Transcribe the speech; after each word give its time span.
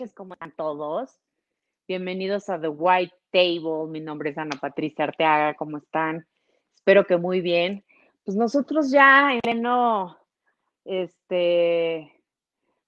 noches, 0.00 0.14
¿cómo 0.14 0.32
están 0.32 0.52
todos? 0.56 1.20
Bienvenidos 1.86 2.48
a 2.48 2.58
The 2.58 2.68
White 2.68 3.14
Table. 3.30 3.86
Mi 3.90 4.00
nombre 4.00 4.30
es 4.30 4.38
Ana 4.38 4.58
Patricia 4.58 5.04
Arteaga, 5.04 5.54
¿cómo 5.54 5.76
están? 5.76 6.26
Espero 6.74 7.04
que 7.04 7.18
muy 7.18 7.42
bien. 7.42 7.84
Pues 8.24 8.34
nosotros 8.34 8.90
ya 8.90 9.34
en 9.34 9.40
pleno, 9.40 10.16
este, 10.86 12.18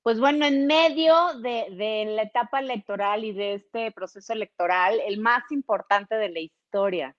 pues 0.03 0.21
bueno, 0.21 0.47
en 0.47 0.67
medio 0.67 1.15
de, 1.43 2.07
la 2.17 2.23
etapa 2.23 2.61
electoral 2.61 3.25
y 3.25 3.33
de 3.33 3.55
este 3.55 3.93
proceso 3.93 4.33
electoral, 4.33 4.99
el 5.07 5.21
más 5.21 5.43
importante 5.53 6.15
de 6.15 6.31
la 6.31 6.41
historia. 6.41 7.15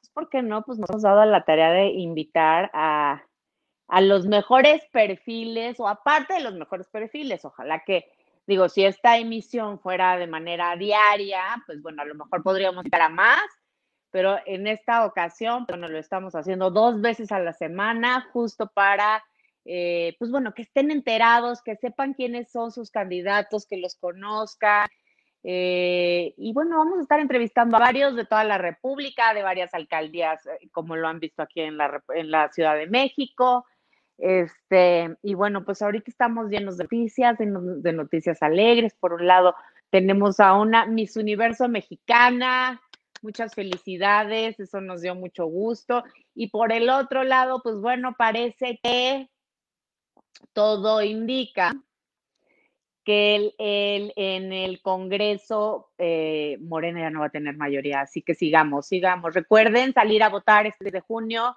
Pues, 0.00 0.10
¿Por 0.10 0.28
qué 0.28 0.42
no? 0.42 0.62
Pues 0.62 0.78
nos 0.78 0.88
hemos 0.88 1.02
dado 1.02 1.24
la 1.24 1.44
tarea 1.44 1.72
de 1.72 1.86
invitar 1.86 2.70
a, 2.74 3.24
a 3.88 4.00
los 4.02 4.24
mejores 4.24 4.84
perfiles 4.92 5.80
o 5.80 5.88
aparte 5.88 6.34
de 6.34 6.42
los 6.42 6.54
mejores 6.54 6.88
perfiles. 6.90 7.44
Ojalá 7.44 7.82
que, 7.84 8.08
digo, 8.46 8.68
si 8.68 8.84
esta 8.84 9.18
emisión 9.18 9.78
fuera 9.80 10.16
de 10.16 10.26
manera 10.26 10.76
diaria, 10.76 11.62
pues 11.66 11.80
bueno, 11.82 12.02
a 12.02 12.04
lo 12.04 12.14
mejor 12.14 12.42
podríamos 12.42 12.84
invitar 12.84 13.02
a 13.02 13.08
más, 13.08 13.44
pero 14.10 14.38
en 14.46 14.66
esta 14.66 15.06
ocasión, 15.06 15.64
bueno, 15.68 15.88
lo 15.88 15.98
estamos 15.98 16.34
haciendo 16.34 16.70
dos 16.70 17.00
veces 17.00 17.32
a 17.32 17.38
la 17.38 17.52
semana, 17.52 18.28
justo 18.32 18.70
para 18.74 19.22
eh, 19.64 20.16
pues 20.18 20.30
bueno, 20.30 20.54
que 20.54 20.62
estén 20.62 20.90
enterados, 20.90 21.62
que 21.62 21.76
sepan 21.76 22.14
quiénes 22.14 22.50
son 22.50 22.72
sus 22.72 22.90
candidatos, 22.90 23.66
que 23.66 23.76
los 23.76 23.96
conozcan. 23.96 24.88
Eh, 25.44 26.34
y 26.36 26.52
bueno, 26.52 26.78
vamos 26.78 26.98
a 26.98 27.02
estar 27.02 27.20
entrevistando 27.20 27.76
a 27.76 27.80
varios 27.80 28.14
de 28.14 28.26
toda 28.26 28.44
la 28.44 28.58
República, 28.58 29.34
de 29.34 29.42
varias 29.42 29.74
alcaldías, 29.74 30.44
eh, 30.46 30.68
como 30.70 30.96
lo 30.96 31.08
han 31.08 31.20
visto 31.20 31.42
aquí 31.42 31.60
en 31.60 31.76
la, 31.76 32.02
en 32.14 32.30
la 32.30 32.50
Ciudad 32.50 32.76
de 32.76 32.86
México. 32.86 33.66
Este, 34.22 35.16
y 35.20 35.34
bueno, 35.34 35.64
pues 35.64 35.82
ahorita 35.82 36.08
estamos 36.08 36.48
llenos 36.48 36.76
de 36.76 36.84
noticias, 36.84 37.36
de 37.38 37.92
noticias 37.92 38.40
alegres. 38.40 38.94
Por 38.94 39.14
un 39.14 39.26
lado, 39.26 39.56
tenemos 39.90 40.38
a 40.38 40.54
una 40.54 40.86
Miss 40.86 41.16
Universo 41.16 41.68
mexicana, 41.68 42.80
muchas 43.20 43.52
felicidades, 43.52 44.60
eso 44.60 44.80
nos 44.80 45.02
dio 45.02 45.16
mucho 45.16 45.46
gusto. 45.46 46.04
Y 46.36 46.50
por 46.50 46.72
el 46.72 46.88
otro 46.88 47.24
lado, 47.24 47.62
pues 47.64 47.80
bueno, 47.80 48.14
parece 48.16 48.78
que 48.80 49.28
todo 50.52 51.02
indica 51.02 51.74
que 53.04 53.52
el, 53.58 54.12
en 54.14 54.52
el 54.52 54.80
Congreso 54.82 55.90
eh, 55.98 56.58
Morena 56.60 57.00
ya 57.00 57.10
no 57.10 57.20
va 57.20 57.26
a 57.26 57.30
tener 57.30 57.56
mayoría, 57.56 58.02
así 58.02 58.22
que 58.22 58.36
sigamos, 58.36 58.86
sigamos. 58.86 59.34
Recuerden 59.34 59.92
salir 59.92 60.22
a 60.22 60.28
votar 60.28 60.68
este 60.68 60.92
de 60.92 61.00
junio, 61.00 61.56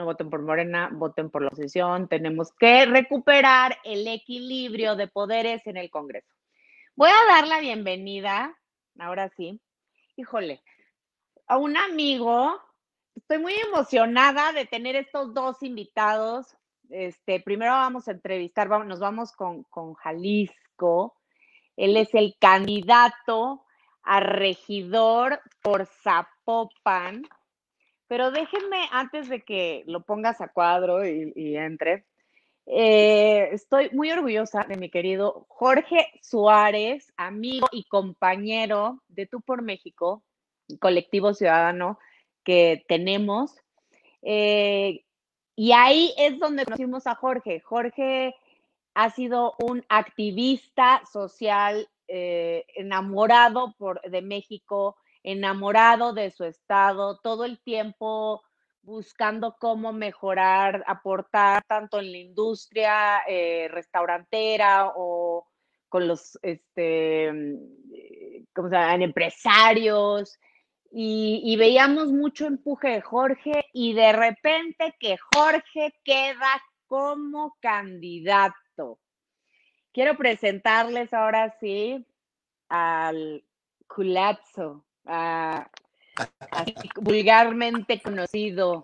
no 0.00 0.06
voten 0.06 0.30
por 0.30 0.42
Morena, 0.42 0.90
voten 0.92 1.30
por 1.30 1.42
la 1.42 1.48
oposición. 1.48 2.08
Tenemos 2.08 2.52
que 2.58 2.86
recuperar 2.86 3.78
el 3.84 4.08
equilibrio 4.08 4.96
de 4.96 5.06
poderes 5.06 5.66
en 5.66 5.76
el 5.76 5.90
Congreso. 5.90 6.32
Voy 6.96 7.10
a 7.10 7.32
dar 7.32 7.46
la 7.46 7.60
bienvenida, 7.60 8.56
ahora 8.98 9.28
sí, 9.36 9.60
híjole, 10.16 10.62
a 11.46 11.56
un 11.56 11.76
amigo. 11.76 12.60
Estoy 13.14 13.38
muy 13.38 13.54
emocionada 13.54 14.52
de 14.52 14.66
tener 14.66 14.96
estos 14.96 15.34
dos 15.34 15.62
invitados 15.62 16.56
este, 16.90 17.40
primero 17.40 17.72
vamos 17.72 18.08
a 18.08 18.12
entrevistar, 18.12 18.68
nos 18.84 18.98
vamos 18.98 19.32
con, 19.32 19.64
Jalisco. 19.94 21.16
Él 21.76 21.96
es 21.96 22.12
el 22.14 22.36
candidato 22.38 23.64
a 24.02 24.20
regidor 24.20 25.40
por 25.62 25.86
Zapopan. 25.86 27.22
Pero 28.10 28.32
déjenme, 28.32 28.88
antes 28.90 29.28
de 29.28 29.42
que 29.42 29.84
lo 29.86 30.00
pongas 30.00 30.40
a 30.40 30.48
cuadro 30.48 31.06
y, 31.06 31.56
entre, 31.56 32.06
eh, 32.66 33.50
estoy 33.52 33.88
muy 33.92 34.10
orgullosa 34.10 34.64
de 34.64 34.76
mi 34.76 34.90
querido 34.90 35.46
Jorge 35.48 36.10
Suárez, 36.20 37.12
amigo 37.16 37.68
y 37.70 37.84
compañero 37.84 39.00
de 39.06 39.26
Tú 39.26 39.40
por 39.40 39.62
México, 39.62 40.24
colectivo 40.80 41.34
ciudadano 41.34 42.00
que 42.42 42.84
tenemos. 42.88 43.54
Eh, 44.22 45.04
y 45.54 45.70
ahí 45.70 46.12
es 46.18 46.36
donde 46.40 46.64
conocimos 46.64 47.06
a 47.06 47.14
Jorge. 47.14 47.60
Jorge 47.60 48.34
ha 48.94 49.10
sido 49.10 49.54
un 49.62 49.84
activista 49.88 51.00
social 51.06 51.88
eh, 52.08 52.64
enamorado 52.74 53.72
por, 53.78 54.02
de 54.02 54.20
México, 54.20 54.96
enamorado 55.22 56.12
de 56.12 56.30
su 56.30 56.44
estado, 56.44 57.18
todo 57.22 57.44
el 57.44 57.60
tiempo 57.62 58.42
buscando 58.82 59.56
cómo 59.58 59.92
mejorar, 59.92 60.82
aportar 60.86 61.62
tanto 61.66 62.00
en 62.00 62.12
la 62.12 62.18
industria 62.18 63.22
eh, 63.28 63.68
restaurantera 63.70 64.92
o 64.96 65.46
con 65.88 66.06
los, 66.08 66.38
este, 66.42 67.32
mm, 67.32 68.46
¿cómo 68.54 68.68
se 68.70 68.76
empresarios. 68.76 70.38
Y, 70.92 71.56
veíamos 71.56 72.08
mucho 72.08 72.46
empuje 72.46 72.88
de 72.88 73.00
Jorge 73.00 73.66
y 73.72 73.92
de 73.92 74.12
repente 74.12 74.96
que 74.98 75.16
Jorge 75.32 75.94
queda 76.02 76.60
como 76.86 77.56
candidato. 77.60 78.98
Quiero 79.92 80.16
presentarles 80.16 81.14
ahora 81.14 81.56
sí 81.60 82.04
al 82.68 83.44
vulgarmente 86.96 88.00
conocido. 88.00 88.82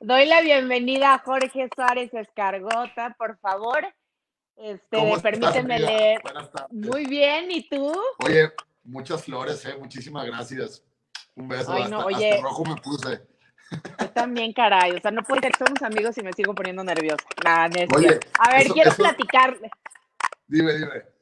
Doy 0.00 0.26
la 0.26 0.40
bienvenida 0.42 1.14
a 1.14 1.18
Jorge 1.18 1.68
Suárez 1.74 2.12
Escargota, 2.12 3.14
por 3.18 3.38
favor. 3.38 3.86
Este, 4.56 4.98
permíteme 5.22 5.78
leer. 5.78 6.20
Muy 6.70 7.06
bien, 7.06 7.50
¿y 7.50 7.68
tú? 7.68 7.92
Oye, 8.24 8.52
Muchas 8.84 9.24
flores, 9.24 9.64
eh. 9.64 9.76
Muchísimas 9.78 10.26
gracias. 10.26 10.82
Un 11.34 11.48
beso. 11.48 11.72
Ay, 11.72 11.90
no, 11.90 12.04
oye, 12.04 12.38
rojo 12.42 12.64
me 12.64 12.76
puse. 12.76 13.22
Yo 13.98 14.10
también, 14.10 14.52
caray. 14.52 14.92
O 14.92 15.00
sea, 15.00 15.10
no 15.10 15.22
puede 15.22 15.40
ser 15.40 15.52
que 15.52 15.64
somos 15.64 15.82
amigos 15.82 16.16
y 16.18 16.22
me 16.22 16.32
sigo 16.34 16.54
poniendo 16.54 16.84
nerviosa. 16.84 17.24
oye, 17.96 18.20
a 18.38 18.56
ver, 18.56 18.68
quiero 18.68 18.92
platicarles. 18.92 19.70
Dime, 20.46 20.74
dime. 20.74 21.13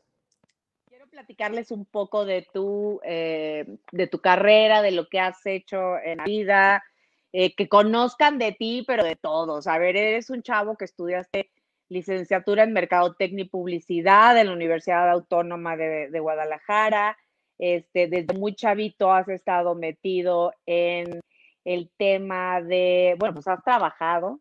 Platicarles 1.12 1.70
un 1.70 1.84
poco 1.84 2.24
de 2.24 2.44
tu, 2.52 3.00
eh, 3.04 3.64
de 3.92 4.06
tu 4.08 4.20
carrera, 4.20 4.82
de 4.82 4.90
lo 4.90 5.08
que 5.08 5.20
has 5.20 5.46
hecho 5.46 5.96
en 5.98 6.18
la 6.18 6.24
vida, 6.24 6.84
eh, 7.32 7.54
que 7.54 7.68
conozcan 7.68 8.38
de 8.38 8.52
ti, 8.52 8.82
pero 8.86 9.04
de 9.04 9.14
todos. 9.14 9.68
A 9.68 9.78
ver, 9.78 9.96
eres 9.96 10.30
un 10.30 10.42
chavo 10.42 10.76
que 10.76 10.86
estudiaste 10.86 11.50
licenciatura 11.88 12.64
en 12.64 12.72
Mercadotecnia 12.72 13.44
y 13.44 13.48
Publicidad 13.48 14.36
en 14.36 14.48
la 14.48 14.52
Universidad 14.54 15.08
Autónoma 15.10 15.76
de, 15.76 16.10
de 16.10 16.20
Guadalajara 16.20 17.16
este, 17.62 18.08
desde 18.08 18.34
muy 18.34 18.56
chavito 18.56 19.12
has 19.12 19.28
estado 19.28 19.76
metido 19.76 20.52
en 20.66 21.20
el 21.64 21.90
tema 21.96 22.60
de, 22.60 23.14
bueno, 23.20 23.34
pues 23.34 23.46
has 23.46 23.62
trabajado, 23.62 24.40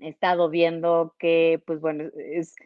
he 0.00 0.08
estado 0.08 0.48
viendo 0.48 1.14
que, 1.16 1.62
pues 1.64 1.80
bueno, 1.80 2.10
es 2.16 2.56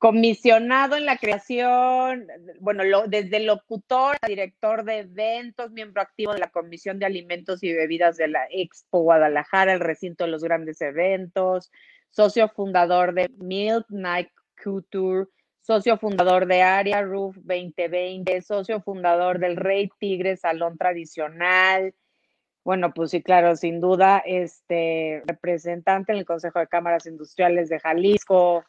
comisionado 0.00 0.96
en 0.96 1.04
la 1.04 1.18
creación, 1.18 2.26
bueno, 2.58 2.82
desde 3.06 3.38
locutor 3.40 4.16
director 4.26 4.82
de 4.84 5.00
eventos, 5.00 5.72
miembro 5.72 6.00
activo 6.00 6.32
de 6.32 6.38
la 6.38 6.48
Comisión 6.48 6.98
de 6.98 7.04
Alimentos 7.04 7.62
y 7.62 7.70
Bebidas 7.74 8.16
de 8.16 8.28
la 8.28 8.46
Expo 8.50 9.02
Guadalajara, 9.02 9.74
el 9.74 9.80
recinto 9.80 10.24
de 10.24 10.30
los 10.30 10.42
grandes 10.42 10.80
eventos, 10.80 11.70
socio 12.08 12.48
fundador 12.48 13.12
de 13.12 13.28
Milk 13.36 13.84
Night 13.90 14.30
Couture, 14.64 15.26
socio 15.60 15.98
fundador 15.98 16.46
de 16.46 16.62
Aria 16.62 17.02
Roof 17.02 17.36
2020, 17.36 18.40
socio 18.40 18.80
fundador 18.80 19.38
del 19.38 19.58
Rey 19.58 19.90
Tigre 19.98 20.38
Salón 20.38 20.78
Tradicional. 20.78 21.94
Bueno, 22.64 22.94
pues 22.94 23.10
sí, 23.10 23.22
claro, 23.22 23.54
sin 23.54 23.82
duda, 23.82 24.22
este 24.24 25.22
representante 25.26 26.12
en 26.12 26.18
el 26.20 26.24
Consejo 26.24 26.58
de 26.58 26.68
Cámaras 26.68 27.04
Industriales 27.04 27.68
de 27.68 27.80
Jalisco. 27.80 28.64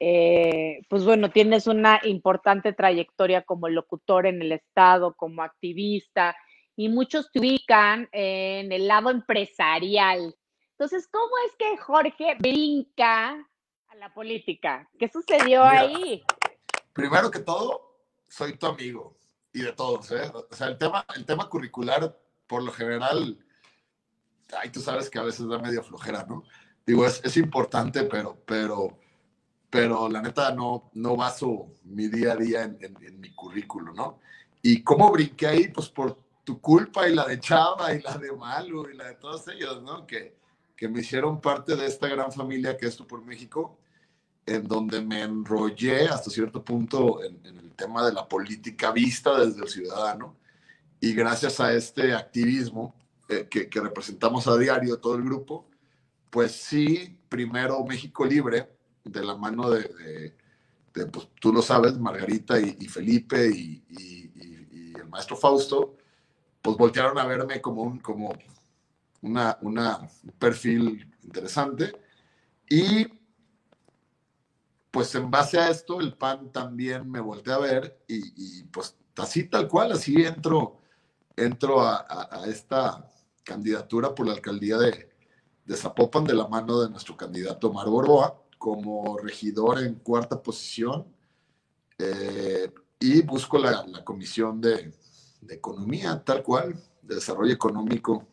Eh, 0.00 0.80
pues 0.88 1.04
bueno, 1.04 1.30
tienes 1.30 1.66
una 1.66 2.00
importante 2.04 2.72
trayectoria 2.72 3.42
como 3.42 3.68
locutor 3.68 4.26
en 4.26 4.42
el 4.42 4.52
Estado, 4.52 5.14
como 5.14 5.42
activista, 5.42 6.36
y 6.76 6.88
muchos 6.88 7.30
te 7.30 7.40
ubican 7.40 8.08
en 8.12 8.72
el 8.72 8.88
lado 8.88 9.10
empresarial. 9.10 10.34
Entonces, 10.72 11.08
¿cómo 11.12 11.30
es 11.46 11.56
que 11.56 11.76
Jorge 11.76 12.36
brinca 12.38 13.46
la 14.02 14.12
política. 14.12 14.88
¿Qué 14.98 15.08
sucedió 15.08 15.62
ahí? 15.62 16.24
Primero 16.92 17.30
que 17.30 17.38
todo, 17.38 18.00
soy 18.28 18.56
tu 18.56 18.66
amigo 18.66 19.16
y 19.52 19.62
de 19.62 19.72
todos, 19.72 20.10
¿eh? 20.10 20.28
O 20.50 20.54
sea, 20.54 20.66
el 20.66 20.76
tema, 20.76 21.04
el 21.14 21.24
tema 21.24 21.48
curricular, 21.48 22.18
por 22.48 22.64
lo 22.64 22.72
general, 22.72 23.38
ay, 24.60 24.70
tú 24.70 24.80
sabes 24.80 25.08
que 25.08 25.20
a 25.20 25.22
veces 25.22 25.46
da 25.46 25.58
medio 25.58 25.84
flojera, 25.84 26.26
¿no? 26.28 26.42
Digo, 26.84 27.06
es, 27.06 27.20
es 27.24 27.36
importante, 27.36 28.02
pero, 28.02 28.42
pero, 28.44 28.98
pero 29.72 30.06
la 30.06 30.20
neta 30.20 30.54
no, 30.54 30.90
no 30.92 31.16
baso 31.16 31.72
mi 31.84 32.06
día 32.08 32.32
a 32.32 32.36
día 32.36 32.64
en, 32.64 32.76
en, 32.82 33.18
mi 33.18 33.30
currículo, 33.30 33.94
¿no? 33.94 34.20
¿Y 34.60 34.82
cómo 34.82 35.10
brinqué 35.10 35.46
ahí? 35.46 35.68
Pues 35.68 35.88
por 35.88 36.18
tu 36.44 36.60
culpa 36.60 37.08
y 37.08 37.14
la 37.14 37.26
de 37.26 37.40
Chava 37.40 37.94
y 37.94 38.02
la 38.02 38.18
de 38.18 38.32
Malu 38.32 38.90
y 38.90 38.96
la 38.98 39.06
de 39.06 39.14
todos 39.14 39.48
ellos, 39.48 39.82
¿no? 39.82 40.06
Que, 40.06 40.36
que 40.76 40.90
me 40.90 41.00
hicieron 41.00 41.40
parte 41.40 41.74
de 41.74 41.86
esta 41.86 42.06
gran 42.06 42.30
familia 42.30 42.76
que 42.76 42.84
es 42.84 42.98
Tú 42.98 43.06
por 43.06 43.24
México, 43.24 43.78
en 44.44 44.68
donde 44.68 45.00
me 45.00 45.22
enrollé 45.22 46.06
hasta 46.06 46.28
cierto 46.28 46.62
punto 46.62 47.24
en, 47.24 47.40
el 47.46 47.72
tema 47.74 48.04
de 48.04 48.12
la 48.12 48.28
política 48.28 48.92
vista 48.92 49.40
desde 49.40 49.62
el 49.62 49.68
ciudadano. 49.68 50.36
Y 51.00 51.14
gracias 51.14 51.60
a 51.60 51.72
este 51.72 52.12
activismo 52.12 52.94
eh, 53.30 53.48
que, 53.48 53.70
que, 53.70 53.80
representamos 53.80 54.46
a 54.48 54.58
diario 54.58 54.98
todo 54.98 55.14
el 55.14 55.22
grupo, 55.22 55.66
pues 56.28 56.52
sí, 56.52 57.18
primero 57.30 57.82
México 57.86 58.26
Libre, 58.26 58.68
de 59.04 59.24
la 59.24 59.36
mano 59.36 59.70
de, 59.70 60.34
pues, 60.92 61.28
tú 61.40 61.52
lo 61.52 61.62
sabes, 61.62 61.98
Margarita 61.98 62.60
y, 62.60 62.86
Felipe 62.86 63.48
y, 63.48 63.82
el 64.96 65.08
maestro 65.08 65.36
Fausto, 65.36 65.96
pues 66.60 66.76
voltearon 66.76 67.18
a 67.18 67.26
verme 67.26 67.60
como 67.60 67.82
un, 67.82 67.98
como 67.98 68.32
una, 69.22 69.58
una, 69.62 69.98
un 69.98 70.32
perfil 70.38 71.10
interesante. 71.24 71.92
Y 72.68 73.06
pues 74.90 75.14
en 75.14 75.30
base 75.30 75.58
a 75.58 75.70
esto, 75.70 76.00
el 76.00 76.14
PAN 76.14 76.52
también 76.52 77.10
me 77.10 77.20
volteé 77.20 77.54
a 77.54 77.58
ver 77.58 78.04
y, 78.06 78.62
pues 78.64 78.94
así 79.16 79.44
tal 79.48 79.66
cual, 79.66 79.92
así 79.92 80.22
entro, 80.22 80.80
entro 81.34 81.80
a, 81.80 82.06
a, 82.30 82.46
esta 82.46 83.10
candidatura 83.42 84.14
por 84.14 84.26
la 84.26 84.34
alcaldía 84.34 84.76
de, 84.76 85.10
de 85.64 85.76
Zapopan 85.76 86.24
de 86.24 86.34
la 86.34 86.46
mano 86.46 86.80
de 86.80 86.90
nuestro 86.90 87.16
candidato 87.16 87.68
Omar 87.68 87.88
Borboa 87.88 88.42
como 88.62 89.18
regidor 89.18 89.82
en 89.82 89.96
cuarta 89.96 90.40
posición 90.40 91.04
eh, 91.98 92.70
y 93.00 93.20
busco 93.22 93.58
la, 93.58 93.84
la 93.88 94.04
comisión 94.04 94.60
de, 94.60 94.92
de, 95.40 95.54
economía, 95.56 96.22
tal 96.24 96.44
cual, 96.44 96.76
de 97.02 97.16
desarrollo 97.16 97.52
económico. 97.52 98.24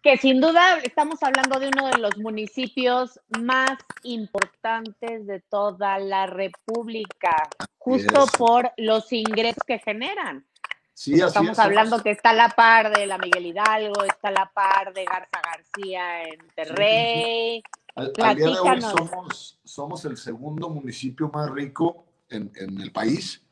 Que 0.00 0.16
sin 0.16 0.40
duda 0.40 0.78
estamos 0.84 1.20
hablando 1.24 1.58
de 1.58 1.70
uno 1.74 1.88
de 1.88 1.98
los 1.98 2.16
municipios 2.18 3.18
más 3.40 3.76
importantes 4.04 5.26
de 5.26 5.40
toda 5.40 5.98
la 5.98 6.26
República, 6.28 7.48
justo 7.78 8.26
por 8.38 8.70
los 8.76 9.12
ingresos 9.12 9.64
que 9.66 9.80
generan. 9.80 10.46
Sí, 10.94 11.14
Estamos 11.14 11.58
hablando 11.58 12.00
que 12.00 12.12
está 12.12 12.30
a 12.30 12.34
la 12.34 12.48
par 12.50 12.96
de 12.96 13.06
la 13.06 13.18
Miguel 13.18 13.46
Hidalgo, 13.46 14.04
está 14.04 14.28
a 14.28 14.32
la 14.32 14.52
par 14.52 14.92
de 14.92 15.04
Garza 15.04 15.40
García 15.44 16.22
en 16.22 16.46
Terrey. 16.54 17.62
Al, 17.98 18.36
día 18.36 18.46
de 18.46 18.58
hoy 18.60 18.80
somos, 18.80 19.60
somos 19.64 20.04
el 20.04 20.16
segundo 20.16 20.70
municipio 20.70 21.28
más 21.32 21.50
rico 21.50 22.06
en, 22.28 22.52
en 22.54 22.80
el 22.80 22.92
país. 22.92 23.42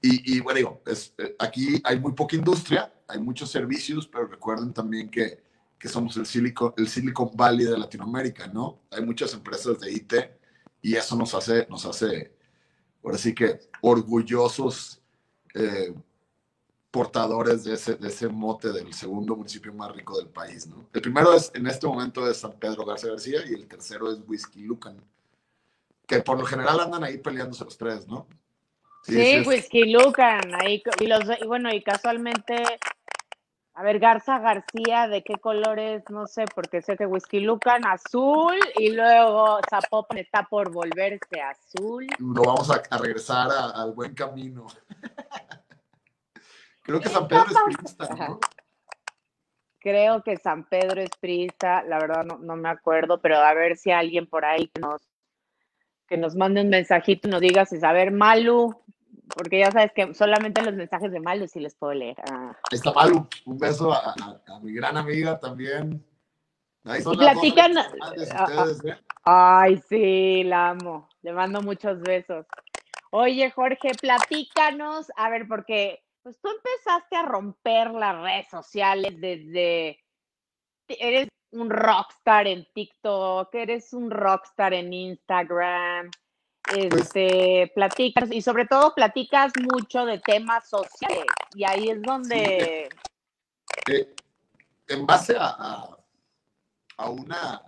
Y, 0.00 0.36
y 0.36 0.40
bueno, 0.40 0.58
digo, 0.58 0.82
es, 0.86 1.12
eh, 1.18 1.34
aquí 1.38 1.80
hay 1.82 1.98
muy 1.98 2.12
poca 2.12 2.36
industria, 2.36 2.92
hay 3.08 3.18
muchos 3.18 3.50
servicios, 3.50 4.06
pero 4.06 4.26
recuerden 4.26 4.72
también 4.72 5.08
que, 5.08 5.42
que 5.78 5.88
somos 5.88 6.16
el 6.16 6.26
Silicon, 6.26 6.72
el 6.76 6.88
Silicon 6.88 7.30
Valley 7.34 7.66
de 7.66 7.76
Latinoamérica, 7.76 8.46
¿no? 8.46 8.82
Hay 8.90 9.04
muchas 9.04 9.34
empresas 9.34 9.80
de 9.80 9.92
IT 9.92 10.14
y 10.80 10.94
eso 10.94 11.16
nos 11.16 11.34
hace, 11.34 11.66
nos 11.68 11.84
hace 11.84 12.36
ahora 13.02 13.18
sí 13.18 13.34
que 13.34 13.58
orgullosos 13.80 15.02
eh, 15.54 15.94
portadores 16.94 17.64
de 17.64 17.74
ese, 17.74 17.96
de 17.96 18.06
ese 18.06 18.28
mote 18.28 18.70
del 18.70 18.94
segundo 18.94 19.34
municipio 19.34 19.74
más 19.74 19.90
rico 19.90 20.16
del 20.16 20.28
país, 20.28 20.68
¿no? 20.68 20.86
El 20.92 21.02
primero 21.02 21.34
es, 21.34 21.50
en 21.52 21.66
este 21.66 21.88
momento, 21.88 22.30
es 22.30 22.36
San 22.36 22.52
Pedro 22.52 22.84
García 22.84 23.10
García 23.10 23.40
y 23.50 23.54
el 23.54 23.66
tercero 23.66 24.12
es 24.12 24.20
Whisky 24.28 24.62
Lucan, 24.62 25.02
que 26.06 26.20
por 26.20 26.38
lo 26.38 26.46
general 26.46 26.78
andan 26.78 27.02
ahí 27.02 27.18
peleándose 27.18 27.64
los 27.64 27.76
tres, 27.76 28.06
¿no? 28.06 28.28
Sí, 29.02 29.40
Whisky 29.44 29.90
Lucan, 29.90 30.54
ahí, 30.54 30.84
y, 31.00 31.06
los, 31.08 31.24
y 31.42 31.44
bueno, 31.48 31.74
y 31.74 31.82
casualmente, 31.82 32.62
a 33.74 33.82
ver, 33.82 33.98
Garza 33.98 34.38
García, 34.38 35.08
¿de 35.08 35.24
qué 35.24 35.34
colores? 35.34 36.04
No 36.10 36.28
sé, 36.28 36.44
porque 36.54 36.80
sé 36.80 36.96
que 36.96 37.06
Whisky 37.06 37.40
Lucan 37.40 37.84
azul 37.86 38.54
y 38.78 38.90
luego 38.90 39.58
Zapopan 39.68 40.18
está 40.18 40.44
por 40.44 40.70
volverse 40.70 41.40
azul. 41.40 42.06
Lo 42.20 42.42
vamos 42.42 42.70
a, 42.70 42.80
a 42.88 42.98
regresar 42.98 43.48
al 43.50 43.92
buen 43.94 44.14
camino. 44.14 44.68
Creo 46.84 47.00
que 47.00 47.08
San 47.08 47.26
Pedro 47.26 47.46
es 47.48 47.76
priista, 47.76 48.08
¿no? 48.14 48.38
Creo 49.80 50.22
que 50.22 50.36
San 50.36 50.64
Pedro 50.64 51.00
es 51.00 51.10
priista, 51.18 51.82
la 51.82 51.98
verdad 51.98 52.24
no, 52.24 52.56
me 52.56 52.68
acuerdo, 52.68 53.20
pero 53.20 53.36
a 53.36 53.52
ver 53.54 53.76
si 53.76 53.90
alguien 53.90 54.26
por 54.26 54.44
ahí 54.44 54.68
que 54.68 54.80
nos, 54.80 55.02
que 56.06 56.16
nos 56.16 56.36
mande 56.36 56.60
un 56.60 56.68
mensajito 56.68 57.28
y 57.28 57.30
nos 57.30 57.40
diga 57.40 57.64
si 57.64 57.78
saber 57.78 58.10
Malu, 58.10 58.82
porque 59.28 59.60
ya 59.60 59.70
sabes 59.70 59.92
que 59.94 60.14
solamente 60.14 60.62
los 60.62 60.74
mensajes 60.74 61.10
de 61.10 61.20
Malu 61.20 61.48
sí 61.48 61.60
les 61.60 61.74
puedo 61.74 61.94
leer. 61.94 62.16
Ah. 62.30 62.56
Está 62.70 62.92
Malu, 62.92 63.26
un 63.46 63.58
beso 63.58 63.92
a, 63.92 64.14
mi 64.62 64.72
gran 64.72 64.96
amiga 64.96 65.38
también. 65.38 66.04
Ahí 66.84 67.00
son 67.00 67.16
platican. 67.16 67.78
Ah, 67.78 67.86
ah. 68.34 68.66
¿eh? 68.84 68.96
Ay, 69.24 69.82
sí, 69.88 70.44
la 70.44 70.70
amo. 70.70 71.08
Le 71.22 71.32
mando 71.32 71.62
muchos 71.62 72.00
besos. 72.00 72.46
Oye, 73.10 73.50
Jorge, 73.50 73.92
platícanos, 74.00 75.10
a 75.16 75.30
ver, 75.30 75.46
porque 75.48 76.03
pues 76.24 76.40
tú 76.40 76.48
empezaste 76.48 77.16
a 77.16 77.22
romper 77.22 77.90
las 77.90 78.16
redes 78.22 78.48
sociales 78.50 79.20
desde, 79.20 80.02
eres 80.88 81.28
un 81.50 81.68
rockstar 81.68 82.46
en 82.46 82.66
TikTok, 82.72 83.54
eres 83.54 83.92
un 83.92 84.10
rockstar 84.10 84.72
en 84.72 84.90
Instagram, 84.94 86.10
pues 86.62 86.94
este, 86.94 87.70
platicas 87.74 88.32
y 88.32 88.40
sobre 88.40 88.66
todo 88.66 88.94
platicas 88.94 89.52
mucho 89.70 90.06
de 90.06 90.18
temas 90.18 90.66
sociales 90.66 91.26
y 91.54 91.64
ahí 91.64 91.90
es 91.90 92.00
donde... 92.00 92.88
Eh, 93.86 94.14
en 94.88 95.06
base 95.06 95.36
a, 95.38 95.94
a, 96.96 97.10
una... 97.10 97.60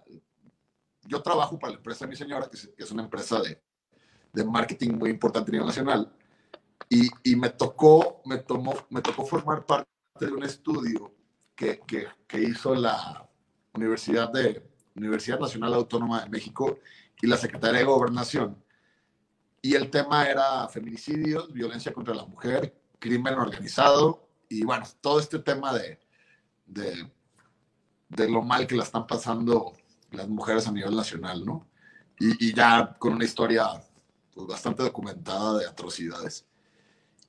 Yo 1.03 1.21
trabajo 1.21 1.59
para 1.59 1.73
la 1.73 1.77
empresa 1.77 2.07
de 2.07 2.09
mi 2.09 2.17
señora, 2.17 2.49
que 2.49 2.83
es, 2.83 2.91
una 2.91 3.03
empresa 3.03 3.39
de, 3.43 3.63
de 4.33 4.45
marketing 4.45 4.93
muy 4.95 5.11
importante 5.11 5.51
a 5.51 5.53
nivel 5.53 5.67
nacional, 5.67 6.11
y, 6.89 7.37
me, 7.37 7.51
tocó, 7.51 8.23
me, 8.25 8.39
tomó, 8.39 8.75
me 8.91 9.03
tocó 9.03 9.27
formar 9.27 9.67
parte 9.67 9.89
de 10.21 10.33
un 10.33 10.45
estudio 10.45 11.13
que, 11.55 11.81
que, 11.81 12.07
que, 12.27 12.43
hizo 12.43 12.75
la 12.75 13.29
Universidad, 13.75 14.31
de, 14.33 14.63
Universidad 14.95 15.41
Nacional 15.41 15.75
Autónoma 15.75 16.23
de 16.23 16.31
México 16.31 16.79
y 17.21 17.27
la 17.27 17.37
Secretaría 17.37 17.81
de 17.81 17.87
Gobernación. 17.87 18.63
Y 19.61 19.75
el 19.75 19.91
tema 19.91 20.29
era 20.29 20.69
feminicidios, 20.69 21.53
violencia 21.53 21.93
contra 21.93 22.15
la 22.15 22.25
mujer, 22.25 22.75
crimen 22.99 23.35
organizado 23.35 24.29
y 24.49 24.65
bueno, 24.65 24.87
todo 25.01 25.19
este 25.19 25.41
tema 25.41 25.75
de, 25.75 25.99
de, 26.67 27.11
de 28.09 28.31
lo 28.31 28.43
mal 28.43 28.67
que 28.67 28.77
la 28.77 28.85
están 28.85 29.07
pasando 29.07 29.73
las 30.13 30.29
mujeres 30.29 30.69
a 30.69 30.73
nivel 30.73 30.95
nacional, 30.95 31.45
¿no? 31.45 31.67
Y, 32.19 32.49
y 32.49 32.55
ya 32.55 32.95
con 32.99 33.15
una 33.15 33.25
historia 33.25 33.67
pues, 34.33 34.47
bastante 34.47 34.83
documentada 34.83 35.59
de 35.59 35.67
atrocidades. 35.67 36.47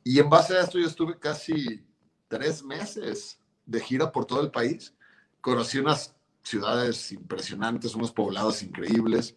Y 0.03 0.19
en 0.19 0.29
base 0.29 0.55
a 0.55 0.61
esto 0.61 0.79
yo 0.79 0.87
estuve 0.87 1.17
casi 1.19 1.85
tres 2.27 2.63
meses 2.63 3.39
de 3.65 3.79
gira 3.79 4.11
por 4.11 4.25
todo 4.25 4.41
el 4.41 4.51
país. 4.51 4.93
Conocí 5.41 5.77
unas 5.79 6.15
ciudades 6.43 7.11
impresionantes, 7.11 7.95
unos 7.95 8.11
poblados 8.11 8.63
increíbles, 8.63 9.35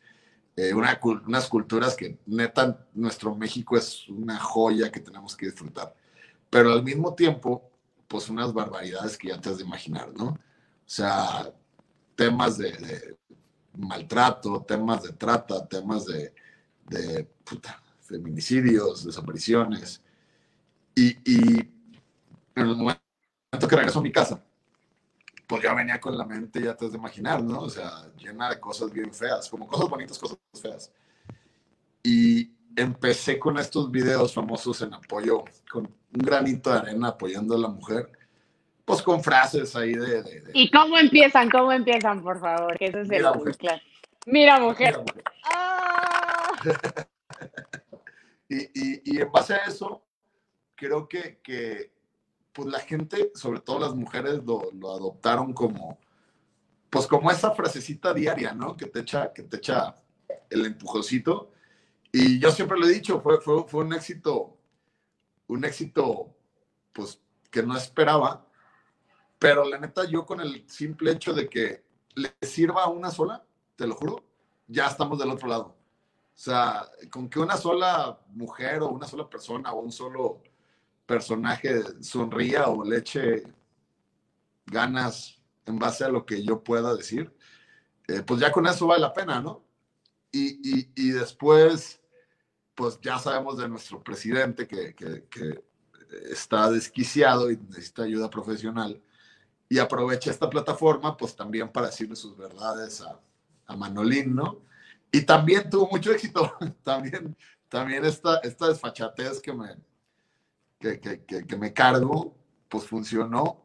eh, 0.57 0.73
unas 0.75 1.49
culturas 1.49 1.97
que 1.97 2.19
neta, 2.27 2.87
nuestro 2.95 3.35
México 3.35 3.77
es 3.77 4.09
una 4.09 4.39
joya 4.39 4.91
que 4.91 5.01
tenemos 5.01 5.37
que 5.37 5.47
disfrutar. 5.47 5.95
Pero 6.49 6.73
al 6.73 6.83
mismo 6.83 7.15
tiempo, 7.15 7.71
pues 8.07 8.29
unas 8.29 8.53
barbaridades 8.53 9.17
que 9.17 9.29
ya 9.29 9.41
te 9.41 9.51
has 9.51 9.59
de 9.59 9.65
imaginar, 9.65 10.13
¿no? 10.13 10.27
O 10.31 10.39
sea, 10.85 11.53
temas 12.17 12.59
de, 12.59 13.17
maltrato, 13.77 14.63
temas 14.63 15.03
de 15.03 15.13
trata, 15.13 15.67
temas 15.67 16.07
de, 16.07 16.35
de 16.89 17.29
feminicidios, 18.01 19.05
desapariciones. 19.05 20.03
Y, 21.01 21.17
y 21.25 21.61
en 22.57 22.67
el 22.69 22.77
momento 22.77 23.01
que 23.69 23.77
regreso 23.77 24.01
a 24.01 24.03
mi 24.03 24.13
casa, 24.13 24.45
pues 25.47 25.63
ya 25.63 25.73
venía 25.73 25.99
con 25.99 26.17
la 26.19 26.27
mente, 26.27 26.61
ya 26.61 26.77
te 26.77 26.85
has 26.85 26.93
de 26.93 26.99
imaginar, 26.99 27.43
¿no? 27.43 27.61
O 27.61 27.71
sea, 27.71 27.91
llena 28.19 28.51
de 28.51 28.61
cosas 28.61 28.93
bien 28.93 29.11
feas, 29.15 29.49
como 29.49 29.67
cosas 29.67 29.89
bonitas, 29.89 30.19
cosas 30.19 30.37
feas. 30.61 30.93
Y 32.03 32.51
empecé 32.77 33.39
con 33.39 33.57
estos 33.57 33.91
videos 33.91 34.35
famosos 34.35 34.83
en 34.83 34.93
apoyo, 34.93 35.43
con 35.73 35.87
un 35.87 35.93
granito 36.13 36.71
de 36.71 36.81
arena 36.81 37.09
apoyando 37.09 37.55
a 37.55 37.59
la 37.61 37.69
mujer, 37.69 38.13
pues 38.85 39.01
con 39.01 39.23
frases 39.23 39.75
ahí 39.77 39.95
de... 39.95 40.51
¿Y 40.53 40.71
cómo 40.71 40.99
empiezan? 40.99 41.49
¿Cómo 41.49 41.73
empiezan, 41.73 42.23
por 42.23 42.41
favor? 42.41 42.77
Que 42.77 42.89
eso 42.89 43.01
es 43.01 43.09
Mira, 43.09 43.31
el 43.31 43.39
mujer. 43.39 43.57
Mira, 44.27 44.61
mujer. 44.61 44.87
Mira, 44.87 44.99
mujer. 44.99 45.25
¡Ah! 45.45 46.53
y, 48.51 48.57
y, 48.59 49.03
y 49.05 49.21
en 49.23 49.33
base 49.33 49.55
a 49.55 49.65
eso, 49.67 50.05
creo 50.81 51.07
que, 51.07 51.41
que 51.43 51.93
pues 52.53 52.69
la 52.69 52.81
gente, 52.81 53.31
sobre 53.35 53.61
todo 53.61 53.79
las 53.79 53.95
mujeres, 53.95 54.41
lo, 54.45 54.63
adoptaron 54.91 55.53
como, 55.53 55.99
pues 56.89 57.07
como 57.07 57.31
esa 57.31 57.51
frasecita 57.51 58.15
diaria, 58.15 58.55
¿no? 58.55 58.77
Que 58.77 58.87
te 58.87 59.01
echa, 59.01 59.33
que 59.35 59.43
te 59.43 59.59
echa 59.59 59.95
el 60.49 60.65
empujoncito. 60.65 61.53
Y 62.11 62.41
yo 62.41 62.51
siempre 62.51 62.79
lo 62.79 62.87
he 62.87 62.93
dicho, 62.93 63.21
fue, 63.21 63.41
fue, 63.43 63.65
fue 63.69 63.85
un 63.85 63.93
éxito, 63.93 64.57
un 65.49 65.65
éxito 65.67 66.35
pues, 66.93 67.21
que 67.51 67.63
no 67.63 67.77
esperaba, 67.77 68.47
pero 69.39 69.65
la 69.65 69.79
neta, 69.79 70.05
yo 70.07 70.25
con 70.25 70.41
el 70.41 70.65
simple 70.69 71.13
hecho 71.13 71.35
de 71.35 71.49
que 71.49 71.85
le 72.15 72.35
sirva 72.41 72.85
a 72.85 72.89
una 72.89 73.11
sola, 73.11 73.45
te 73.77 73.87
lo 73.87 73.95
juro, 73.95 74.25
ya 74.67 74.87
estamos 74.87 75.19
del 75.19 75.31
otro 75.31 75.47
lado. 75.47 75.77
O 76.35 76.43
sea, 76.43 76.89
con 77.11 77.29
que 77.29 77.39
una 77.39 77.59
sola 77.59 78.19
mujer 78.29 78.81
o 78.81 78.89
una 78.89 79.07
sola 79.07 79.29
persona 79.29 79.73
o 79.73 79.81
un 79.81 79.93
solo 79.93 80.43
personaje 81.11 81.83
sonría 82.03 82.69
o 82.69 82.85
le 82.85 82.99
eche 82.99 83.43
ganas 84.65 85.43
en 85.67 85.77
base 85.77 86.05
a 86.05 86.09
lo 86.09 86.25
que 86.25 86.41
yo 86.45 86.63
pueda 86.63 86.95
decir, 86.95 87.35
eh, 88.07 88.23
pues 88.23 88.39
ya 88.39 88.53
con 88.53 88.65
eso 88.69 88.87
vale 88.87 89.01
la 89.01 89.13
pena, 89.13 89.41
¿no? 89.41 89.65
Y, 90.31 90.89
y, 90.95 91.11
después, 91.11 92.01
pues 92.77 93.01
ya 93.03 93.19
sabemos 93.19 93.59
de 93.59 93.69
nuestro 93.69 94.01
presidente 94.05 94.69
que, 94.69 94.95
que, 94.95 95.25
que, 95.25 95.65
está 96.31 96.71
desquiciado 96.71 97.51
y 97.51 97.57
necesita 97.57 98.05
ayuda 98.05 98.31
profesional 98.31 99.03
y 99.69 99.79
aprovecha 99.79 100.31
esta 100.31 100.49
plataforma, 100.49 101.17
pues 101.17 101.35
también 101.35 101.69
para 101.69 101.87
decirle 101.87 102.15
sus 102.15 102.37
verdades 102.37 103.01
a, 103.01 103.21
a 103.67 103.77
Manolín, 103.77 104.37
¿no? 104.37 104.61
Y 105.11 105.23
también 105.23 105.69
tuvo 105.69 105.89
mucho 105.89 106.13
éxito, 106.17 106.57
también, 106.85 107.37
también 107.69 108.05
esta, 108.05 108.39
esta 108.39 108.69
desfachatez 108.69 109.41
que 109.41 109.53
me, 109.53 109.77
que, 110.81 110.99
que, 110.99 111.47
que, 111.47 111.57
me 111.57 111.73
cargo, 111.73 112.35
pues 112.69 112.87
funcionó. 112.87 113.63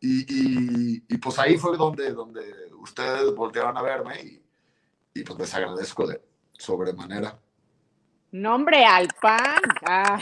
Y, 0.00 0.20
y, 0.22 1.04
y, 1.08 1.18
pues 1.18 1.38
ahí 1.38 1.58
fue 1.58 1.76
donde, 1.76 2.12
donde 2.12 2.42
ustedes 2.80 3.34
voltearon 3.34 3.76
a 3.76 3.82
verme 3.82 4.20
y, 4.22 4.42
y 5.14 5.24
pues 5.24 5.38
les 5.38 5.54
agradezco 5.54 6.06
de 6.06 6.22
sobremanera. 6.52 7.38
Nombre 8.32 8.84
al 8.84 9.08
pan. 9.20 9.60
Ah. 9.86 10.20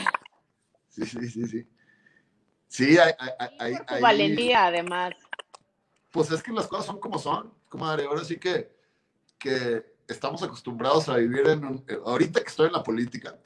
Sí, 0.89 1.05
sí, 1.05 1.29
sí, 1.29 1.47
sí. 1.47 1.67
Sí, 2.67 2.97
hay, 2.97 3.13
hay, 3.59 3.75
hay, 3.87 4.01
valentía, 4.01 4.65
además. 4.65 5.13
Pues 6.11 6.31
es 6.31 6.43
que 6.43 6.51
las 6.51 6.67
cosas 6.67 6.87
son 6.87 6.99
como 6.99 7.19
son, 7.19 7.53
comadre. 7.69 8.05
Ahora 8.05 8.25
sí 8.25 8.37
que, 8.37 8.75
que 9.37 9.95
estamos 10.07 10.43
acostumbrados 10.43 11.07
a 11.07 11.17
vivir 11.17 11.47
en 11.47 11.63
un, 11.63 11.85
eh, 11.87 11.99
ahorita 12.03 12.41
que 12.41 12.47
estoy 12.47 12.67
en 12.67 12.73
la 12.73 12.83
política, 12.83 13.37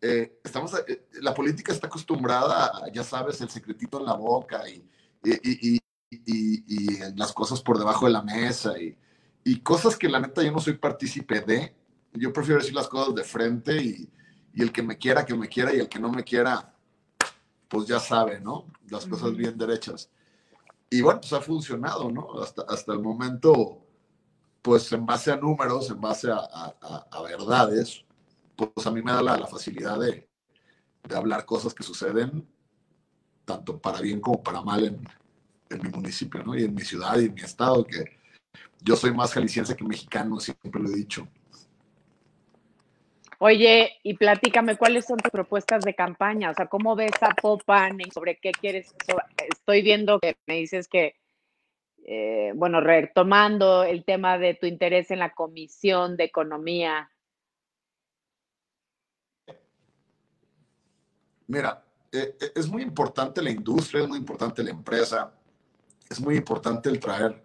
eh, 0.00 0.40
estamos, 0.44 0.74
eh, 0.86 1.06
la 1.22 1.34
política 1.34 1.72
está 1.72 1.86
acostumbrada 1.86 2.66
a, 2.66 2.92
ya 2.92 3.02
sabes, 3.02 3.40
el 3.40 3.48
secretito 3.48 3.98
en 3.98 4.06
la 4.06 4.14
boca 4.14 4.68
y, 4.68 4.86
y, 5.24 5.76
y, 5.76 5.80
y 6.10 7.14
las 7.16 7.32
cosas 7.32 7.62
por 7.62 7.78
debajo 7.78 8.06
de 8.06 8.12
la 8.12 8.22
mesa 8.22 8.78
y, 8.78 8.96
y 9.44 9.60
cosas 9.60 9.96
que 9.96 10.08
la 10.08 10.20
neta 10.20 10.42
yo 10.42 10.52
no 10.52 10.60
soy 10.60 10.74
partícipe 10.74 11.40
de. 11.40 11.74
Yo 12.12 12.32
prefiero 12.32 12.60
decir 12.60 12.74
las 12.74 12.88
cosas 12.88 13.14
de 13.14 13.24
frente 13.24 13.76
y, 13.82 14.08
y, 14.54 14.62
el 14.62 14.72
que 14.72 14.82
me 14.82 14.98
quiera, 14.98 15.24
que 15.24 15.34
me 15.34 15.48
quiera 15.48 15.74
y 15.74 15.80
el 15.80 15.88
que 15.88 15.98
no 15.98 16.10
me 16.10 16.24
quiera, 16.24 16.74
pues 17.68 17.86
ya 17.86 18.00
sabe, 18.00 18.40
¿no? 18.40 18.66
Las 18.88 19.06
cosas 19.06 19.36
bien 19.36 19.56
derechas. 19.58 20.10
Y 20.90 21.00
bueno, 21.02 21.20
pues 21.20 21.32
ha 21.32 21.40
funcionado, 21.40 22.10
¿no? 22.10 22.40
Hasta, 22.42 22.62
hasta 22.62 22.92
el 22.92 23.00
momento, 23.00 23.84
pues 24.62 24.90
en 24.92 25.04
base 25.04 25.32
a 25.32 25.36
números, 25.36 25.90
en 25.90 26.00
base 26.00 26.30
a, 26.30 26.38
a, 26.38 27.06
a 27.10 27.22
verdades, 27.22 28.05
pues 28.56 28.86
a 28.86 28.90
mí 28.90 29.02
me 29.02 29.12
da 29.12 29.22
la, 29.22 29.46
facilidad 29.46 29.98
de, 30.00 30.28
hablar 31.14 31.44
cosas 31.44 31.72
que 31.72 31.84
suceden 31.84 32.48
tanto 33.44 33.78
para 33.78 34.00
bien 34.00 34.20
como 34.20 34.42
para 34.42 34.60
mal 34.62 34.84
en, 34.84 35.82
mi 35.82 35.88
municipio, 35.90 36.42
¿no? 36.42 36.56
Y 36.56 36.64
en 36.64 36.74
mi 36.74 36.82
ciudad 36.82 37.18
y 37.18 37.26
en 37.26 37.34
mi 37.34 37.42
estado, 37.42 37.84
que 37.84 38.04
yo 38.80 38.96
soy 38.96 39.12
más 39.12 39.32
jalisciense 39.32 39.76
que 39.76 39.84
mexicano, 39.84 40.38
siempre 40.40 40.80
lo 40.80 40.88
he 40.88 40.94
dicho. 40.94 41.28
Oye, 43.38 43.98
y 44.02 44.14
platícame, 44.14 44.76
¿cuáles 44.76 45.04
son 45.04 45.18
tus 45.18 45.30
propuestas 45.30 45.84
de 45.84 45.94
campaña? 45.94 46.50
O 46.50 46.54
sea, 46.54 46.66
¿cómo 46.66 46.96
ves 46.96 47.12
a 47.20 47.34
Popan? 47.34 47.98
¿Sobre 48.12 48.38
qué 48.38 48.52
quieres? 48.52 48.94
Estoy 49.50 49.82
viendo 49.82 50.18
que 50.20 50.36
me 50.46 50.54
dices 50.56 50.88
que, 50.88 51.16
eh, 52.06 52.52
bueno, 52.54 52.80
retomando 52.80 53.84
el 53.84 54.04
tema 54.04 54.38
de 54.38 54.54
tu 54.54 54.66
interés 54.66 55.10
en 55.10 55.18
la 55.18 55.34
Comisión 55.34 56.16
de 56.16 56.24
Economía. 56.24 57.10
Mira, 61.48 61.84
eh, 62.12 62.36
eh, 62.40 62.52
es 62.54 62.68
muy 62.68 62.82
importante 62.82 63.42
la 63.42 63.50
industria, 63.50 64.02
es 64.02 64.08
muy 64.08 64.18
importante 64.18 64.62
la 64.62 64.70
empresa, 64.70 65.32
es 66.08 66.20
muy 66.20 66.36
importante 66.36 66.88
el 66.88 67.00
traer 67.00 67.44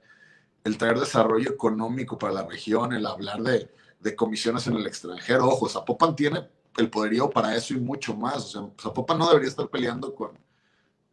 el 0.63 0.77
traer 0.77 0.99
desarrollo 0.99 1.49
económico 1.49 2.17
para 2.17 2.33
la 2.33 2.45
región, 2.45 2.93
el 2.93 3.05
hablar 3.07 3.41
de, 3.41 3.73
de 3.99 4.15
comisiones 4.15 4.67
en 4.67 4.75
el 4.75 4.85
extranjero. 4.85 5.47
Ojo, 5.47 5.67
Zapopan 5.67 6.15
tiene 6.15 6.47
el 6.77 6.89
poderío 6.89 7.31
para 7.31 7.55
eso 7.55 7.73
y 7.73 7.79
mucho 7.79 8.15
más. 8.15 8.37
O 8.37 8.47
sea, 8.47 8.61
Zapopan 8.79 9.17
no 9.17 9.27
debería 9.27 9.49
estar 9.49 9.67
peleando 9.69 10.13
con, 10.13 10.37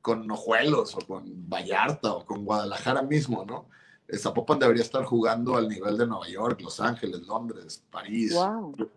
con 0.03 0.31
Ojuelos 0.31 0.95
o 0.97 0.99
con 0.99 1.49
Vallarta 1.49 2.13
o 2.13 2.27
con 2.27 2.45
Guadalajara 2.45 3.03
mismo, 3.03 3.45
¿no? 3.47 3.71
Zapopan 4.17 4.59
debería 4.59 4.83
estar 4.83 5.05
jugando 5.05 5.57
al 5.57 5.69
nivel 5.69 5.99
de 5.99 6.07
Nueva 6.07 6.29
York, 6.29 6.61
Los 6.63 6.81
Ángeles, 6.81 7.27
Londres, 7.27 7.85
París, 7.91 8.35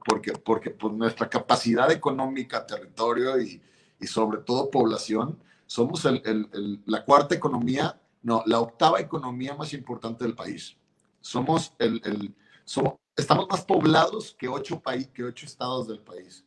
porque, 0.06 0.32
porque 0.34 0.70
pues, 0.70 0.94
nuestra 0.94 1.30
capacidad 1.30 1.92
económica, 1.92 2.66
territorio 2.66 3.42
y, 3.42 3.62
y 4.02 4.08
sobre 4.08 4.40
todo 4.40 4.70
población, 4.70 5.40
somos 5.66 6.04
el, 6.06 6.22
el, 6.26 6.82
la 6.86 7.06
cuarta 7.06 7.36
economía 7.36 7.98
no, 8.24 8.44
la 8.46 8.60
octava 8.60 9.00
economía 9.00 9.56
más 9.56 9.74
importante 9.74 10.24
del 10.24 10.36
país. 10.36 10.78
Somos 11.22 11.74
el, 11.80 12.02
el 12.04 12.36
somos, 12.66 12.96
estamos 13.16 13.48
más 13.50 13.64
poblados 13.66 14.36
que 14.38 14.48
ocho, 14.48 14.80
países, 14.80 15.12
que 15.12 15.24
ocho 15.24 15.46
estados 15.46 15.88
del 15.88 16.00
país. 16.00 16.46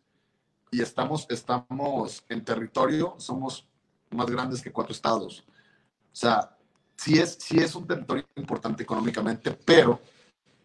Y 0.70 0.80
estamos, 0.80 1.26
estamos 1.28 2.24
en 2.28 2.44
territorio, 2.44 3.14
somos 3.18 3.66
más 4.10 4.26
grandes 4.26 4.62
que 4.62 4.72
cuatro 4.72 4.92
estados. 4.92 5.44
O 5.46 6.16
sea, 6.16 6.56
sí 6.96 7.18
es, 7.18 7.36
sí 7.40 7.58
es 7.58 7.74
un 7.74 7.86
territorio 7.86 8.24
importante 8.36 8.82
económicamente, 8.82 9.52
pero 9.52 10.00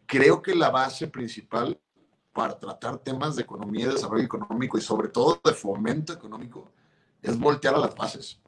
creo 0.05 0.41
que 0.41 0.55
la 0.55 0.69
base 0.69 1.07
principal 1.07 1.79
para 2.33 2.57
tratar 2.57 2.97
temas 2.99 3.35
de 3.35 3.43
economía 3.43 3.85
y 3.85 3.89
desarrollo 3.89 4.23
económico 4.23 4.77
y 4.77 4.81
sobre 4.81 5.09
todo 5.09 5.39
de 5.43 5.53
fomento 5.53 6.13
económico 6.13 6.71
es 7.21 7.37
voltear 7.37 7.75
a 7.75 7.79
las 7.79 7.95
bases. 7.95 8.39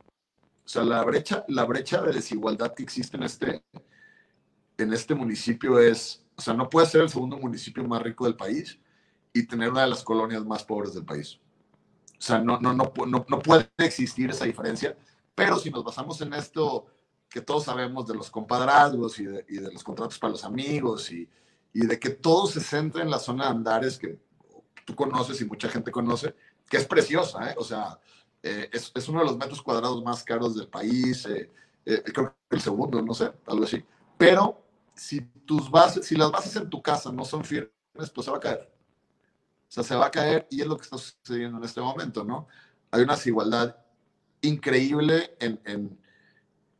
O 0.65 0.69
sea, 0.69 0.83
la 0.83 1.03
brecha, 1.03 1.43
la 1.47 1.65
brecha 1.65 2.01
de 2.01 2.13
desigualdad 2.13 2.73
que 2.73 2.83
existe 2.83 3.17
en 3.17 3.23
este, 3.23 3.63
en 4.77 4.93
este 4.93 5.15
municipio 5.15 5.79
es, 5.79 6.23
o 6.35 6.41
sea, 6.41 6.53
no 6.53 6.69
puede 6.69 6.87
ser 6.87 7.01
el 7.01 7.09
segundo 7.09 7.37
municipio 7.37 7.83
más 7.83 8.01
rico 8.01 8.25
del 8.25 8.35
país 8.35 8.79
y 9.33 9.45
tener 9.45 9.71
una 9.71 9.81
de 9.81 9.89
las 9.89 10.03
colonias 10.03 10.45
más 10.45 10.63
pobres 10.63 10.93
del 10.93 11.05
país. 11.05 11.39
O 12.17 12.21
sea, 12.23 12.39
no, 12.39 12.59
no, 12.59 12.73
no, 12.73 12.93
no, 13.07 13.39
puede 13.39 13.69
existir 13.77 14.29
esa 14.29 14.45
diferencia, 14.45 14.95
pero 15.33 15.57
si 15.57 15.71
nos 15.71 15.83
basamos 15.83 16.21
en 16.21 16.33
esto 16.33 16.85
que 17.29 17.41
todos 17.41 17.63
sabemos 17.63 18.07
de 18.07 18.15
los 18.15 18.29
compadrazgos 18.29 19.17
y 19.19 19.25
de, 19.25 19.45
y 19.49 19.57
de 19.57 19.71
los 19.71 19.83
contratos 19.83 20.19
para 20.19 20.31
los 20.31 20.43
amigos 20.43 21.11
y, 21.11 21.27
y, 21.73 21.87
de 21.87 21.99
que 21.99 22.11
todo 22.11 22.45
se 22.45 22.59
centra 22.59 23.01
en 23.01 23.09
la 23.09 23.17
zona 23.17 23.45
de 23.45 23.51
Andares 23.51 23.97
que 23.97 24.19
tú 24.85 24.93
conoces 24.95 25.41
y 25.41 25.45
mucha 25.45 25.69
gente 25.69 25.91
conoce, 25.91 26.35
que 26.69 26.77
es 26.77 26.85
preciosa, 26.85 27.51
¿eh? 27.51 27.55
O 27.57 27.63
sea, 27.63 27.99
eh, 28.43 28.69
es, 28.71 28.91
es, 28.95 29.07
uno 29.07 29.19
de 29.19 29.25
los 29.25 29.37
metros 29.37 29.61
cuadrados 29.61 30.03
más 30.03 30.23
caros 30.23 30.55
del 30.55 30.67
país, 30.67 31.25
eh, 31.27 31.51
eh, 31.85 32.03
creo 32.05 32.35
que 32.49 32.55
el 32.55 32.61
segundo, 32.61 33.01
no 33.01 33.13
sé, 33.13 33.31
algo 33.45 33.65
así. 33.65 33.83
Pero 34.17 34.63
si 34.95 35.21
tus 35.21 35.69
bases, 35.69 36.07
si 36.07 36.15
las 36.15 36.31
bases 36.31 36.55
en 36.55 36.69
tu 36.69 36.81
casa 36.81 37.11
no 37.11 37.23
son 37.23 37.43
firmes, 37.43 37.71
pues 37.93 38.25
se 38.25 38.31
va 38.31 38.37
a 38.37 38.41
caer. 38.41 38.71
O 39.69 39.71
sea, 39.73 39.83
se 39.83 39.95
va 39.95 40.07
a 40.07 40.11
caer 40.11 40.47
y 40.49 40.61
es 40.61 40.67
lo 40.67 40.75
que 40.75 40.83
está 40.83 40.97
sucediendo 40.97 41.59
en 41.59 41.63
este 41.63 41.81
momento, 41.81 42.23
¿no? 42.23 42.47
Hay 42.89 43.03
una 43.03 43.15
desigualdad 43.15 43.75
increíble 44.41 45.35
en, 45.39 45.61
en, 45.65 45.99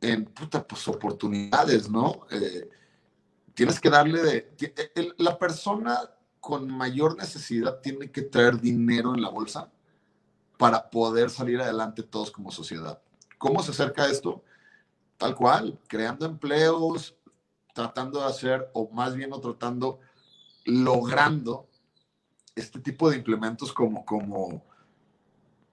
en 0.00 0.24
puta, 0.26 0.66
pues, 0.66 0.86
oportunidades, 0.88 1.88
¿no? 1.88 2.26
tienes 3.54 3.78
que 3.78 3.90
darle 3.90 4.22
de... 4.22 5.14
la 5.18 5.38
persona 5.38 5.98
con 6.40 6.66
mayor 6.70 7.16
necesidad 7.16 7.80
tiene 7.80 8.10
que 8.10 8.22
traer 8.22 8.58
dinero 8.60 9.14
en 9.14 9.20
la 9.20 9.28
bolsa 9.28 9.70
para 10.62 10.90
poder 10.90 11.28
salir 11.28 11.60
adelante 11.60 12.04
todos 12.04 12.30
como 12.30 12.52
sociedad. 12.52 13.02
¿Cómo 13.36 13.64
se 13.64 13.72
acerca 13.72 14.06
esto? 14.06 14.44
Tal 15.16 15.34
cual, 15.34 15.76
creando 15.88 16.24
empleos, 16.24 17.16
tratando 17.74 18.20
de 18.20 18.26
hacer, 18.26 18.70
o 18.72 18.88
más 18.92 19.16
bien 19.16 19.30
no 19.30 19.40
tratando, 19.40 19.98
logrando 20.64 21.66
este 22.54 22.78
tipo 22.78 23.10
de 23.10 23.16
implementos 23.16 23.72
como, 23.72 24.04
como 24.04 24.64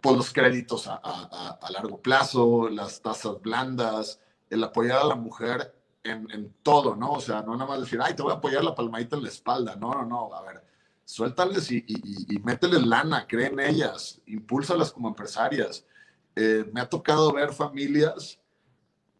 pues, 0.01 0.17
los 0.17 0.33
créditos 0.33 0.87
a, 0.87 0.95
a, 0.95 1.69
largo 1.69 2.01
plazo, 2.01 2.67
las 2.67 2.99
tasas 2.99 3.39
blandas, 3.43 4.19
el 4.49 4.63
apoyar 4.63 5.01
a 5.01 5.05
la 5.05 5.15
mujer 5.15 5.71
en, 6.03 6.31
en, 6.31 6.51
todo, 6.63 6.95
¿no? 6.95 7.11
O 7.11 7.21
sea, 7.21 7.43
no 7.43 7.53
nada 7.55 7.69
más 7.69 7.81
decir, 7.81 7.99
ay, 8.01 8.15
te 8.15 8.23
voy 8.23 8.31
a 8.31 8.37
apoyar 8.37 8.63
la 8.63 8.73
palmadita 8.73 9.17
en 9.17 9.21
la 9.21 9.29
espalda. 9.29 9.75
No, 9.75 9.91
no, 9.91 10.03
no. 10.03 10.33
A 10.33 10.41
ver, 10.41 10.63
suéltales 11.09 11.71
y, 11.71 11.77
y, 11.87 12.35
y, 12.35 12.39
mételes 12.43 12.85
lana, 12.85 13.25
cree 13.27 13.47
en 13.47 13.59
ellas, 13.59 14.21
impúlsalas 14.27 14.91
como 14.91 15.07
empresarias. 15.07 15.83
Eh, 16.35 16.69
me 16.71 16.81
ha 16.81 16.87
tocado 16.87 17.33
ver 17.33 17.51
familias, 17.51 18.39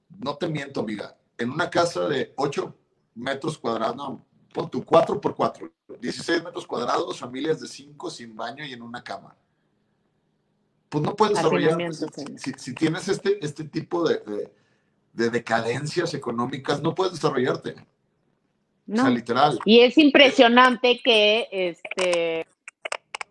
no 0.08 0.36
te 0.38 0.48
miento, 0.48 0.82
amiga, 0.82 1.18
en 1.36 1.50
una 1.50 1.68
casa 1.68 2.08
de 2.08 2.32
8 2.36 2.76
metros 3.16 3.58
cuadrados, 3.58 3.96
no, 3.96 4.24
pon 4.54 4.70
tu 4.70 4.86
4 4.86 5.20
por 5.20 5.36
4, 5.36 5.72
16 6.00 6.44
metros 6.44 6.68
cuadrados, 6.68 7.18
familias 7.18 7.60
de 7.60 7.68
5 7.68 8.12
sin 8.12 8.36
baño 8.36 8.64
y 8.64 8.74
en 8.74 8.84
una 8.84 9.04
cama. 9.04 9.36
pues 10.90 11.04
no 11.04 11.16
puedes 11.16 11.38
desarrollar. 11.38 11.76
Si, 12.38 12.76
tienes 12.76 13.08
este, 13.08 13.44
este 13.44 13.64
tipo 13.64 14.08
de, 14.08 14.52
de, 15.14 15.30
decadencias 15.32 16.14
económicas, 16.14 16.84
no 16.84 16.94
puedes 16.94 17.14
desarrollarte. 17.14 17.84
No. 18.90 19.04
O 19.04 19.06
sea, 19.06 19.14
literal. 19.14 19.60
Y 19.66 19.82
es 19.82 20.00
impresionante 20.00 21.00
que 21.04 21.48
este 21.52 22.48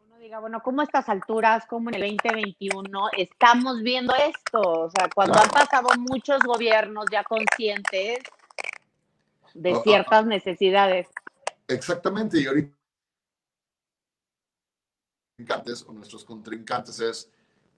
uno 0.07 0.17
diga, 0.19 0.39
bueno, 0.39 0.63
¿cómo 0.63 0.83
a 0.83 0.85
estas 0.85 1.09
alturas, 1.09 1.67
como 1.67 1.91
en 1.91 1.97
el 1.97 2.17
2021, 2.17 3.09
estamos 3.17 3.83
viendo 3.83 4.15
esto? 4.15 4.61
O 4.61 4.89
sea, 4.89 5.09
cuando 5.13 5.37
han 5.41 5.51
pasado 5.51 5.89
muchos 5.99 6.43
gobiernos 6.45 7.07
ya 7.11 7.25
conscientes 7.25 8.21
de 9.53 9.73
ah, 9.73 9.77
ah, 9.77 9.81
ciertas 9.83 10.25
ah. 10.25 10.29
necesidades. 10.29 11.09
Exactamente, 11.67 12.41
y 12.41 12.47
ahorita 12.47 12.79
o 15.87 15.93
nuestros 15.93 16.25
contrincantes 16.25 17.01
es, 17.01 17.31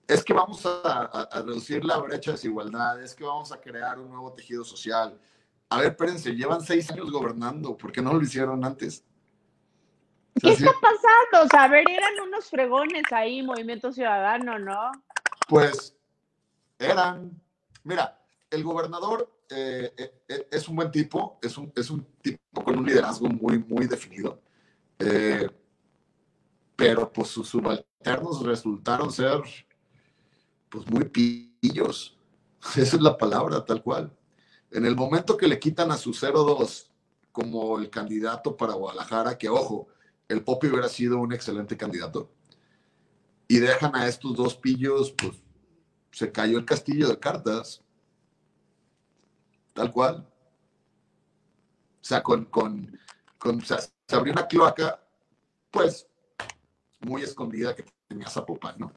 es 0.07 0.23
que 0.23 0.33
vamos 0.33 0.63
a, 0.65 1.29
reducir 1.43 1.83
la 1.83 1.97
brecha 1.97 2.31
de 2.31 2.37
desigualdad, 2.37 3.01
es 3.01 3.15
que 3.15 3.23
vamos 3.23 3.51
a 3.51 3.59
crear 3.59 3.99
un 3.99 4.09
nuevo 4.09 4.33
tejido 4.33 4.63
social. 4.63 5.19
A 5.71 5.77
ver, 5.77 5.91
espérense, 5.91 6.35
llevan 6.35 6.59
seis 6.59 6.91
años 6.91 7.09
gobernando, 7.09 7.77
¿por 7.77 7.93
qué 7.93 8.01
no 8.01 8.13
lo 8.13 8.21
hicieron 8.21 8.65
antes? 8.65 9.05
¿Qué 10.41 10.51
está 10.51 10.71
pasando? 10.81 11.45
O 11.45 11.47
sea, 11.49 11.63
a 11.63 11.67
ver, 11.69 11.89
eran 11.89 12.11
unos 12.27 12.49
fregones 12.49 13.03
ahí, 13.11 13.41
Movimiento 13.41 13.93
Ciudadano, 13.93 14.59
¿no? 14.59 14.91
Pues 15.47 15.95
eran, 16.77 17.41
mira, 17.85 18.21
el 18.49 18.65
gobernador 18.65 19.31
eh, 19.49 19.93
eh, 19.97 20.23
eh, 20.27 20.47
es 20.51 20.67
un 20.67 20.75
buen 20.75 20.91
tipo, 20.91 21.39
es 21.41 21.57
un, 21.57 21.71
es 21.73 21.89
un 21.89 22.05
tipo 22.21 22.63
con 22.65 22.79
un 22.79 22.85
liderazgo 22.85 23.29
muy, 23.29 23.59
muy 23.59 23.87
definido. 23.87 24.41
pero 26.75 27.13
pues 27.13 27.29
sus 27.29 27.47
subalternos 27.47 28.43
resultaron 28.43 29.09
ser 29.09 29.41
pues 30.67 30.85
muy 30.89 31.05
pillos. 31.05 32.19
Esa 32.75 32.97
es 32.97 33.01
la 33.01 33.17
palabra, 33.17 33.63
tal 33.63 33.81
cual. 33.81 34.11
En 34.71 34.85
el 34.85 34.95
momento 34.95 35.37
que 35.37 35.47
le 35.47 35.59
quitan 35.59 35.91
a 35.91 35.97
su 35.97 36.11
0-2 36.11 36.87
como 37.31 37.77
el 37.79 37.89
candidato 37.89 38.55
para 38.57 38.73
Guadalajara, 38.73 39.37
que 39.37 39.49
ojo, 39.49 39.87
el 40.27 40.43
Popi 40.43 40.67
hubiera 40.67 40.89
sido 40.89 41.19
un 41.19 41.33
excelente 41.33 41.77
candidato, 41.77 42.31
y 43.47 43.59
dejan 43.59 43.95
a 43.95 44.07
estos 44.07 44.35
dos 44.35 44.55
pillos, 44.55 45.11
pues 45.11 45.33
se 46.11 46.31
cayó 46.31 46.57
el 46.57 46.65
castillo 46.65 47.07
de 47.09 47.19
cartas 47.19 47.83
tal 49.73 49.91
cual. 49.91 50.27
O 52.01 52.03
sea, 52.03 52.23
con, 52.23 52.45
con, 52.45 52.99
con 53.37 53.61
se 53.61 53.75
abrió 54.11 54.33
una 54.33 54.47
cloaca, 54.47 54.99
pues, 55.69 56.07
muy 57.01 57.21
escondida 57.23 57.75
que 57.75 57.85
tenía 58.07 58.27
Zapopan, 58.27 58.75
¿no? 58.77 58.91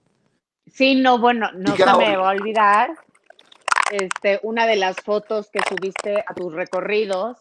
Sí, 0.66 0.94
no, 0.94 1.18
bueno, 1.18 1.50
no 1.52 1.76
se 1.76 1.84
me 1.84 2.16
va 2.16 2.30
a 2.30 2.32
olvidar 2.32 2.90
este, 3.90 4.40
una 4.42 4.66
de 4.66 4.76
las 4.76 4.96
fotos 4.96 5.50
que 5.50 5.60
subiste 5.68 6.24
a 6.26 6.34
tus 6.34 6.52
recorridos, 6.52 7.38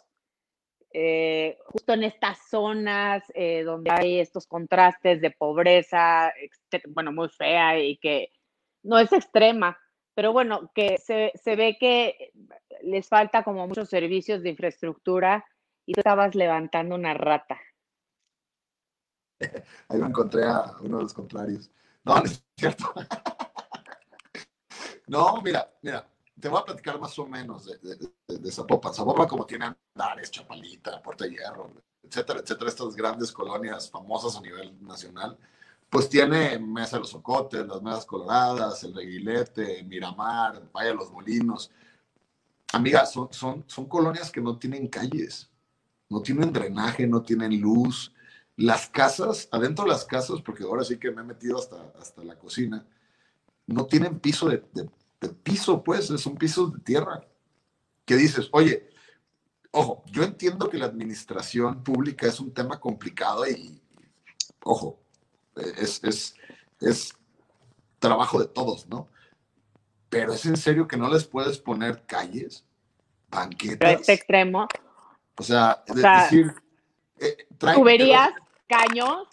eh, 0.91 1.57
justo 1.65 1.93
en 1.93 2.03
estas 2.03 2.37
zonas 2.49 3.23
eh, 3.33 3.63
donde 3.63 3.91
hay 3.91 4.19
estos 4.19 4.45
contrastes 4.45 5.21
de 5.21 5.31
pobreza, 5.31 6.31
bueno, 6.89 7.11
muy 7.11 7.29
fea 7.29 7.79
y 7.79 7.97
que 7.97 8.31
no 8.83 8.99
es 8.99 9.11
extrema, 9.11 9.79
pero 10.13 10.33
bueno, 10.33 10.71
que 10.75 10.97
se, 10.99 11.31
se 11.35 11.55
ve 11.55 11.77
que 11.79 12.31
les 12.83 13.07
falta 13.07 13.43
como 13.43 13.67
muchos 13.67 13.89
servicios 13.89 14.43
de 14.43 14.49
infraestructura 14.49 15.45
y 15.85 15.93
tú 15.93 16.01
estabas 16.01 16.35
levantando 16.35 16.95
una 16.95 17.13
rata. 17.13 17.59
Ahí 19.89 19.99
me 19.99 20.07
encontré 20.07 20.43
a 20.43 20.75
uno 20.81 20.97
de 20.97 21.03
los 21.03 21.13
contrarios. 21.13 21.71
No, 22.03 22.17
no 22.17 22.23
es 22.25 22.43
cierto. 22.57 22.93
No, 25.05 25.41
mira, 25.41 25.69
mira, 25.81 26.07
te 26.43 26.49
voy 26.49 26.59
a 26.59 26.65
platicar 26.65 26.99
más 26.99 27.17
o 27.17 27.25
menos 27.25 27.65
de, 27.65 27.77
de, 27.77 28.37
de, 28.37 28.51
Zapopan. 28.51 28.93
Zapopan 28.93 29.29
como 29.29 29.45
tiene 29.45 29.73
Andares, 29.95 30.29
Chapalita, 30.29 31.01
Puerto 31.01 31.23
Hierro, 31.23 31.71
etcétera, 32.03 32.41
etcétera, 32.41 32.69
estas 32.69 32.95
grandes 32.97 33.31
colonias 33.31 33.89
famosas 33.89 34.35
a 34.35 34.41
nivel 34.41 34.75
nacional 34.85 35.37
pues 35.89 36.09
tiene 36.09 36.59
Mesa 36.59 36.97
de 36.97 37.01
los 37.01 37.13
Ocotes, 37.13 37.65
las 37.65 37.81
Mesas 37.81 38.05
Coloradas, 38.05 38.83
el 38.83 38.93
Reguilete, 38.93 39.83
Miramar, 39.83 40.69
Valle 40.75 40.89
de 40.89 40.95
los 40.95 41.11
Molinos. 41.11 41.71
Amiga, 42.73 43.05
son, 43.05 43.31
son, 43.31 43.63
son 43.67 43.85
colonias 43.85 44.29
que 44.29 44.41
no 44.41 44.57
tienen 44.57 44.87
calles, 44.87 45.49
no 46.09 46.21
tienen 46.21 46.51
drenaje, 46.51 47.07
no 47.07 47.21
tienen 47.21 47.61
luz. 47.61 48.11
Las 48.57 48.87
casas, 48.87 49.47
adentro 49.49 49.85
de 49.85 49.91
las 49.91 50.03
casas, 50.03 50.41
porque 50.41 50.63
ahora 50.63 50.83
sí 50.83 50.97
que 50.97 51.11
me 51.11 51.21
he 51.21 51.25
metido 51.25 51.57
hasta, 51.57 51.77
hasta 51.97 52.21
la 52.23 52.37
cocina, 52.37 52.85
no 53.67 53.85
tienen 53.85 54.19
piso 54.19 54.49
de, 54.49 54.63
de 54.73 54.89
piso, 55.29 55.83
pues, 55.83 56.09
es 56.09 56.25
un 56.25 56.35
piso 56.35 56.67
de 56.67 56.79
tierra. 56.79 57.25
Que 58.05 58.15
dices, 58.15 58.49
oye, 58.51 58.89
ojo, 59.71 60.03
yo 60.07 60.23
entiendo 60.23 60.69
que 60.69 60.77
la 60.77 60.85
administración 60.85 61.83
pública 61.83 62.27
es 62.27 62.39
un 62.39 62.53
tema 62.53 62.79
complicado 62.79 63.47
y, 63.47 63.81
ojo, 64.63 64.99
es, 65.55 66.03
es, 66.03 66.35
es 66.79 67.13
trabajo 67.99 68.39
de 68.39 68.47
todos, 68.47 68.87
¿no? 68.87 69.07
Pero 70.09 70.33
es 70.33 70.45
en 70.45 70.57
serio 70.57 70.87
que 70.87 70.97
no 70.97 71.11
les 71.11 71.25
puedes 71.25 71.57
poner 71.57 72.05
calles, 72.05 72.65
banquetas. 73.29 74.01
Este 74.01 74.13
extremo. 74.13 74.67
O 75.37 75.43
sea, 75.43 75.83
es 75.87 75.95
decir, 75.95 76.53
eh, 77.19 77.47
tuberías, 77.57 78.31
caños. 78.67 79.27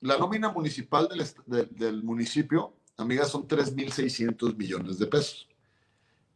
La 0.00 0.16
nómina 0.16 0.50
municipal 0.50 1.08
del, 1.08 1.68
del 1.76 2.02
municipio, 2.02 2.74
amigas, 2.96 3.28
son 3.30 3.46
3.600 3.46 4.56
millones 4.56 4.98
de 4.98 5.06
pesos. 5.06 5.48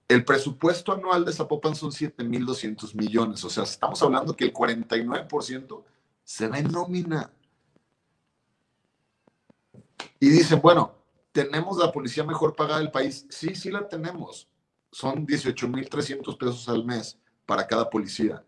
El 0.08 0.24
presupuesto 0.24 0.92
anual 0.92 1.24
de 1.24 1.32
Zapopan 1.32 1.74
son 1.74 1.90
7.200 1.90 2.94
millones. 2.94 3.44
O 3.44 3.50
sea, 3.50 3.64
estamos 3.64 4.02
hablando 4.02 4.34
que 4.34 4.46
el 4.46 4.54
49% 4.54 5.84
se 6.24 6.48
da 6.48 6.58
en 6.58 6.68
nómina. 6.68 7.30
Y 10.18 10.30
dicen, 10.30 10.60
bueno, 10.62 10.94
¿tenemos 11.32 11.76
la 11.76 11.92
policía 11.92 12.24
mejor 12.24 12.56
pagada 12.56 12.80
del 12.80 12.90
país? 12.90 13.26
Sí, 13.28 13.54
sí 13.54 13.70
la 13.70 13.86
tenemos. 13.86 14.48
Son 14.90 15.26
18.300 15.26 16.38
pesos 16.38 16.68
al 16.68 16.84
mes 16.84 17.18
para 17.44 17.66
cada 17.66 17.90
policía. 17.90 18.42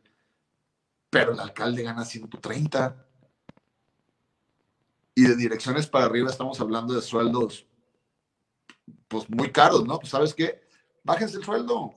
Pero 1.10 1.32
el 1.32 1.40
alcalde 1.40 1.82
gana 1.82 2.04
130. 2.04 3.06
Y 5.14 5.22
de 5.22 5.36
direcciones 5.36 5.86
para 5.86 6.06
arriba 6.06 6.30
estamos 6.30 6.58
hablando 6.60 6.94
de 6.94 7.02
sueldos, 7.02 7.66
pues 9.08 9.28
muy 9.28 9.50
caros, 9.50 9.84
¿no? 9.86 9.98
Pues 9.98 10.10
sabes 10.10 10.34
qué, 10.34 10.62
bájense 11.02 11.36
el 11.38 11.44
sueldo, 11.44 11.94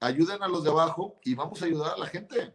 ayuden 0.00 0.42
a 0.42 0.48
los 0.48 0.64
de 0.64 0.70
abajo 0.70 1.18
y 1.24 1.34
vamos 1.34 1.62
a 1.62 1.66
ayudar 1.66 1.94
a 1.94 1.98
la 1.98 2.06
gente. 2.06 2.54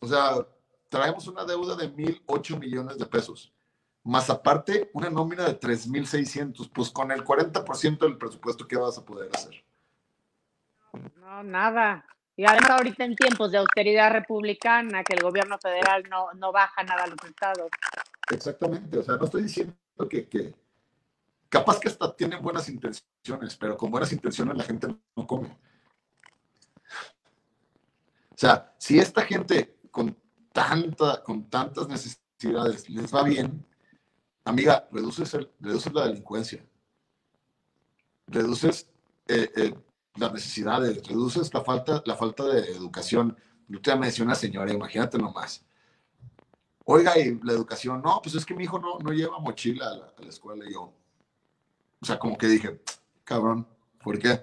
O 0.00 0.06
sea, 0.06 0.46
traemos 0.88 1.26
una 1.26 1.44
deuda 1.44 1.76
de 1.76 1.88
mil 1.88 2.22
ocho 2.26 2.58
millones 2.58 2.98
de 2.98 3.06
pesos, 3.06 3.52
más 4.04 4.30
aparte 4.30 4.90
una 4.94 5.10
nómina 5.10 5.44
de 5.44 5.58
3.600, 5.58 6.70
pues 6.72 6.90
con 6.90 7.10
el 7.12 7.24
40% 7.24 7.98
del 7.98 8.16
presupuesto, 8.16 8.66
¿qué 8.66 8.76
vas 8.76 8.96
a 8.96 9.04
poder 9.04 9.30
hacer? 9.34 9.62
No, 11.16 11.42
nada. 11.42 12.06
Y 12.36 12.46
además 12.46 12.70
ahorita 12.70 13.04
en 13.04 13.16
tiempos 13.16 13.50
de 13.50 13.58
austeridad 13.58 14.12
republicana, 14.12 15.02
que 15.02 15.14
el 15.14 15.22
gobierno 15.22 15.58
federal 15.58 16.04
no, 16.08 16.32
no 16.34 16.52
baja 16.52 16.84
nada 16.84 17.02
a 17.02 17.06
los 17.08 17.18
estados. 17.24 17.68
Exactamente, 18.30 18.98
o 18.98 19.02
sea, 19.02 19.16
no 19.16 19.24
estoy 19.24 19.42
diciendo 19.42 19.74
que, 20.06 20.28
que 20.28 20.54
capaz 21.48 21.80
que 21.80 21.88
hasta 21.88 22.14
tienen 22.14 22.42
buenas 22.42 22.68
intenciones, 22.68 23.56
pero 23.58 23.76
con 23.76 23.90
buenas 23.90 24.12
intenciones 24.12 24.56
la 24.56 24.64
gente 24.64 24.88
no 25.16 25.26
come. 25.26 25.48
O 28.30 28.36
sea, 28.36 28.74
si 28.78 28.98
esta 28.98 29.22
gente 29.22 29.78
con 29.90 30.16
tanta, 30.52 31.22
con 31.22 31.48
tantas 31.48 31.88
necesidades 31.88 32.88
les 32.88 33.12
va 33.12 33.22
bien, 33.22 33.66
amiga, 34.44 34.88
reduces, 34.92 35.34
el, 35.34 35.50
reduces 35.58 35.92
la 35.92 36.06
delincuencia, 36.06 36.64
reduces 38.26 38.88
eh, 39.26 39.50
eh, 39.56 39.74
las 40.14 40.32
necesidades, 40.32 41.06
reduces 41.06 41.52
la 41.52 41.62
falta, 41.62 42.02
la 42.06 42.16
falta 42.16 42.44
de 42.44 42.60
educación. 42.72 43.36
Yo 43.66 43.80
te 43.80 43.96
decía 43.96 44.24
una 44.24 44.34
señora, 44.34 44.72
imagínate 44.72 45.18
nomás. 45.18 45.64
Oiga, 46.90 47.18
y 47.18 47.38
la 47.42 47.52
educación, 47.52 48.00
no, 48.00 48.18
pues 48.22 48.34
es 48.34 48.46
que 48.46 48.54
mi 48.54 48.64
hijo 48.64 48.78
no, 48.78 48.98
no 48.98 49.12
lleva 49.12 49.38
mochila 49.38 49.88
a 49.88 49.94
la, 49.94 50.06
a 50.06 50.22
la 50.22 50.28
escuela. 50.30 50.64
Y 50.66 50.72
yo, 50.72 50.90
o 52.00 52.06
sea, 52.06 52.18
como 52.18 52.38
que 52.38 52.46
dije, 52.46 52.80
cabrón, 53.24 53.68
¿por 54.02 54.18
qué? 54.18 54.42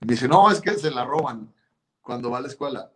Y 0.00 0.06
me 0.06 0.12
dice, 0.12 0.28
no, 0.28 0.48
es 0.48 0.60
que 0.60 0.74
se 0.74 0.92
la 0.92 1.04
roban 1.04 1.52
cuando 2.02 2.30
va 2.30 2.38
a 2.38 2.42
la 2.42 2.46
escuela. 2.46 2.92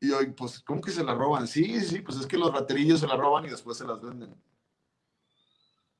Y 0.00 0.10
hoy, 0.10 0.32
pues, 0.32 0.58
¿cómo 0.58 0.80
que 0.80 0.90
se 0.90 1.04
la 1.04 1.14
roban? 1.14 1.46
Sí, 1.46 1.80
sí, 1.82 2.00
pues 2.00 2.18
es 2.18 2.26
que 2.26 2.36
los 2.36 2.52
raterillos 2.52 2.98
se 2.98 3.06
la 3.06 3.16
roban 3.16 3.44
y 3.44 3.50
después 3.50 3.78
se 3.78 3.86
las 3.86 4.02
venden. 4.02 4.34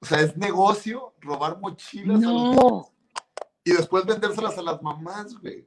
O 0.00 0.04
sea, 0.04 0.20
es 0.20 0.36
negocio 0.36 1.14
robar 1.20 1.60
mochilas 1.60 2.20
y 3.62 3.72
después 3.72 4.04
vendérselas 4.04 4.58
a 4.58 4.62
las 4.62 4.82
mamás, 4.82 5.38
güey. 5.38 5.64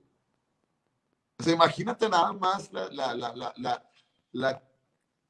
O 1.40 1.44
sea, 1.44 1.54
imagínate 1.54 2.10
nada 2.10 2.34
más 2.34 2.70
la, 2.74 2.90
la, 2.92 3.16
la, 3.16 3.84
la, 4.34 4.67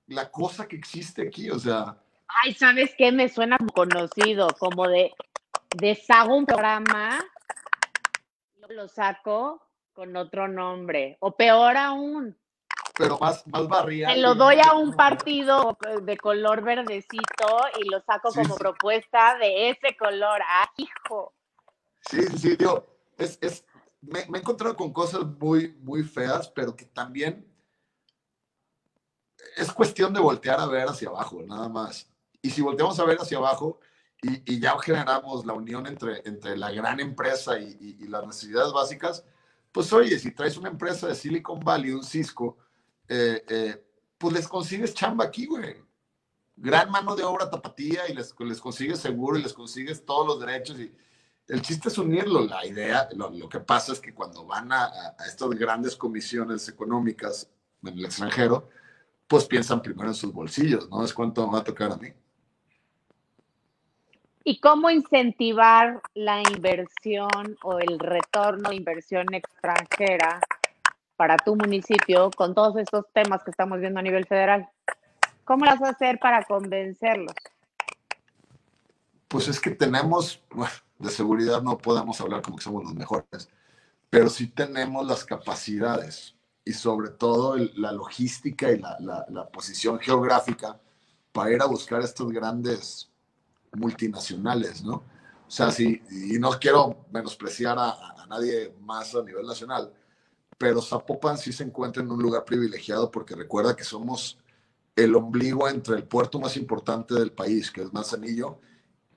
la 0.08 0.32
cosa 0.32 0.68
que 0.68 0.76
existe 0.76 1.28
aquí. 1.28 1.50
O 1.50 1.60
sea, 1.60 1.98
Ay, 2.44 2.54
¿sabes 2.54 2.94
qué? 2.98 3.12
Me 3.12 3.30
suena 3.30 3.58
conocido, 3.74 4.50
como 4.60 4.88
de 4.88 5.14
deshago 5.76 6.36
un 6.36 6.46
programa, 6.46 7.20
lo 8.70 8.88
saco 8.88 9.62
con 9.94 10.16
otro 10.16 10.48
nombre, 10.48 11.18
o 11.22 11.36
peor 11.36 11.78
aún. 11.78 12.38
Pero 12.98 13.18
más, 13.20 13.46
más 13.48 13.68
barrial. 13.68 14.14
Se 14.14 14.20
lo 14.20 14.36
doy 14.36 14.58
a 14.60 14.74
un 14.74 14.94
partido 14.94 15.78
de 16.02 16.18
color 16.18 16.64
verdecito 16.64 17.62
y 17.80 17.90
lo 17.90 18.02
saco 18.02 18.32
como 18.32 18.56
propuesta 18.56 19.38
de 19.38 19.70
ese 19.70 19.96
color. 19.96 20.42
¡Ah, 20.48 20.70
hijo! 20.78 21.34
Sí, 22.02 22.24
sí, 22.24 22.38
sí, 22.38 22.58
tío. 22.58 22.86
Es, 23.18 23.38
es, 23.42 23.66
me, 24.02 24.26
me, 24.28 24.40
he 24.40 24.42
encontrado 24.42 24.76
con 24.76 24.92
cosas 24.92 25.26
muy, 25.40 25.76
muy 25.82 26.04
feas, 26.04 26.50
pero 26.50 26.76
que 26.76 26.86
también 26.86 27.46
es 29.56 29.72
cuestión 29.72 30.14
de 30.14 30.20
voltear 30.20 30.60
a 30.60 30.68
ver 30.68 30.88
hacia 30.88 31.10
abajo, 31.10 31.42
nada 31.44 31.70
más. 31.70 32.10
Y 32.42 32.50
si 32.50 32.62
volteamos 32.62 33.00
a 33.00 33.06
ver 33.06 33.18
hacia 33.18 33.38
abajo 33.38 33.80
y, 34.22 34.54
y 34.54 34.60
ya 34.60 34.78
generamos 34.80 35.46
la 35.46 35.54
unión 35.54 35.88
entre, 35.88 36.22
entre 36.26 36.58
la 36.58 36.72
gran 36.72 37.00
empresa 37.00 37.60
y, 37.60 37.98
y, 38.00 38.08
las 38.08 38.26
necesidades 38.26 38.74
básicas, 38.74 39.24
pues 39.72 39.92
oye, 39.94 40.18
si 40.18 40.32
traes 40.32 40.58
una 40.58 40.70
empresa 40.70 41.08
de 41.08 41.16
Silicon 41.16 41.60
Valley, 41.60 41.92
un 41.92 42.04
Cisco, 42.04 42.58
eh, 43.08 43.44
eh, 43.48 43.84
pues 44.18 44.34
les 44.34 44.48
consigues 44.48 44.94
chamba 44.94 45.26
aquí, 45.26 45.46
güey. 45.46 45.76
Gran 46.56 46.90
mano 46.90 47.16
de 47.16 47.24
obra 47.24 47.50
tapatía 47.50 48.10
y 48.10 48.16
les, 48.16 48.34
les 48.40 48.60
consigues 48.60 49.00
seguro 49.00 49.38
y 49.38 49.44
les 49.44 49.54
consigues 49.54 50.04
todos 50.04 50.26
los 50.26 50.40
derechos. 50.40 50.80
Y 50.80 50.92
el 51.48 51.62
chiste 51.62 51.90
es 51.90 51.98
unirlo. 52.00 52.46
La 52.46 52.66
idea, 52.66 53.08
lo, 53.16 53.30
lo 53.30 53.48
que 53.48 53.60
pasa 53.60 53.94
es 53.94 54.00
que 54.00 54.14
cuando 54.14 54.46
van 54.46 54.72
a, 54.72 54.86
a 54.86 55.26
estas 55.28 55.50
grandes 55.52 55.96
comisiones 55.96 56.68
económicas 56.68 57.48
en 57.84 57.94
el 57.94 58.06
extranjero, 58.06 58.70
pues 59.28 59.46
piensan 59.46 59.82
primero 59.82 60.10
en 60.10 60.16
sus 60.16 60.32
bolsillos, 60.32 60.90
¿no? 60.90 61.04
Es 61.04 61.14
cuánto 61.14 61.46
me 61.46 61.54
va 61.54 61.60
a 61.60 61.64
tocar 61.64 61.92
a 61.92 61.98
mí. 61.98 62.10
¿Y 64.44 64.62
cómo 64.62 64.90
incentivar 64.90 66.02
la 66.14 66.42
inversión 66.42 67.58
o 67.64 67.80
el 67.80 68.00
retorno 68.00 68.70
de 68.70 68.78
inversión 68.78 69.26
extranjera 69.34 70.40
para 71.18 71.36
tu 71.36 71.58
municipio 71.58 72.32
con 72.32 72.56
todos 72.56 72.78
estos 72.78 73.06
temas 73.12 73.44
que 73.44 73.52
estamos 73.52 73.82
viendo 73.82 74.00
a 74.00 74.04
nivel 74.04 74.26
federal? 74.26 74.70
¿Cómo 75.44 75.66
las 75.66 75.80
vas 75.80 75.90
a 75.90 75.94
hacer 75.94 76.18
para 76.20 76.44
convencerlos? 76.44 77.34
Pues 79.28 79.50
es 79.50 79.60
que 79.60 79.72
tenemos, 79.72 80.42
bueno, 80.50 80.74
de 80.98 81.10
seguridad 81.10 81.62
no 81.62 81.78
podemos 81.78 82.22
hablar 82.22 82.42
como 82.42 82.56
que 82.56 82.64
somos 82.64 82.86
los 82.86 82.96
mejores, 82.96 83.50
pero 84.10 84.30
sí 84.30 84.48
tenemos 84.48 85.06
las 85.06 85.26
capacidades 85.26 86.37
y 86.68 86.74
sobre 86.74 87.12
todo 87.12 87.56
el, 87.56 87.72
la 87.78 87.94
logística 87.94 88.70
y 88.70 88.78
la, 88.78 88.98
la, 89.00 89.26
la, 89.30 89.48
posición 89.48 90.00
geográfica 90.00 90.78
para 91.32 91.52
ir 91.54 91.62
a 91.62 91.66
buscar 91.66 92.02
estos 92.02 92.30
grandes 92.30 93.10
multinacionales, 93.72 94.84
¿no? 94.84 94.96
O 95.48 95.50
sea, 95.52 95.72
sí, 95.72 96.02
y 96.12 96.38
no 96.40 96.52
quiero 96.60 97.06
menospreciar 97.10 97.80
a, 97.80 97.92
a, 97.92 98.26
nadie 98.28 98.76
más 98.82 99.16
a 99.16 99.24
nivel 99.24 99.46
nacional, 99.46 99.94
pero 100.58 100.82
Zapopan 100.82 101.38
sí 101.38 101.54
se 101.54 101.64
encuentra 101.64 102.04
en 102.04 102.12
un 102.12 102.22
lugar 102.22 102.44
privilegiado 102.44 103.10
porque 103.10 103.34
recuerda 103.34 103.74
que 103.74 103.86
somos 103.86 104.38
el 104.94 105.16
ombligo 105.16 105.70
entre 105.70 105.96
el 105.96 106.04
puerto 106.04 106.38
más 106.38 106.58
importante 106.58 107.14
del 107.14 107.32
país, 107.32 107.72
que 107.72 107.84
es 107.84 107.94
Manzanillo, 107.94 108.60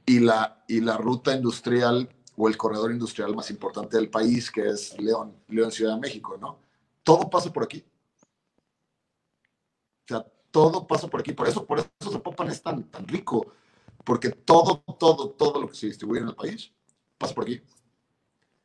y 0.06 0.20
la, 0.20 0.62
y 0.68 0.80
la 0.80 0.96
ruta 0.96 1.34
industrial 1.34 2.08
o 2.36 2.46
el 2.46 2.56
corredor 2.56 2.92
industrial 2.92 3.34
más 3.34 3.50
importante 3.50 3.96
del 3.96 4.08
país, 4.08 4.52
que 4.52 4.68
es 4.68 4.96
León, 5.00 5.34
León 5.48 5.72
Ciudad 5.72 5.94
de 5.94 6.00
México, 6.00 6.38
¿no? 6.40 6.69
Todo 7.02 7.28
pasa 7.30 7.52
por 7.52 7.64
aquí. 7.64 7.84
O 10.04 10.08
sea, 10.08 10.26
todo 10.50 10.86
pasa 10.86 11.08
por 11.08 11.20
aquí. 11.20 11.32
Por 11.32 11.48
eso, 11.48 11.64
por 11.64 11.78
eso 11.78 11.88
Zapopan 12.10 12.48
es 12.48 12.62
tan, 12.62 12.84
tan 12.84 13.06
rico, 13.06 13.54
porque 14.04 14.30
todo, 14.30 14.82
todo, 14.98 15.30
todo 15.30 15.60
lo 15.60 15.68
que 15.68 15.74
se 15.74 15.86
distribuye 15.86 16.20
en 16.20 16.28
el 16.28 16.34
país 16.34 16.72
pasa 17.18 17.34
por 17.34 17.44
aquí. 17.44 17.62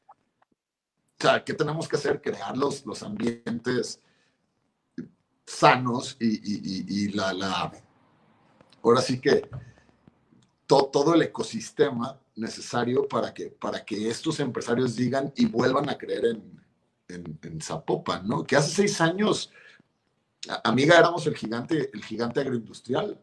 O 0.07 1.21
sea, 1.21 1.43
¿qué 1.43 1.53
tenemos 1.53 1.87
que 1.87 1.95
hacer? 1.95 2.21
Crear 2.21 2.57
los, 2.57 2.85
los 2.85 3.01
ambientes 3.03 4.01
sanos 5.45 6.17
y, 6.19 6.27
y, 6.27 6.85
y, 6.87 7.11
la, 7.11 7.31
la, 7.33 7.71
ahora 8.81 9.01
sí 9.01 9.21
que 9.21 9.47
to, 10.65 10.89
todo 10.91 11.13
el 11.13 11.21
ecosistema 11.21 12.19
necesario 12.35 13.07
para 13.07 13.33
que, 13.33 13.49
para 13.51 13.85
que 13.85 14.09
estos 14.09 14.39
empresarios 14.39 14.95
digan 14.95 15.31
y 15.35 15.45
vuelvan 15.45 15.87
a 15.89 15.97
creer 15.97 16.25
en, 16.25 16.64
en, 17.07 17.39
en, 17.41 17.61
Zapopan, 17.61 18.27
¿no? 18.27 18.43
Que 18.43 18.55
hace 18.55 18.71
seis 18.71 19.01
años, 19.01 19.51
amiga, 20.63 20.97
éramos 20.97 21.25
el 21.27 21.35
gigante, 21.35 21.89
el 21.93 22.03
gigante 22.03 22.39
agroindustrial. 22.39 23.19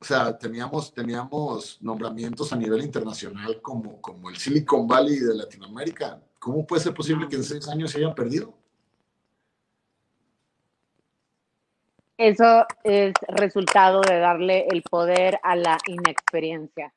O 0.00 0.04
sea, 0.04 0.38
teníamos, 0.38 0.94
teníamos 0.94 1.82
nombramientos 1.82 2.52
a 2.52 2.56
nivel 2.56 2.84
internacional 2.84 3.60
como, 3.60 4.00
como 4.00 4.30
el 4.30 4.36
Silicon 4.36 4.86
Valley 4.86 5.18
de 5.18 5.34
Latinoamérica. 5.34 6.22
¿Cómo 6.38 6.64
puede 6.64 6.82
ser 6.82 6.94
posible 6.94 7.28
que 7.28 7.36
en 7.36 7.44
seis 7.44 7.66
años 7.68 7.90
se 7.90 7.98
hayan 7.98 8.14
perdido? 8.14 8.54
Eso 12.16 12.64
es 12.84 13.12
resultado 13.28 14.00
de 14.00 14.18
darle 14.18 14.66
el 14.70 14.82
poder 14.82 15.38
a 15.42 15.56
la 15.56 15.78
inexperiencia. 15.86 16.92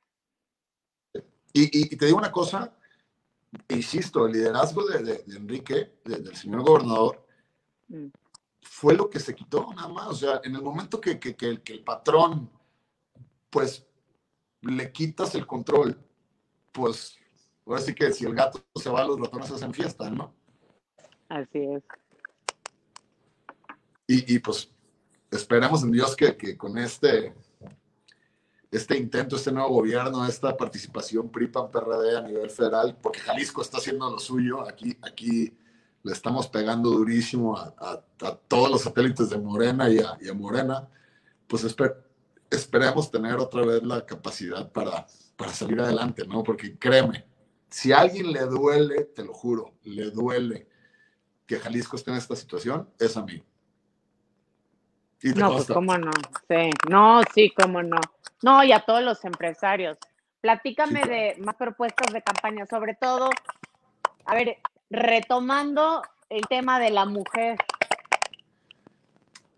Y, 1.53 1.63
y, 1.63 1.93
y 1.93 1.95
te 1.95 2.05
digo 2.05 2.17
una 2.17 2.31
cosa, 2.31 2.71
insisto, 3.69 4.25
el 4.25 4.33
liderazgo 4.33 4.85
de, 4.85 4.99
de, 4.99 5.23
de 5.25 5.37
Enrique, 5.37 5.99
de, 6.05 6.17
del 6.17 6.35
señor 6.35 6.63
gobernador, 6.63 7.25
mm. 7.87 8.07
fue 8.61 8.95
lo 8.95 9.09
que 9.09 9.19
se 9.19 9.35
quitó 9.35 9.73
nada 9.73 9.87
más. 9.87 10.07
O 10.07 10.13
sea, 10.13 10.41
en 10.43 10.55
el 10.55 10.61
momento 10.61 10.99
que, 10.99 11.19
que, 11.19 11.35
que, 11.35 11.47
el, 11.47 11.61
que, 11.61 11.73
el, 11.73 11.83
patrón, 11.83 12.49
pues, 13.49 13.85
le 14.61 14.91
quitas 14.91 15.35
el 15.35 15.45
control, 15.45 15.99
pues, 16.71 17.17
ahora 17.65 17.81
sí 17.81 17.93
que 17.93 18.11
si 18.11 18.25
el 18.25 18.35
gato 18.35 18.63
se 18.75 18.89
va, 18.89 19.05
los 19.05 19.19
ratones 19.19 19.51
hacen 19.51 19.73
fiesta, 19.73 20.09
¿no? 20.09 20.33
Así 21.29 21.59
es. 21.59 21.83
Y, 24.07 24.35
y 24.35 24.39
pues, 24.39 24.69
esperemos 25.31 25.83
en 25.83 25.91
Dios 25.91 26.15
que, 26.15 26.35
que 26.35 26.57
con 26.57 26.77
este 26.77 27.33
este 28.71 28.97
intento, 28.97 29.35
este 29.35 29.51
nuevo 29.51 29.69
gobierno, 29.69 30.25
esta 30.25 30.55
participación 30.55 31.29
PRI-PAN-PRD 31.29 32.17
a 32.17 32.21
nivel 32.21 32.49
federal, 32.49 32.97
porque 33.01 33.19
Jalisco 33.19 33.61
está 33.61 33.77
haciendo 33.77 34.09
lo 34.09 34.17
suyo, 34.17 34.65
aquí, 34.67 34.97
aquí 35.01 35.53
le 36.03 36.13
estamos 36.13 36.47
pegando 36.47 36.89
durísimo 36.89 37.57
a, 37.57 37.75
a, 37.77 38.01
a 38.25 38.35
todos 38.47 38.71
los 38.71 38.81
satélites 38.81 39.29
de 39.29 39.37
Morena 39.37 39.89
y 39.89 39.99
a, 39.99 40.33
Morena, 40.33 40.87
pues 41.47 41.65
esper, 41.65 42.01
esperemos 42.49 43.11
tener 43.11 43.35
otra 43.35 43.65
vez 43.65 43.83
la 43.83 44.05
capacidad 44.05 44.71
para, 44.71 45.05
para 45.35 45.53
salir 45.53 45.81
adelante, 45.81 46.25
¿no? 46.25 46.41
Porque 46.41 46.77
créeme, 46.77 47.25
si 47.69 47.91
a 47.91 47.99
alguien 47.99 48.31
le 48.31 48.45
duele, 48.45 49.03
te 49.03 49.23
lo 49.23 49.33
juro, 49.33 49.73
le 49.83 50.11
duele 50.11 50.67
que 51.45 51.59
Jalisco 51.59 51.97
esté 51.97 52.11
en 52.11 52.17
esta 52.17 52.37
situación, 52.37 52.89
es 52.97 53.17
a 53.17 53.23
mí. 53.23 53.43
No, 55.35 55.53
pues 55.53 55.67
cómo 55.67 55.97
no, 55.97 56.11
sí, 56.47 56.69
no, 56.89 57.21
sí, 57.33 57.53
cómo 57.55 57.83
no. 57.83 57.99
No, 58.41 58.63
y 58.63 58.71
a 58.71 58.79
todos 58.79 59.03
los 59.03 59.23
empresarios. 59.23 59.97
Platícame 60.41 61.03
sí. 61.03 61.09
de 61.09 61.35
más 61.39 61.55
propuestas 61.55 62.11
de 62.11 62.21
campaña, 62.21 62.65
sobre 62.65 62.95
todo, 62.95 63.29
a 64.25 64.33
ver, 64.33 64.57
retomando 64.89 66.01
el 66.29 66.41
tema 66.47 66.79
de 66.79 66.89
la 66.89 67.05
mujer. 67.05 67.57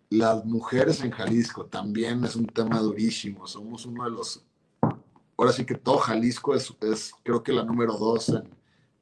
Las 0.09 0.45
mujeres 0.45 1.01
en 1.03 1.11
Jalisco 1.11 1.65
también 1.65 2.23
es 2.23 2.35
un 2.35 2.45
tema 2.45 2.79
durísimo. 2.79 3.47
Somos 3.47 3.85
uno 3.85 4.03
de 4.03 4.11
los, 4.11 4.45
ahora 5.37 5.51
sí 5.53 5.65
que 5.65 5.75
todo 5.75 5.97
Jalisco 5.97 6.53
es, 6.53 6.75
es 6.81 7.13
creo 7.23 7.41
que 7.41 7.53
la 7.53 7.63
número 7.63 7.93
dos 7.93 8.29
en, 8.29 8.49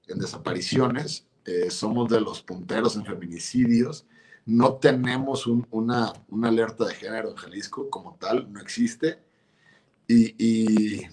en 0.07 0.19
desapariciones. 0.19 1.27
Eh, 1.45 1.71
somos 1.71 2.07
de 2.09 2.21
los 2.21 2.41
punteros 2.41 2.95
en 2.95 3.05
feminicidios. 3.05 4.05
No 4.45 4.75
tenemos 4.75 5.47
un, 5.47 5.67
una, 5.71 6.13
una 6.29 6.49
alerta 6.49 6.85
de 6.85 6.95
género 6.95 7.29
en 7.29 7.35
Jalisco 7.35 7.89
como 7.89 8.15
tal, 8.15 8.51
no 8.51 8.59
existe 8.59 9.19
y, 10.11 10.35
y, 10.37 11.07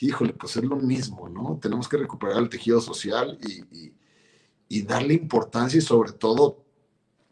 híjole, 0.00 0.34
pues 0.34 0.56
es 0.56 0.64
lo 0.64 0.76
mismo, 0.76 1.28
¿no? 1.28 1.58
Tenemos 1.60 1.88
que 1.88 1.96
recuperar 1.96 2.38
el 2.38 2.48
tejido 2.48 2.80
social 2.80 3.38
y, 3.40 3.62
y, 3.74 3.94
y, 4.68 4.82
darle 4.82 5.14
importancia 5.14 5.78
y 5.78 5.82
sobre 5.82 6.12
todo 6.12 6.64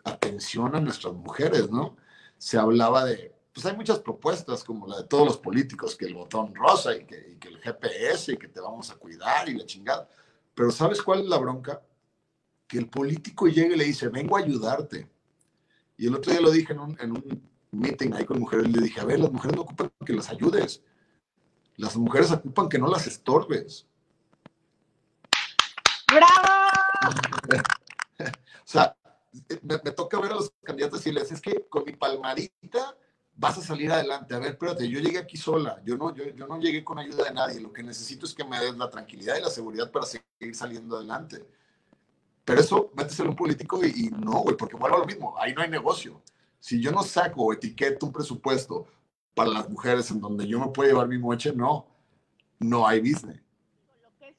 atención 0.04 0.74
a 0.74 0.80
nuestras 0.80 1.12
mujeres, 1.14 1.70
¿no? 1.70 1.96
Se 2.38 2.56
hablaba 2.56 3.04
de, 3.04 3.34
pues 3.52 3.66
hay 3.66 3.76
muchas 3.76 3.98
propuestas 3.98 4.64
como 4.64 4.86
la 4.86 4.98
de 4.98 5.04
todos 5.04 5.26
los 5.26 5.36
políticos, 5.36 5.96
que 5.96 6.06
el 6.06 6.14
botón 6.14 6.54
rosa 6.54 6.96
y 6.96 7.04
que, 7.04 7.36
que 7.38 7.48
el 7.48 7.58
GPS 7.58 8.32
y 8.32 8.36
que 8.38 8.48
te 8.48 8.60
vamos 8.60 8.90
a 8.90 8.96
cuidar 8.96 9.48
y 9.48 9.58
la 9.58 9.66
chingada. 9.66 10.08
Pero 10.54 10.70
¿sabes 10.70 11.02
cuál 11.02 11.20
es 11.20 11.26
la 11.26 11.38
bronca? 11.38 11.82
Que 12.70 12.78
el 12.78 12.88
político 12.88 13.48
llegue 13.48 13.74
y 13.74 13.78
le 13.78 13.84
dice, 13.84 14.08
vengo 14.08 14.36
a 14.36 14.40
ayudarte. 14.40 15.08
Y 15.98 16.06
el 16.06 16.14
otro 16.14 16.30
día 16.30 16.40
lo 16.40 16.52
dije 16.52 16.72
en 16.72 16.78
un, 16.78 16.96
en 17.00 17.10
un 17.10 17.50
meeting 17.72 18.12
ahí 18.14 18.24
con 18.24 18.38
mujeres, 18.38 18.68
le 18.70 18.80
dije, 18.80 19.00
a 19.00 19.04
ver, 19.04 19.18
las 19.18 19.32
mujeres 19.32 19.56
no 19.56 19.62
ocupan 19.62 19.90
que 20.06 20.12
las 20.12 20.30
ayudes, 20.30 20.82
las 21.76 21.96
mujeres 21.96 22.30
ocupan 22.30 22.68
que 22.68 22.78
no 22.78 22.86
las 22.86 23.08
estorbes. 23.08 23.86
¡Bravo! 26.06 27.16
o 28.20 28.64
sea, 28.64 28.96
me, 29.62 29.80
me, 29.82 29.90
toca 29.90 30.20
ver 30.20 30.30
a 30.30 30.36
los 30.36 30.52
candidatos 30.62 31.04
y 31.06 31.12
les 31.12 31.32
es 31.32 31.40
que 31.40 31.66
con 31.68 31.84
mi 31.84 31.92
palmadita 31.92 32.96
vas 33.40 33.56
a 33.58 33.62
salir 33.62 33.90
adelante. 33.90 34.34
A 34.34 34.38
ver, 34.38 34.50
espérate, 34.50 34.88
yo 34.88 35.00
llegué 35.00 35.18
aquí 35.18 35.36
sola, 35.36 35.80
yo 35.84 35.96
no, 35.96 36.14
yo, 36.14 36.24
yo 36.24 36.46
no 36.46 36.60
llegué 36.60 36.84
con 36.84 36.98
ayuda 36.98 37.24
de 37.24 37.32
nadie. 37.32 37.60
Lo 37.60 37.72
que 37.72 37.82
necesito 37.82 38.26
es 38.26 38.34
que 38.34 38.44
me 38.44 38.60
des 38.60 38.76
la 38.76 38.90
tranquilidad 38.90 39.38
y 39.38 39.42
la 39.42 39.50
seguridad 39.50 39.90
para 39.90 40.06
seguir 40.06 40.54
saliendo 40.54 40.96
adelante. 40.96 41.46
Pero 42.44 42.60
eso, 42.60 42.90
métese 42.94 43.22
en 43.22 43.28
un 43.28 43.36
político 43.36 43.84
y, 43.84 44.06
y 44.06 44.10
no, 44.10 44.40
güey, 44.40 44.56
porque 44.56 44.76
vuelvo 44.76 44.96
a 44.96 45.00
lo 45.00 45.06
mismo, 45.06 45.34
ahí 45.38 45.54
no 45.54 45.62
hay 45.62 45.70
negocio. 45.70 46.22
Si 46.58 46.80
yo 46.80 46.90
no 46.90 47.02
saco 47.02 47.44
o 47.44 47.52
etiqueto 47.52 48.06
un 48.06 48.12
presupuesto 48.12 48.86
para 49.34 49.50
las 49.50 49.68
mujeres 49.68 50.10
en 50.10 50.20
donde 50.20 50.46
yo 50.46 50.58
me 50.58 50.68
puedo 50.68 50.88
llevar 50.88 51.08
mi 51.08 51.18
moche, 51.18 51.52
no, 51.54 51.86
no 52.58 52.86
hay 52.86 53.00
business. 53.00 53.40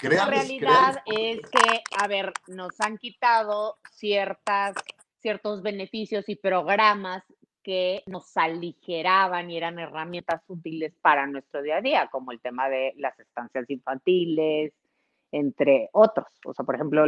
La 0.01 0.25
realidad 0.25 1.03
es 1.05 1.41
que, 1.41 1.83
a 1.97 2.07
ver, 2.07 2.33
nos 2.47 2.79
han 2.81 2.97
quitado 2.97 3.77
ciertas, 3.91 4.73
ciertos 5.19 5.61
beneficios 5.61 6.27
y 6.27 6.35
programas 6.35 7.23
que 7.61 8.01
nos 8.07 8.35
aligeraban 8.35 9.51
y 9.51 9.57
eran 9.57 9.77
herramientas 9.77 10.41
útiles 10.47 10.93
para 11.01 11.27
nuestro 11.27 11.61
día 11.61 11.77
a 11.77 11.81
día, 11.81 12.09
como 12.11 12.31
el 12.31 12.41
tema 12.41 12.67
de 12.67 12.93
las 12.97 13.19
estancias 13.19 13.69
infantiles, 13.69 14.73
entre 15.31 15.89
otros. 15.93 16.27
O 16.45 16.53
sea, 16.53 16.65
por 16.65 16.75
ejemplo, 16.75 17.05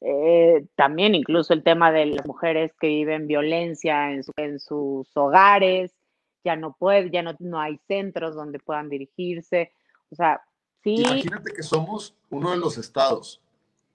eh, 0.00 0.66
también 0.74 1.14
incluso 1.14 1.52
el 1.52 1.62
tema 1.62 1.92
de 1.92 2.06
las 2.06 2.26
mujeres 2.26 2.72
que 2.80 2.88
viven 2.88 3.26
violencia 3.26 4.12
en, 4.12 4.22
en 4.36 4.60
sus 4.60 5.08
hogares, 5.16 5.92
ya 6.44 6.56
no 6.56 6.76
puede, 6.78 7.10
ya 7.10 7.22
no, 7.22 7.34
no 7.40 7.60
hay 7.60 7.78
centros 7.88 8.34
donde 8.34 8.58
puedan 8.58 8.88
dirigirse. 8.88 9.72
O 10.10 10.14
sea, 10.14 10.40
Imagínate 10.94 11.52
que 11.52 11.62
somos 11.62 12.14
uno 12.30 12.52
de 12.52 12.58
los 12.58 12.78
estados 12.78 13.42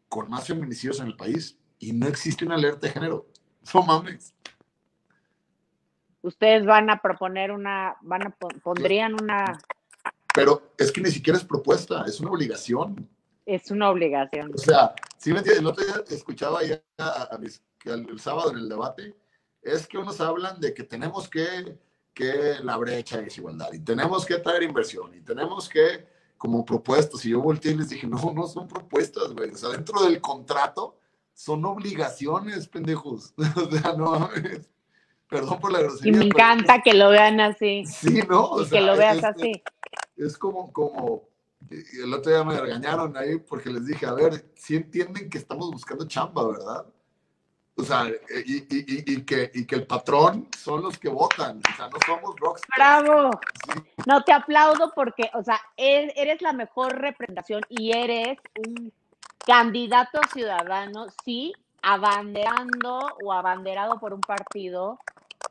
con 0.10 0.30
más 0.30 0.48
feminicidios 0.48 1.00
en 1.00 1.08
el 1.08 1.16
país 1.16 1.58
y 1.80 1.94
no 1.94 2.08
existe 2.08 2.46
una 2.46 2.56
alerta 2.56 2.88
de 2.88 2.94
género. 2.94 3.28
No 3.74 3.84
mames. 3.84 4.34
Ustedes 6.22 6.66
van 6.66 6.90
a 6.90 7.02
proponer 7.02 7.52
una, 7.52 7.96
van 8.02 8.28
a 8.28 8.30
pondrían 8.64 9.14
una. 9.14 9.58
Pero 10.34 10.74
es 10.78 10.92
que 10.92 11.02
ni 11.02 11.10
siquiera 11.10 11.38
es 11.38 11.46
propuesta, 11.46 12.04
es 12.06 12.20
una 12.20 12.32
obligación. 12.32 13.08
Es 13.54 13.70
una 13.70 13.90
obligación. 13.90 14.52
O 14.54 14.58
sea, 14.58 14.96
si 15.18 15.34
me 15.34 15.40
entiendes, 15.40 15.60
el 15.60 15.68
otro 15.68 15.84
día 15.84 16.04
escuchaba 16.10 16.64
ya 16.64 16.82
el, 17.84 18.20
sábado 18.20 18.52
en 18.52 18.60
el 18.60 18.70
debate, 18.70 19.14
es 19.62 19.86
que 19.88 19.98
unos 19.98 20.22
hablan 20.22 20.62
de 20.62 20.74
que 20.74 20.84
tenemos 20.84 21.30
que, 21.30 21.78
que 22.14 22.56
la 22.64 22.78
brecha 22.78 23.18
de 23.18 23.24
desigualdad 23.24 23.74
y 23.74 23.80
tenemos 23.80 24.26
que 24.26 24.38
traer 24.38 24.64
inversión 24.64 25.14
y 25.14 25.20
tenemos 25.20 25.68
que 25.68 26.08
como 26.38 26.64
propuestas. 26.64 27.26
Y 27.26 27.32
yo 27.32 27.42
volteé 27.42 27.74
y 27.74 27.78
les 27.78 27.90
dije, 27.90 28.08
no, 28.08 28.32
no 28.34 28.48
son 28.48 28.70
propuestas, 28.70 29.34
güey. 29.34 29.52
O 29.52 29.58
sea, 29.58 29.70
dentro 29.72 30.02
del 30.02 30.22
contrato 30.22 30.98
son 31.34 31.66
obligaciones, 31.66 32.70
pendejos. 32.70 33.34
o 33.38 33.70
sea, 33.70 33.94
no 33.98 34.30
Perdón 35.28 35.60
por 35.60 35.74
la 35.74 35.80
grosería. 35.80 36.14
Y 36.14 36.16
me 36.16 36.26
encanta 36.26 36.82
que 36.82 36.94
lo 36.94 37.10
vean 37.10 37.42
así. 37.42 37.86
Sí, 37.86 38.22
¿no? 38.30 38.44
O 38.44 38.66
que 38.66 38.80
lo 38.80 38.96
veas 38.96 39.24
así. 39.24 39.62
Es 40.16 40.38
como, 40.38 40.72
como, 40.72 41.31
el 41.72 42.14
otro 42.14 42.32
día 42.32 42.44
me 42.44 42.60
regañaron 42.60 43.16
ahí 43.16 43.38
porque 43.38 43.70
les 43.70 43.86
dije, 43.86 44.06
a 44.06 44.14
ver, 44.14 44.52
si 44.56 44.76
entienden 44.76 45.30
que 45.30 45.38
estamos 45.38 45.72
buscando 45.72 46.08
chamba, 46.08 46.48
¿verdad? 46.48 46.86
O 47.76 47.84
sea, 47.84 48.06
y, 48.46 48.58
y, 48.58 49.14
y, 49.14 49.24
que, 49.24 49.50
y 49.54 49.66
que 49.66 49.76
el 49.76 49.88
patrón 49.88 50.48
son 50.58 50.84
los 50.84 51.00
que 51.00 51.10
votan, 51.10 51.62
o 51.68 51.76
sea, 51.76 51.88
no 51.88 51.98
somos 52.06 52.36
rockstars. 52.38 52.76
¡Bravo! 52.76 53.32
No, 54.06 54.24
te 54.24 54.34
aplaudo 54.34 54.92
porque, 54.94 55.32
o 55.34 55.44
sea, 55.44 55.60
eres 55.78 56.42
la 56.42 56.54
mejor 56.54 56.98
representación 57.00 57.62
y 57.70 57.92
eres 57.92 58.38
un 58.68 58.92
candidato 59.46 60.20
ciudadano, 60.32 61.08
sí, 61.24 61.54
abanderando 61.82 63.00
o 63.24 63.34
abanderado 63.34 64.00
por 64.00 64.14
un 64.14 64.22
partido, 64.22 65.00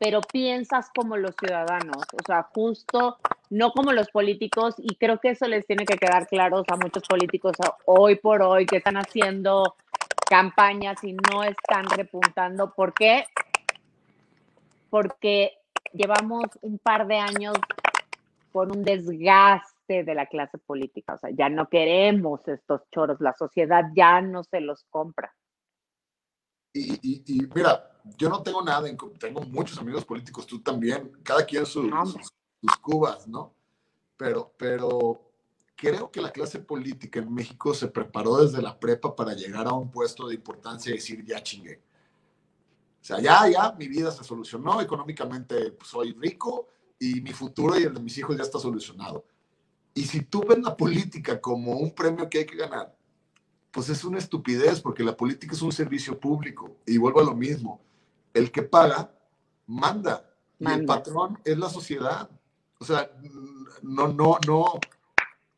pero 0.00 0.22
piensas 0.22 0.90
como 0.96 1.18
los 1.18 1.34
ciudadanos, 1.38 2.04
o 2.14 2.24
sea, 2.26 2.48
justo 2.54 3.18
no 3.50 3.70
como 3.72 3.92
los 3.92 4.10
políticos, 4.10 4.74
y 4.78 4.96
creo 4.96 5.20
que 5.20 5.30
eso 5.30 5.46
les 5.46 5.66
tiene 5.66 5.84
que 5.84 5.98
quedar 5.98 6.26
claro 6.26 6.64
a 6.66 6.76
muchos 6.76 7.02
políticos 7.02 7.52
hoy 7.84 8.16
por 8.16 8.40
hoy 8.40 8.64
que 8.64 8.78
están 8.78 8.96
haciendo 8.96 9.76
campañas 10.26 11.04
y 11.04 11.12
no 11.12 11.44
están 11.44 11.84
repuntando. 11.84 12.72
¿Por 12.72 12.94
qué? 12.94 13.24
Porque 14.88 15.58
llevamos 15.92 16.46
un 16.62 16.78
par 16.78 17.06
de 17.06 17.18
años 17.18 17.56
con 18.52 18.74
un 18.74 18.82
desgaste 18.82 20.02
de 20.02 20.14
la 20.14 20.24
clase 20.24 20.56
política. 20.56 21.12
O 21.12 21.18
sea, 21.18 21.28
ya 21.30 21.50
no 21.50 21.68
queremos 21.68 22.48
estos 22.48 22.88
choros, 22.90 23.20
la 23.20 23.34
sociedad 23.34 23.84
ya 23.94 24.22
no 24.22 24.44
se 24.44 24.62
los 24.62 24.82
compra. 24.84 25.34
Y, 26.72 27.48
mira, 27.54 28.00
yo 28.16 28.28
no 28.28 28.42
tengo 28.42 28.62
nada, 28.62 28.88
en, 28.88 28.96
tengo 29.18 29.42
muchos 29.42 29.78
amigos 29.78 30.04
políticos, 30.04 30.46
tú 30.46 30.61
también, 30.61 31.11
cada 31.22 31.44
quien 31.44 31.66
sus, 31.66 31.90
sus 32.61 32.76
cubas, 32.80 33.26
¿no? 33.26 33.54
Pero, 34.16 34.54
pero 34.56 35.30
creo 35.74 36.11
que 36.11 36.20
la 36.20 36.30
clase 36.30 36.61
política 36.61 37.20
en 37.20 37.33
México 37.33 37.74
se 37.74 37.88
preparó 37.88 38.37
desde 38.37 38.61
la 38.61 38.78
prepa 38.78 39.16
para 39.16 39.35
llegar 39.35 39.66
a 39.66 39.72
un 39.72 39.90
puesto 39.90 40.28
de 40.28 40.35
importancia 40.35 40.90
y 40.90 40.96
decir, 40.96 41.24
ya 41.24 41.42
chingué. 41.42 41.80
O 43.00 43.04
sea, 43.04 43.18
ya, 43.18 43.48
ya, 43.48 43.72
mi 43.72 43.88
vida 43.88 44.11
se 44.11 44.22
solucionó, 44.22 44.80
económicamente 44.80 45.72
pues, 45.72 45.88
soy 45.88 46.12
rico 46.12 46.68
y 46.98 47.22
mi 47.22 47.33
futuro 47.33 47.78
y 47.80 47.85
el 47.85 47.94
de 47.94 48.00
mis 48.00 48.18
hijos 48.18 48.37
ya 48.37 48.42
está 48.42 48.59
solucionado. 48.59 49.24
Y 49.94 50.04
si 50.04 50.20
tú 50.20 50.44
ves 50.46 50.59
la 50.59 50.76
política 50.76 51.40
como 51.40 51.72
un 51.72 51.94
premio 51.94 52.28
que 52.28 52.40
hay 52.40 52.46
que 52.46 52.56
ganar, 52.56 52.94
pues 53.70 53.88
es 53.88 54.04
una 54.04 54.18
estupidez, 54.18 54.80
porque 54.80 55.04
la 55.04 55.16
política 55.16 55.54
es 55.54 55.62
un 55.62 55.72
servicio 55.72 56.18
público. 56.18 56.76
Y 56.87 56.98
vuelvo 56.98 57.20
a 57.20 57.24
lo 57.24 57.35
mismo, 57.35 57.80
el 58.35 58.50
que 58.50 58.62
paga, 58.62 59.11
manda. 59.66 60.24
Y 60.59 60.70
el 60.70 60.85
patrón 60.85 61.38
es 61.44 61.56
la 61.56 61.70
sociedad. 61.70 62.28
O 62.78 62.85
sea, 62.85 63.11
no, 63.83 64.09
no, 64.09 64.38
no, 64.46 64.80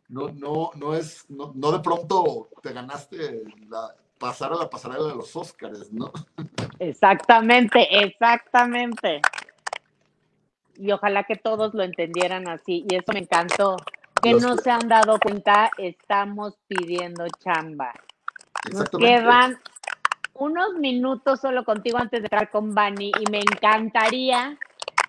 no, 0.09 0.29
no, 0.29 0.71
no 0.75 0.95
es, 0.95 1.25
no, 1.29 1.53
no 1.55 1.73
de 1.73 1.81
pronto 1.81 2.49
te 2.63 2.73
ganaste 2.73 3.43
la, 3.69 3.95
pasar 4.19 4.53
a 4.53 4.57
la 4.57 4.71
pasarela 4.71 5.09
de 5.09 5.17
los 5.17 5.35
Óscares, 5.35 5.93
¿no? 5.93 6.13
Exactamente, 6.79 8.05
exactamente. 8.05 9.21
Y 10.77 10.93
ojalá 10.93 11.25
que 11.25 11.37
todos 11.37 11.75
lo 11.75 11.83
entendieran 11.83 12.49
así. 12.49 12.87
Y 12.89 12.95
eso 12.95 13.13
me 13.13 13.21
encantó. 13.21 13.77
Que 14.23 14.35
no 14.35 14.57
se 14.57 14.71
han 14.71 14.89
dado 14.89 15.19
cuenta, 15.19 15.71
estamos 15.79 16.57
pidiendo 16.69 17.27
chamba. 17.41 17.93
Nos 18.73 18.89
quedan 18.91 19.59
unos 20.35 20.75
minutos 20.75 21.41
solo 21.41 21.65
contigo 21.65 21.99
antes 21.99 22.21
de 22.21 22.27
entrar 22.27 22.51
con 22.51 22.75
Bani 22.75 23.11
y 23.21 23.31
me 23.31 23.41
encantaría 23.41 24.59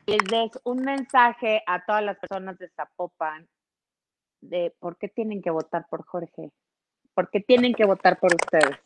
que 0.06 0.18
les 0.18 0.28
des 0.28 0.52
un 0.64 0.80
mensaje 0.84 1.62
a 1.66 1.86
todas 1.86 2.04
las 2.04 2.18
personas 2.18 2.58
de 2.58 2.70
Zapopan 2.70 3.48
de 4.42 4.76
por 4.80 4.98
qué 4.98 5.08
tienen 5.08 5.42
que 5.42 5.50
votar 5.50 5.88
por 5.90 6.06
Jorge, 6.06 6.52
por 7.14 7.30
qué 7.30 7.40
tienen 7.40 7.74
que 7.74 7.86
votar 7.86 8.20
por 8.20 8.34
ustedes. 8.34 8.78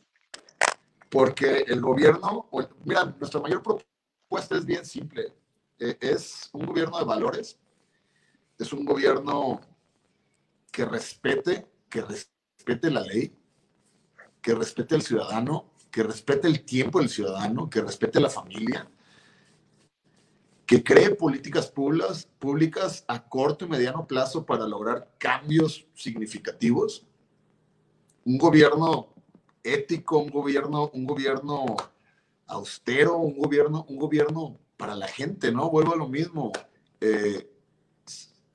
Porque 1.10 1.64
el 1.68 1.82
gobierno, 1.82 2.48
mira, 2.84 3.06
nuestra 3.18 3.40
mayor 3.42 3.64
propuesta 3.64 4.56
es 4.58 4.66
bien 4.66 4.86
simple, 4.86 5.34
e, 5.80 5.98
es 6.02 6.50
un 6.54 6.66
gobierno 6.66 7.00
de 7.00 7.06
valores, 7.06 7.58
es 8.60 8.74
un 8.74 8.86
gobierno 8.86 9.62
que 10.78 10.86
respete, 10.86 11.66
que 11.90 12.04
respete 12.04 12.92
la 12.92 13.02
ley, 13.02 13.36
que 14.40 14.54
respete 14.54 14.94
al 14.94 15.02
ciudadano, 15.02 15.74
que 15.90 16.04
respete 16.04 16.48
el 16.48 16.64
tiempo 16.66 17.00
del 17.00 17.10
ciudadano, 17.10 17.68
que 17.68 17.82
respete 17.82 18.20
la 18.20 18.30
familia, 18.30 18.88
que 20.68 20.84
cree 20.84 21.16
políticas 21.16 21.72
públicas, 21.72 23.06
a 23.08 23.28
corto 23.28 23.66
y 23.66 23.70
mediano 23.70 24.06
plazo 24.06 24.46
para 24.46 24.68
lograr 24.68 25.16
cambios 25.18 25.88
significativos. 25.96 27.08
Un 28.24 28.38
gobierno 28.38 29.16
ético, 29.64 30.20
un 30.20 30.30
gobierno, 30.30 30.92
un 30.94 31.08
gobierno 31.08 31.76
austero, 32.46 33.18
un 33.18 33.36
gobierno, 33.36 33.84
un 33.90 33.98
gobierno 33.98 34.60
para 34.78 34.94
la 34.94 35.08
gente, 35.08 35.52
¿no? 35.52 35.72
Vuelvo 35.72 35.94
a 35.94 35.98
lo 35.98 36.08
mismo. 36.08 36.52
Eh, 37.02 37.57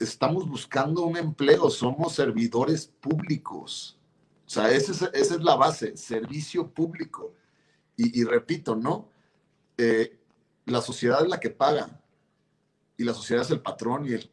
estamos 0.02 0.48
buscando 0.48 1.02
un 1.02 1.16
empleo, 1.16 1.70
somos 1.70 2.14
servidores 2.14 2.86
públicos. 2.86 3.98
O 4.46 4.50
sea, 4.50 4.70
esa 4.70 4.92
es, 4.92 5.02
esa 5.02 5.34
es 5.34 5.42
la 5.42 5.56
base, 5.56 5.96
servicio 5.96 6.68
público. 6.68 7.34
Y, 7.96 8.24
repito, 8.24 8.74
¿no? 8.74 9.08
Eh, 9.76 10.18
la 10.66 10.80
sociedad 10.80 11.22
es 11.22 11.28
la 11.28 11.38
que 11.38 11.50
paga 11.50 11.88
y 12.96 13.04
la 13.04 13.14
sociedad 13.14 13.42
es 13.42 13.50
el 13.50 13.60
patrón 13.60 14.06
y 14.06 14.14
el, 14.14 14.30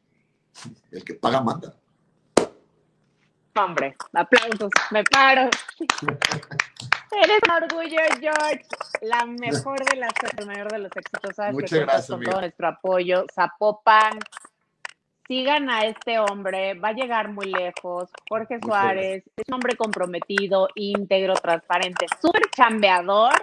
el 0.91 1.03
que 1.03 1.13
paga 1.13 1.41
manda. 1.41 1.75
Hombre, 3.55 3.95
aplausos, 4.13 4.71
me 4.91 5.03
paro. 5.03 5.49
Eres 7.12 7.39
un 7.47 7.63
orgullo, 7.63 7.97
George. 8.19 8.65
La 9.01 9.25
mejor 9.25 9.84
de 9.86 9.97
las, 9.97 10.13
el 10.38 10.45
mayor 10.45 10.71
de 10.71 10.79
los 10.79 10.91
éxitos. 10.95 11.36
Muchas 11.51 11.79
gracias, 11.79 12.08
con 12.08 12.23
todo 12.23 12.41
nuestro 12.41 12.67
apoyo. 12.67 13.25
Zapopan, 13.34 14.19
sigan 15.30 15.70
a 15.70 15.86
este 15.86 16.18
hombre, 16.18 16.74
va 16.74 16.89
a 16.89 16.94
llegar 16.94 17.32
muy 17.32 17.46
lejos. 17.46 18.10
Jorge 18.28 18.60
Suárez 18.65 19.24
es 19.38 19.44
un 19.48 19.54
hombre 19.54 19.78
comprometido, 19.78 20.68
íntegro, 20.74 21.36
transparente, 21.36 22.08
súper 22.20 22.50
chambeador. 22.50 23.34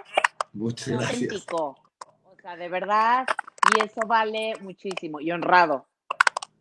Muchas 0.51 0.89
gracias. 0.89 1.45
O 1.49 1.75
sea, 2.41 2.57
de 2.57 2.67
verdad, 2.67 3.25
y 3.73 3.85
eso 3.85 4.01
vale 4.05 4.53
muchísimo 4.59 5.21
y 5.21 5.31
honrado. 5.31 5.87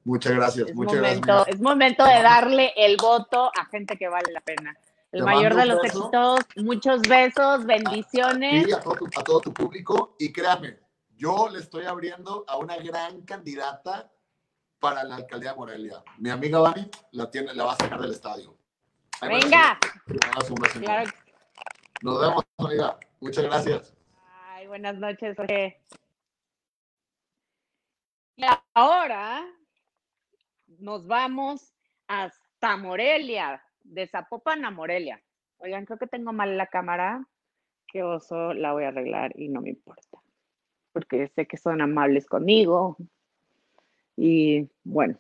Muchas 0.05 0.33
gracias, 0.33 0.69
Es 0.69 0.77
muchas 0.77 0.95
momento, 0.95 1.27
gracias. 1.27 1.57
es 1.57 1.61
momento 1.61 2.05
de 2.05 2.23
darle 2.23 2.73
el 2.77 2.97
voto 2.97 3.51
a 3.59 3.65
gente 3.67 3.97
que 3.97 4.09
vale 4.09 4.33
la 4.33 4.41
pena. 4.41 4.77
El 5.11 5.25
mayor 5.25 5.57
de 5.57 5.67
los 5.67 5.83
éxitos, 5.83 6.41
muchos 6.57 7.03
besos, 7.03 7.65
bendiciones. 7.67 8.67
Sí, 8.67 8.73
a 8.73 8.79
todo, 8.79 8.95
tu, 8.95 9.07
a 9.07 9.25
todo 9.25 9.41
tu 9.41 9.53
público. 9.53 10.15
Y 10.21 10.31
créame, 10.31 10.79
yo 11.17 11.49
le 11.49 11.59
estoy 11.59 11.85
abriendo 11.85 12.45
a 12.47 12.59
una 12.59 12.77
gran 12.77 13.23
candidata 13.23 14.13
para 14.79 15.05
la 15.05 15.17
alcaldía 15.17 15.51
de 15.51 15.57
Morelia. 15.57 16.03
Mi 16.19 16.31
amiga 16.31 16.59
Vani 16.59 16.89
la, 17.13 17.31
tiene, 17.31 17.55
la 17.55 17.65
va 17.65 17.73
a 17.73 17.77
sacar 17.77 18.01
del 18.01 18.13
estadio. 18.13 18.57
Ahí 19.21 19.41
Venga. 19.41 19.79
beso. 20.07 20.55
Claro. 20.81 21.11
Nos 22.03 22.21
vemos, 22.21 22.45
amiga. 22.59 22.99
Muchas 23.21 23.45
gracias. 23.45 23.97
Ay, 24.29 24.67
buenas 24.67 24.97
noches, 24.97 25.37
Jorge. 25.37 25.81
Y 28.37 28.45
ahora 28.75 29.47
nos 30.79 31.07
vamos 31.07 31.73
hasta 32.07 32.77
Morelia, 32.77 33.63
de 33.83 34.07
Zapopan 34.07 34.65
a 34.65 34.71
Morelia. 34.71 35.23
Oigan, 35.59 35.87
creo 35.87 35.99
que 35.99 36.07
tengo 36.07 36.33
mal 36.33 36.57
la 36.57 36.67
cámara. 36.67 37.27
Qué 37.87 38.03
oso, 38.03 38.53
la 38.53 38.73
voy 38.73 38.85
a 38.85 38.89
arreglar 38.89 39.33
y 39.41 39.49
no 39.49 39.63
me 39.63 39.71
importa. 39.71 40.19
Porque 40.93 41.29
sé 41.35 41.47
que 41.47 41.57
son 41.57 41.81
amables 41.81 42.27
conmigo. 42.27 42.99
Y 44.17 44.69
bueno, 44.83 45.19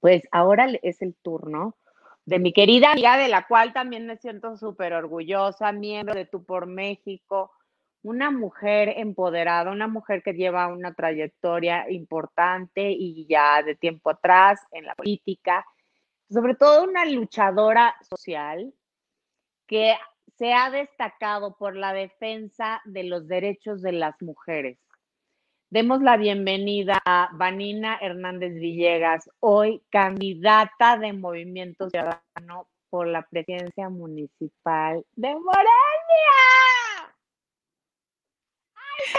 pues 0.00 0.22
ahora 0.32 0.68
es 0.82 1.02
el 1.02 1.14
turno 1.14 1.76
de 2.24 2.38
mi 2.38 2.52
querida 2.52 2.92
amiga, 2.92 3.16
de 3.16 3.28
la 3.28 3.46
cual 3.46 3.72
también 3.72 4.06
me 4.06 4.16
siento 4.16 4.56
súper 4.56 4.92
orgullosa, 4.94 5.72
miembro 5.72 6.14
de 6.14 6.24
Tu 6.24 6.44
por 6.44 6.66
México, 6.66 7.52
una 8.02 8.30
mujer 8.30 8.94
empoderada, 8.96 9.70
una 9.70 9.88
mujer 9.88 10.22
que 10.22 10.32
lleva 10.32 10.68
una 10.68 10.94
trayectoria 10.94 11.90
importante 11.90 12.90
y 12.90 13.26
ya 13.28 13.62
de 13.62 13.74
tiempo 13.74 14.10
atrás 14.10 14.60
en 14.72 14.86
la 14.86 14.94
política, 14.94 15.64
sobre 16.30 16.54
todo 16.54 16.84
una 16.84 17.04
luchadora 17.04 17.94
social 18.02 18.72
que 19.66 19.94
se 20.36 20.52
ha 20.52 20.70
destacado 20.70 21.56
por 21.56 21.76
la 21.76 21.92
defensa 21.92 22.80
de 22.84 23.04
los 23.04 23.26
derechos 23.26 23.82
de 23.82 23.92
las 23.92 24.20
mujeres. 24.20 24.78
Demos 25.68 26.00
la 26.00 26.16
bienvenida 26.16 27.02
a 27.04 27.28
Vanina 27.32 27.98
Hernández 28.00 28.54
Villegas, 28.54 29.28
hoy 29.40 29.82
candidata 29.90 30.96
de 30.96 31.12
Movimiento 31.12 31.90
Ciudadano 31.90 32.68
por 32.88 33.08
la 33.08 33.22
presidencia 33.22 33.88
municipal 33.88 35.04
de 35.16 35.34
Morelia. 35.34 36.38
¡Ay, 38.76 39.04
qué 39.12 39.18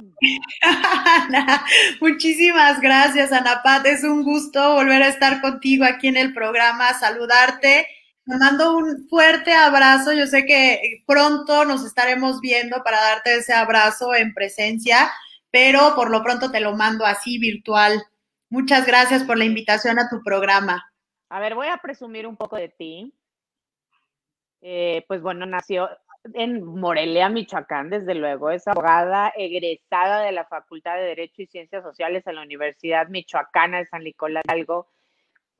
emoción! 0.00 0.48
Muchísimas 2.00 2.80
gracias, 2.80 3.32
Ana 3.32 3.60
Pat. 3.62 3.84
Es 3.84 4.04
un 4.04 4.22
gusto 4.22 4.76
volver 4.76 5.02
a 5.02 5.08
estar 5.08 5.42
contigo 5.42 5.84
aquí 5.84 6.08
en 6.08 6.16
el 6.16 6.32
programa, 6.32 6.94
saludarte. 6.94 7.86
Te 8.24 8.36
mando 8.38 8.76
un 8.76 9.08
fuerte 9.08 9.52
abrazo. 9.52 10.12
Yo 10.12 10.26
sé 10.26 10.44
que 10.44 11.02
pronto 11.06 11.64
nos 11.64 11.84
estaremos 11.84 12.40
viendo 12.40 12.82
para 12.84 13.00
darte 13.00 13.36
ese 13.36 13.52
abrazo 13.52 14.14
en 14.14 14.32
presencia, 14.32 15.10
pero 15.50 15.94
por 15.96 16.10
lo 16.10 16.22
pronto 16.22 16.50
te 16.52 16.60
lo 16.60 16.76
mando 16.76 17.04
así 17.04 17.38
virtual. 17.38 18.00
Muchas 18.48 18.86
gracias 18.86 19.24
por 19.24 19.38
la 19.38 19.44
invitación 19.44 19.98
a 19.98 20.08
tu 20.08 20.22
programa. 20.22 20.92
A 21.30 21.40
ver, 21.40 21.54
voy 21.54 21.66
a 21.66 21.78
presumir 21.78 22.26
un 22.26 22.36
poco 22.36 22.56
de 22.56 22.68
ti. 22.68 23.12
Eh, 24.60 25.04
pues 25.08 25.20
bueno, 25.20 25.44
nació 25.44 25.88
en 26.34 26.62
Morelia, 26.62 27.28
Michoacán, 27.28 27.90
desde 27.90 28.14
luego. 28.14 28.50
Es 28.50 28.68
abogada 28.68 29.32
egresada 29.36 30.20
de 30.20 30.32
la 30.32 30.44
Facultad 30.44 30.94
de 30.94 31.02
Derecho 31.02 31.42
y 31.42 31.46
Ciencias 31.46 31.82
Sociales 31.82 32.24
en 32.26 32.36
la 32.36 32.42
Universidad 32.42 33.08
Michoacana 33.08 33.78
de 33.78 33.86
San 33.86 34.04
Nicolás 34.04 34.44
Hidalgo. 34.46 34.88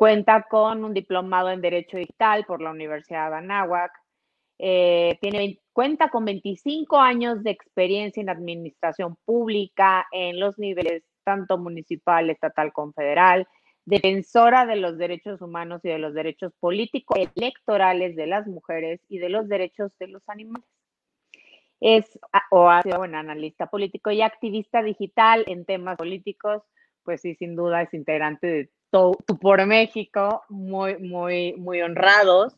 Cuenta 0.03 0.43
con 0.51 0.85
un 0.85 0.95
diplomado 0.95 1.53
en 1.53 1.61
Derecho 1.61 1.97
Digital 1.97 2.45
por 2.45 2.61
la 2.61 2.73
Universidad 2.73 3.31
de 3.31 3.37
Anáhuac. 3.37 3.93
Eh, 4.59 5.17
tiene, 5.21 5.61
cuenta 5.73 6.09
con 6.09 6.25
25 6.25 6.99
años 6.99 7.45
de 7.45 7.53
experiencia 7.53 8.21
en 8.21 8.29
administración 8.29 9.17
pública 9.25 10.09
en 10.11 10.41
los 10.41 10.59
niveles 10.59 11.05
tanto 11.23 11.57
municipal, 11.57 12.31
estatal 12.31 12.73
como 12.73 12.93
federal 12.95 13.47
defensora 13.85 14.67
de 14.67 14.75
los 14.75 14.99
derechos 14.99 15.41
humanos 15.41 15.81
y 15.85 15.91
de 15.91 16.01
los 16.01 16.15
derechos 16.15 16.53
políticos 16.59 17.21
electorales 17.37 18.17
de 18.17 18.27
las 18.27 18.49
mujeres 18.49 19.01
y 19.09 19.19
de 19.19 19.29
los 19.29 19.49
derechos 19.49 19.93
de 20.01 20.09
los 20.09 20.29
animales. 20.29 20.67
Es 21.79 22.19
o 22.51 22.69
ha 22.69 22.83
sido 22.83 22.99
bueno, 22.99 23.19
analista 23.19 23.69
político 23.69 24.11
y 24.11 24.23
activista 24.23 24.83
digital 24.83 25.45
en 25.47 25.65
temas 25.65 25.97
políticos, 25.97 26.65
pues 27.05 27.21
sí, 27.21 27.37
sin 27.37 27.55
duda 27.55 27.83
es 27.83 27.95
integrante 27.95 28.49
de 28.49 28.71
Tu 28.93 29.17
por 29.41 29.65
México, 29.65 30.45
muy, 30.51 30.99
muy, 30.99 31.55
muy 31.55 31.81
honrados. 31.81 32.55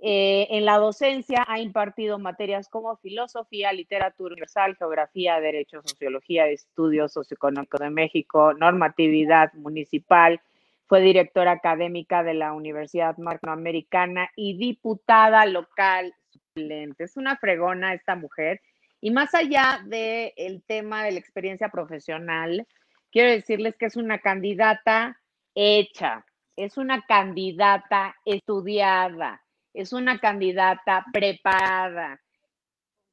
Eh, 0.00 0.46
en 0.50 0.64
la 0.64 0.78
docencia 0.78 1.44
ha 1.48 1.58
impartido 1.58 2.20
materias 2.20 2.68
como 2.68 2.96
filosofía, 2.98 3.72
literatura 3.72 4.32
universal, 4.32 4.76
geografía, 4.76 5.40
derecho, 5.40 5.82
sociología, 5.82 6.46
estudios 6.46 7.12
socioeconómicos 7.14 7.80
de 7.80 7.90
México, 7.90 8.54
normatividad 8.54 9.52
municipal. 9.54 10.40
Fue 10.86 11.00
directora 11.00 11.50
académica 11.50 12.22
de 12.22 12.34
la 12.34 12.52
Universidad 12.52 13.16
Americana 13.42 14.30
y 14.36 14.56
diputada 14.56 15.46
local 15.46 16.14
suplente. 16.30 17.02
Es 17.02 17.16
una 17.16 17.36
fregona 17.38 17.92
esta 17.92 18.14
mujer. 18.14 18.60
Y 19.00 19.10
más 19.10 19.34
allá 19.34 19.80
del 19.84 20.32
el 20.36 20.62
tema 20.62 21.02
de 21.02 21.10
la 21.10 21.18
experiencia 21.18 21.70
profesional, 21.70 22.68
quiero 23.10 23.30
decirles 23.32 23.74
que 23.76 23.86
es 23.86 23.96
una 23.96 24.20
candidata 24.20 25.20
hecha, 25.54 26.24
es 26.56 26.76
una 26.76 27.02
candidata 27.02 28.14
estudiada, 28.24 29.42
es 29.72 29.92
una 29.92 30.18
candidata 30.18 31.04
preparada, 31.12 32.20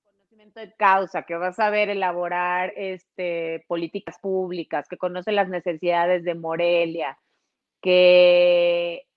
con 0.04 0.14
conocimiento 0.14 0.60
de 0.60 0.74
causa, 0.76 1.24
que 1.24 1.36
va 1.36 1.48
a 1.48 1.54
saber 1.54 1.90
elaborar 1.90 2.74
este, 2.76 3.66
políticas 3.68 4.18
públicas, 4.20 4.88
que 4.88 4.98
conoce 4.98 5.32
las 5.32 5.50
necesidades 5.50 6.24
de 6.24 6.36
Morelia, 6.36 7.18
que, 7.82 9.08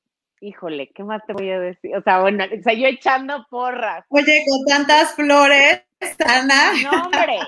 híjole, 0.40 0.90
¿qué 0.94 1.04
más 1.04 1.22
te 1.26 1.34
voy 1.34 1.50
a 1.50 1.60
decir? 1.60 1.94
O 1.96 2.02
sea, 2.02 2.20
bueno, 2.20 2.44
o 2.44 2.62
sea, 2.62 2.72
yo 2.72 2.86
echando 2.86 3.46
porras. 3.50 4.06
Oye, 4.08 4.42
con 4.48 4.64
tantas 4.64 5.14
flores, 5.14 5.84
Ana. 6.26 6.72
No, 6.82 7.02
hombre. 7.04 7.38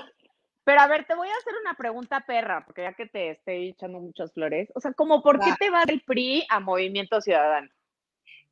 Pero 0.67 0.81
a 0.81 0.87
ver, 0.87 1.05
te 1.05 1.15
voy 1.15 1.29
a 1.29 1.37
hacer 1.39 1.53
una 1.61 1.75
pregunta 1.75 2.25
perra, 2.27 2.65
porque 2.65 2.81
ya 2.81 2.91
que 2.91 3.05
te 3.05 3.29
estoy 3.29 3.69
echando 3.69 4.01
muchas 4.01 4.33
flores, 4.33 4.67
o 4.75 4.81
sea, 4.81 4.91
como 4.91 5.23
por 5.23 5.39
qué 5.39 5.53
te 5.57 5.69
va 5.69 5.85
del 5.85 6.01
PRI 6.01 6.45
a 6.49 6.59
Movimiento 6.59 7.21
Ciudadano? 7.21 7.69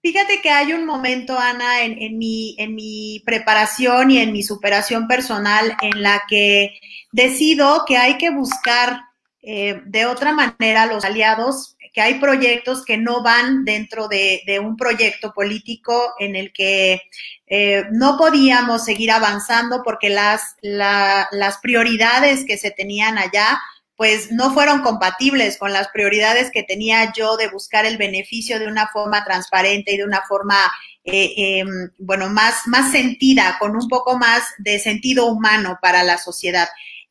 Fíjate 0.02 0.40
que 0.42 0.50
hay 0.50 0.72
un 0.72 0.86
momento, 0.86 1.38
Ana, 1.38 1.82
en, 1.82 2.02
en, 2.02 2.18
mi, 2.18 2.56
en 2.58 2.74
mi 2.74 3.22
preparación 3.26 4.12
y 4.12 4.20
en 4.20 4.32
mi 4.32 4.44
superación 4.44 5.10
personal 5.10 5.76
en 5.82 6.02
la 6.02 6.24
que 6.30 6.80
decido 7.12 7.84
que 7.86 7.98
hay 7.98 8.18
que 8.18 8.30
buscar 8.30 9.02
eh, 9.42 9.82
de 9.86 10.06
otra 10.06 10.32
manera 10.32 10.86
los 10.86 11.04
aliados, 11.04 11.75
que 11.96 12.02
hay 12.02 12.16
proyectos 12.16 12.84
que 12.84 12.98
no 12.98 13.24
van 13.24 13.64
dentro 13.64 14.10
de, 14.10 14.60
un 14.62 14.76
proyecto 14.76 15.34
político 15.34 16.14
en 16.20 16.36
el 16.36 16.52
que 16.52 17.02
eh, 17.48 17.86
no 17.92 18.18
podíamos 18.18 18.84
seguir 18.84 19.12
avanzando 19.12 19.82
porque 19.82 20.10
las, 20.10 20.58
la, 20.62 21.30
las 21.32 21.58
prioridades 21.60 22.44
que 22.46 22.58
se 22.58 22.72
tenían 22.72 23.18
allá 23.18 23.58
pues 23.96 24.30
no 24.30 24.54
fueron 24.54 24.82
compatibles 24.82 25.58
con 25.58 25.72
las 25.72 25.88
prioridades 25.88 26.52
que 26.52 26.64
tenía 26.64 27.14
yo 27.14 27.38
de 27.38 27.48
buscar 27.48 27.86
el 27.86 27.98
beneficio 27.98 28.60
de 28.60 28.68
una 28.68 28.88
forma 28.88 29.24
transparente 29.24 29.94
y 29.94 29.98
de 29.98 30.04
una 30.04 30.22
forma, 30.28 30.58
eh, 31.06 31.34
eh, 31.38 31.64
bueno, 31.98 32.28
más, 32.28 32.68
más 32.68 32.92
sentida, 32.92 33.56
con 33.58 33.74
un 33.74 33.88
poco 33.88 34.18
más 34.18 34.44
de 34.58 34.80
sentido 34.80 35.28
humano 35.28 35.80
para 35.82 36.04
la 36.04 36.18
sociedad. 36.18 36.68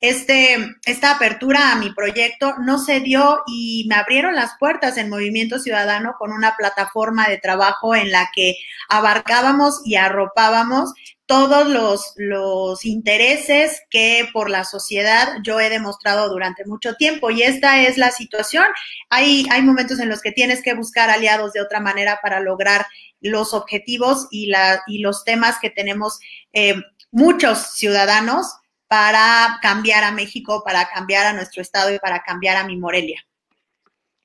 Este, 0.07 0.76
esta 0.84 1.12
apertura 1.12 1.72
a 1.72 1.76
mi 1.76 1.90
proyecto 1.94 2.57
no 2.59 2.78
se 2.78 3.00
dio 3.00 3.42
y 3.46 3.86
me 3.88 3.94
abrieron 3.94 4.34
las 4.34 4.50
puertas 4.61 4.98
en 4.98 5.09
Movimiento 5.09 5.59
Ciudadano 5.59 6.16
con 6.18 6.30
una 6.30 6.59
plataforma 6.59 7.26
de 7.26 7.38
trabajo 7.38 7.94
en 7.94 8.12
la 8.12 8.28
que 8.34 8.57
abarcábamos 8.90 9.80
y 9.82 9.94
arropábamos 9.94 10.92
todos 11.24 12.14
los, 12.18 12.84
intereses 12.84 13.80
que 13.88 14.28
por 14.30 14.50
la 14.50 14.64
sociedad 14.64 15.38
yo 15.42 15.59
he 15.59 15.70
demostrado 15.70 16.28
durante 16.28 16.66
mucho 16.66 16.96
tiempo. 16.96 17.30
Y 17.30 17.42
esta 17.42 17.80
es 17.80 17.96
la 17.96 18.11
situación. 18.11 18.66
Hay, 19.09 19.46
hay 19.50 19.62
momentos 19.62 20.00
en 20.00 20.11
los 20.11 20.20
que 20.20 20.32
tienes 20.32 20.61
que 20.61 20.74
buscar 20.74 21.09
aliados 21.09 21.55
de 21.55 21.62
otra 21.62 21.80
manera 21.80 22.18
para 22.22 22.40
lograr 22.40 22.84
los 23.22 23.55
objetivos 23.55 24.28
y, 24.30 24.48
la, 24.48 24.82
y 24.86 24.98
los 24.98 25.24
temas 25.24 25.59
que 25.62 25.70
tenemos 25.70 26.18
eh, 26.52 26.74
muchos 27.11 27.74
ciudadanos 27.74 28.59
para 28.89 29.59
cambiar 29.62 30.05
a 30.05 30.12
México, 30.12 30.62
para 30.64 30.89
cambiar 30.89 31.26
a 31.26 31.32
nuestro 31.32 31.62
estado 31.62 31.93
y 31.93 31.99
para 31.99 32.22
cambiar 32.22 32.57
a 32.57 32.64
mi 32.64 32.76
Morelia. 32.76 33.24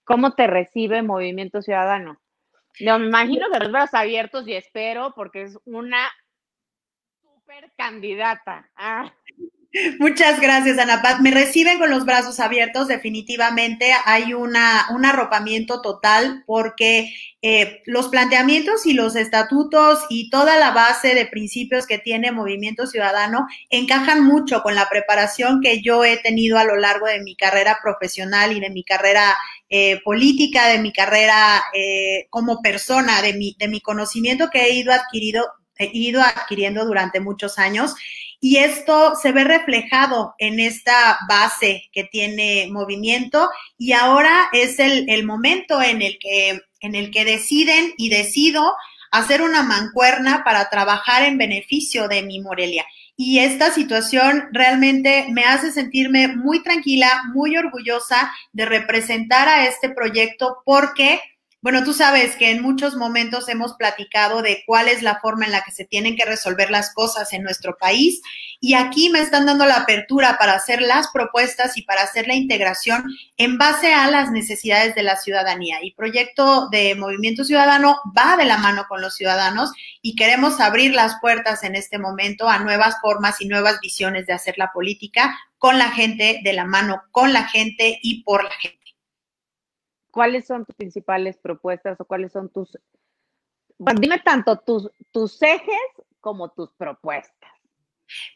¿Cómo 0.04 0.34
te 0.34 0.48
recibe 0.48 1.02
Movimiento 1.02 1.62
Ciudadano? 1.62 2.20
No, 2.80 2.98
me 2.98 3.08
imagino 3.08 3.48
que 3.52 3.60
los 3.60 3.72
brazos 3.72 3.94
abiertos 3.94 4.48
y 4.48 4.54
espero 4.54 5.14
porque 5.16 5.44
es 5.44 5.58
una 5.66 6.10
super 7.22 7.72
candidata. 7.78 8.70
Ah. 8.76 9.14
Muchas 10.00 10.40
gracias, 10.40 10.80
Ana 10.80 11.04
Paz. 11.04 11.22
Me 11.22 11.30
reciben 11.30 11.78
con 11.78 11.92
los 11.92 12.04
brazos 12.04 12.40
abiertos, 12.40 12.88
definitivamente. 12.88 13.92
Hay 14.06 14.34
una, 14.34 14.88
un 14.90 15.06
arropamiento 15.06 15.80
total 15.82 16.44
porque 16.48 17.14
eh, 17.44 17.84
los 17.86 18.08
planteamientos 18.08 18.88
y 18.88 18.94
los 18.94 19.16
estatutos 19.16 20.00
y 20.10 20.32
toda 20.32 20.58
la 20.58 20.72
base 20.72 21.14
de 21.14 21.28
principios 21.28 21.86
que 21.86 22.00
tiene 22.00 22.32
Movimiento 22.32 22.88
Ciudadano 22.88 23.46
encajan 23.70 24.24
mucho 24.24 24.64
con 24.64 24.74
la 24.74 24.90
preparación 24.90 25.62
que 25.62 25.84
yo 25.84 26.04
he 26.04 26.18
tenido 26.18 26.58
a 26.58 26.64
lo 26.64 26.76
largo 26.76 27.06
de 27.06 27.22
mi 27.22 27.36
carrera 27.36 27.78
profesional 27.84 28.52
y 28.58 28.60
de 28.60 28.72
mi 28.72 28.84
carrera 28.84 29.38
eh, 29.70 30.02
política, 30.04 30.68
de 30.68 30.80
mi 30.80 30.92
carrera 30.92 31.64
eh, 31.76 32.26
como 32.32 32.64
persona, 32.64 33.22
de 33.22 33.34
mi, 33.34 33.56
de 33.60 33.68
mi 33.68 33.82
conocimiento 33.82 34.50
que 34.50 34.64
he 34.64 34.74
ido 34.74 34.92
adquirido, 34.92 35.46
he 35.78 35.92
ido 35.94 36.22
adquiriendo 36.24 36.86
durante 36.86 37.20
muchos 37.20 37.60
años 37.60 37.94
y 38.42 38.58
esto 38.58 39.16
se 39.16 39.32
ve 39.32 39.44
reflejado 39.44 40.34
en 40.38 40.60
esta 40.60 41.18
base 41.28 41.84
que 41.92 42.06
tiene 42.06 42.68
movimiento 42.72 43.50
y 43.78 43.92
ahora 43.94 44.50
es 44.54 44.80
el, 44.80 45.10
el 45.10 45.26
momento 45.26 45.82
en 45.82 46.02
el, 46.02 46.18
que, 46.20 46.62
en 46.80 46.96
el 46.96 47.12
que 47.12 47.26
deciden 47.26 47.94
y 47.98 48.10
decido 48.10 48.74
hacer 49.12 49.42
una 49.42 49.64
mancuerna 49.64 50.44
para 50.44 50.70
trabajar 50.70 51.24
en 51.24 51.38
beneficio 51.38 52.08
de 52.08 52.22
mi 52.22 52.40
Morelia. 52.40 52.86
Y 53.18 53.40
esta 53.40 53.74
situación 53.74 54.48
realmente 54.54 55.26
me 55.32 55.44
hace 55.44 55.72
sentirme 55.72 56.30
muy 56.30 56.64
tranquila, 56.64 57.24
muy 57.34 57.58
orgullosa 57.58 58.32
de 58.54 58.66
representar 58.66 59.50
a 59.50 59.66
este 59.66 59.90
proyecto 59.90 60.60
porque 60.64 61.20
bueno, 61.62 61.84
tú 61.84 61.94
sabes 61.94 62.38
que 62.38 62.52
en 62.52 62.62
muchos 62.62 62.96
momentos 62.96 63.50
hemos 63.50 63.74
platicado 63.74 64.42
de 64.42 64.64
cuál 64.66 64.88
es 64.88 65.02
la 65.02 65.20
forma 65.20 65.46
en 65.46 65.52
la 65.52 65.62
que 65.62 65.72
se 65.72 65.84
tienen 65.84 66.16
que 66.16 66.24
resolver 66.24 66.72
las 66.72 66.94
cosas 66.94 67.34
en 67.34 67.44
nuestro 67.44 67.76
país 67.78 68.22
y 68.62 68.76
aquí 68.76 69.10
me 69.10 69.20
están 69.20 69.46
dando 69.46 69.66
la 69.66 69.78
apertura 69.78 70.38
para 70.38 70.54
hacer 70.54 70.82
las 70.82 71.10
propuestas 71.10 71.78
y 71.78 71.82
para 71.82 72.04
hacer 72.04 72.28
la 72.28 72.36
integración 72.36 73.04
en 73.36 73.58
base 73.58 73.94
a 73.94 74.10
las 74.10 74.32
necesidades 74.32 74.96
de 74.96 75.04
la 75.04 75.18
ciudadanía. 75.18 75.80
Y 75.84 75.94
Proyecto 75.96 76.70
de 76.70 76.96
Movimiento 76.96 77.44
Ciudadano 77.44 77.98
va 78.18 78.38
de 78.38 78.46
la 78.46 78.58
mano 78.58 78.86
con 78.88 79.02
los 79.02 79.16
ciudadanos 79.16 79.72
y 80.02 80.16
queremos 80.16 80.62
abrir 80.62 80.94
las 80.94 81.20
puertas 81.20 81.64
en 81.64 81.76
este 81.76 82.00
momento 82.00 82.48
a 82.48 82.60
nuevas 82.60 82.96
formas 83.02 83.42
y 83.42 83.48
nuevas 83.48 83.80
visiones 83.82 84.28
de 84.28 84.34
hacer 84.34 84.56
la 84.58 84.72
política 84.72 85.38
con 85.58 85.78
la 85.78 85.92
gente, 85.92 86.40
de 86.42 86.54
la 86.54 86.64
mano 86.64 87.04
con 87.12 87.34
la 87.34 87.48
gente 87.48 88.00
y 88.02 88.24
por 88.24 88.46
la 88.46 88.52
gente. 88.52 88.79
¿Cuáles 90.12 90.46
son 90.48 90.66
tus 90.66 90.76
principales 90.76 91.38
propuestas 91.38 92.00
o 92.00 92.06
cuáles 92.06 92.32
son 92.32 92.50
tus, 92.50 92.78
bueno, 93.78 94.00
dime 94.00 94.20
tanto 94.20 94.58
tus, 94.58 94.90
tus 95.12 95.42
ejes 95.42 95.80
como 96.20 96.50
tus 96.50 96.72
propuestas? 96.74 97.52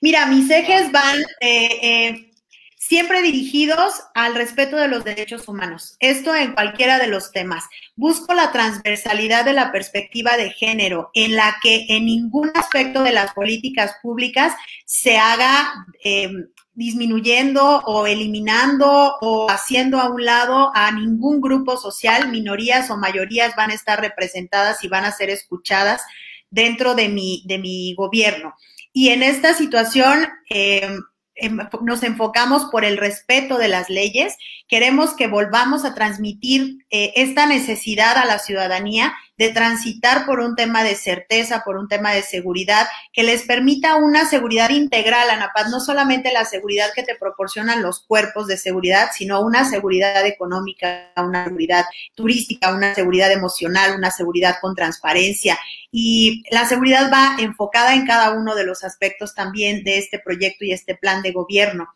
Mira, 0.02 0.26
mis 0.28 0.50
ejes 0.50 0.92
van 0.92 1.20
eh, 1.42 1.80
eh, 1.82 2.32
siempre 2.78 3.22
dirigidos 3.22 3.94
al 4.14 4.36
respeto 4.36 4.76
de 4.78 4.88
los 4.88 5.04
derechos 5.04 5.48
humanos. 5.48 5.96
Esto 6.00 6.36
en 6.36 6.54
cualquiera 6.54 7.00
de 7.00 7.08
los 7.08 7.32
temas. 7.32 7.66
Busco 7.96 8.34
la 8.34 8.52
transversalidad 8.52 9.46
de 9.46 9.54
la 9.54 9.72
perspectiva 9.72 10.38
de 10.38 10.52
género, 10.52 11.10
en 11.14 11.36
la 11.36 11.56
que 11.62 11.86
en 11.90 12.06
ningún 12.06 12.52
aspecto 12.56 13.02
de 13.04 13.14
las 13.14 13.34
políticas 13.34 13.96
públicas 14.02 14.54
se 14.86 15.18
haga 15.18 15.74
eh, 16.04 16.30
disminuyendo 16.76 17.82
o 17.86 18.08
eliminando 18.08 19.16
o 19.22 19.50
haciendo 19.50 20.00
a 20.00 20.10
un 20.10 20.26
lado 20.26 20.72
a 20.74 20.92
ningún 20.92 21.42
grupo 21.42 21.78
social, 21.78 22.30
minorías 22.30 22.90
o 22.90 22.98
mayorías 22.98 23.56
van 23.56 23.72
a 23.72 23.76
estar 23.76 24.00
representadas 24.02 24.84
y 24.84 24.88
van 24.88 25.06
a 25.06 25.12
ser 25.12 25.30
escuchadas 25.30 26.02
dentro 26.50 26.96
de 26.96 27.10
mi, 27.10 27.44
de 27.46 27.58
mi 27.58 27.94
gobierno. 27.96 28.56
Y 28.92 29.10
en 29.10 29.24
esta 29.24 29.54
situación, 29.54 30.28
eh, 30.50 30.98
Em, 31.36 31.58
nos 31.82 32.04
enfocamos 32.04 32.66
por 32.66 32.86
el 32.86 32.98
respeto 32.98 33.58
de 33.58 33.68
las 33.68 33.90
leyes, 33.90 34.38
queremos 34.68 35.16
que 35.16 35.28
volvamos 35.28 35.84
a 35.84 35.96
transmitir 35.96 36.86
eh, 36.92 37.12
esta 37.16 37.48
necesidad 37.48 38.18
a 38.18 38.26
la 38.26 38.38
ciudadanía 38.38 39.16
de 39.38 39.50
transitar 39.50 40.26
por 40.26 40.40
un 40.40 40.56
tema 40.56 40.84
de 40.84 40.96
certeza, 40.96 41.64
por 41.66 41.78
un 41.78 41.88
tema 41.88 42.12
de 42.12 42.22
seguridad, 42.22 42.88
que 43.12 43.24
les 43.24 43.44
permita 43.44 43.96
una 43.96 44.26
seguridad 44.26 44.70
integral, 44.70 45.30
Anapaz, 45.30 45.70
no 45.70 45.80
solamente 45.80 46.32
la 46.32 46.46
seguridad 46.46 46.92
que 46.94 47.04
te 47.04 47.16
proporcionan 47.16 47.82
los 47.82 48.02
cuerpos 48.02 48.48
de 48.48 48.58
seguridad, 48.58 49.10
sino 49.14 49.42
una 49.42 49.68
seguridad 49.68 50.26
económica, 50.26 51.12
una 51.18 51.46
seguridad 51.46 51.86
turística, 52.16 52.74
una 52.74 52.94
seguridad 52.94 53.32
emocional, 53.32 53.96
una 53.98 54.12
seguridad 54.12 54.58
con 54.62 54.76
transparencia. 54.76 55.58
Y 55.92 56.44
la 56.52 56.66
seguridad 56.66 57.12
va 57.12 57.36
enfocada 57.40 57.94
en 57.94 58.06
cada 58.06 58.32
uno 58.32 58.56
de 58.56 58.66
los 58.66 58.84
aspectos 58.84 59.34
también 59.34 59.84
de 59.84 59.98
este 59.98 60.20
proyecto 60.20 60.66
y 60.66 60.74
este 60.74 60.96
plan 60.96 61.22
de 61.24 61.32
gobierno. 61.32 61.90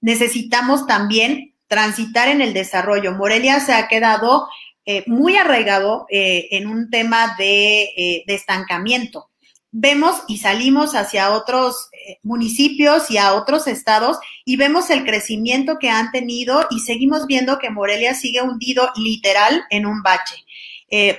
Necesitamos 0.00 0.86
también 0.86 1.54
transitar 1.66 2.28
en 2.28 2.40
el 2.40 2.52
desarrollo. 2.52 3.12
Morelia 3.12 3.58
se 3.60 3.72
ha 3.72 3.88
quedado 3.88 4.48
eh, 4.86 5.02
muy 5.06 5.36
arraigado 5.36 6.06
eh, 6.10 6.48
en 6.50 6.66
un 6.66 6.90
tema 6.90 7.34
de, 7.38 7.84
eh, 7.96 8.24
de, 8.26 8.34
estancamiento. 8.34 9.30
Vemos 9.70 10.22
y 10.28 10.38
salimos 10.38 10.94
hacia 10.94 11.32
otros 11.32 11.88
municipios 12.22 13.10
y 13.10 13.16
a 13.18 13.32
otros 13.34 13.66
estados 13.66 14.18
y 14.44 14.56
vemos 14.56 14.90
el 14.90 15.04
crecimiento 15.04 15.78
que 15.80 15.90
han 15.90 16.12
tenido 16.12 16.66
y 16.70 16.80
seguimos 16.80 17.26
viendo 17.26 17.58
que 17.58 17.70
Morelia 17.70 18.14
sigue 18.14 18.42
hundido 18.42 18.90
literal 18.94 19.64
en 19.70 19.86
un 19.86 20.00
bache. 20.02 20.36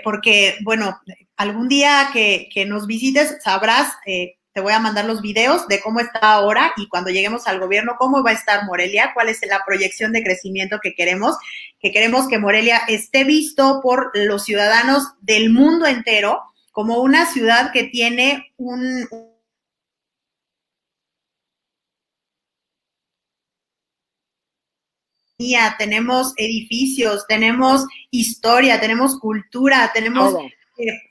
porque, 0.06 0.56
bueno, 0.62 1.02
algún 1.36 1.68
día 1.68 2.12
que, 2.14 2.48
que 2.54 2.66
nos 2.66 2.88
visites 2.88 3.40
sabrás 3.44 3.92
te 4.56 4.62
voy 4.62 4.72
a 4.72 4.80
mandar 4.80 5.04
los 5.04 5.22
videos 5.22 5.68
de 5.68 5.82
cómo 5.82 6.00
está 6.00 6.32
ahora 6.32 6.72
y 6.78 6.88
cuando 6.88 7.10
lleguemos 7.10 7.46
al 7.46 7.60
gobierno, 7.60 7.98
cómo 8.00 8.24
va 8.24 8.30
a 8.30 8.36
estar 8.36 8.64
Morelia, 8.64 9.12
cuál 9.14 9.28
es 9.28 9.42
la 9.46 9.62
proyección 9.66 10.14
de 10.14 10.24
crecimiento 10.24 10.80
que 10.82 10.96
queremos, 10.96 11.36
que 11.82 11.92
queremos 11.92 12.30
que 12.30 12.40
Morelia 12.40 12.78
esté 12.88 13.26
visto 13.26 13.82
por 13.84 14.12
los 14.14 14.46
ciudadanos 14.46 15.04
del 15.20 15.52
mundo 15.52 15.86
entero 15.86 16.40
como 16.72 17.02
una 17.02 17.26
ciudad 17.26 17.74
que 17.74 17.84
tiene 17.84 18.54
un, 18.56 19.10
tenemos 25.78 26.32
edificios, 26.38 27.26
tenemos 27.28 27.86
historia, 28.10 28.80
tenemos 28.80 29.20
cultura, 29.20 29.92
tenemos 29.94 30.34
eh, 30.36 30.55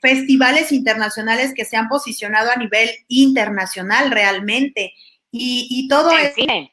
festivales 0.01 0.71
internacionales 0.71 1.53
que 1.55 1.65
se 1.65 1.77
han 1.77 1.87
posicionado 1.87 2.51
a 2.51 2.55
nivel 2.55 2.89
internacional 3.07 4.11
realmente. 4.11 4.93
Y, 5.31 5.67
y 5.69 5.87
todo 5.87 6.11
el 6.11 6.31
cine. 6.33 6.71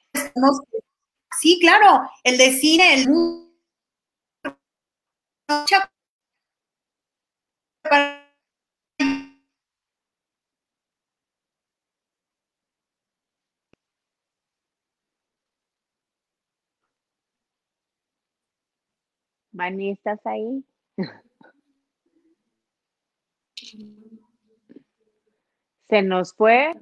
sí, 1.41 1.59
claro, 1.61 2.09
el 2.23 2.39
de 2.39 2.53
cine, 2.53 2.95
el 2.95 3.09
Mani, 19.53 19.91
¿estás 19.91 20.19
ahí? 20.27 20.65
Se 25.89 26.03
nos 26.03 26.35
fue 26.35 26.73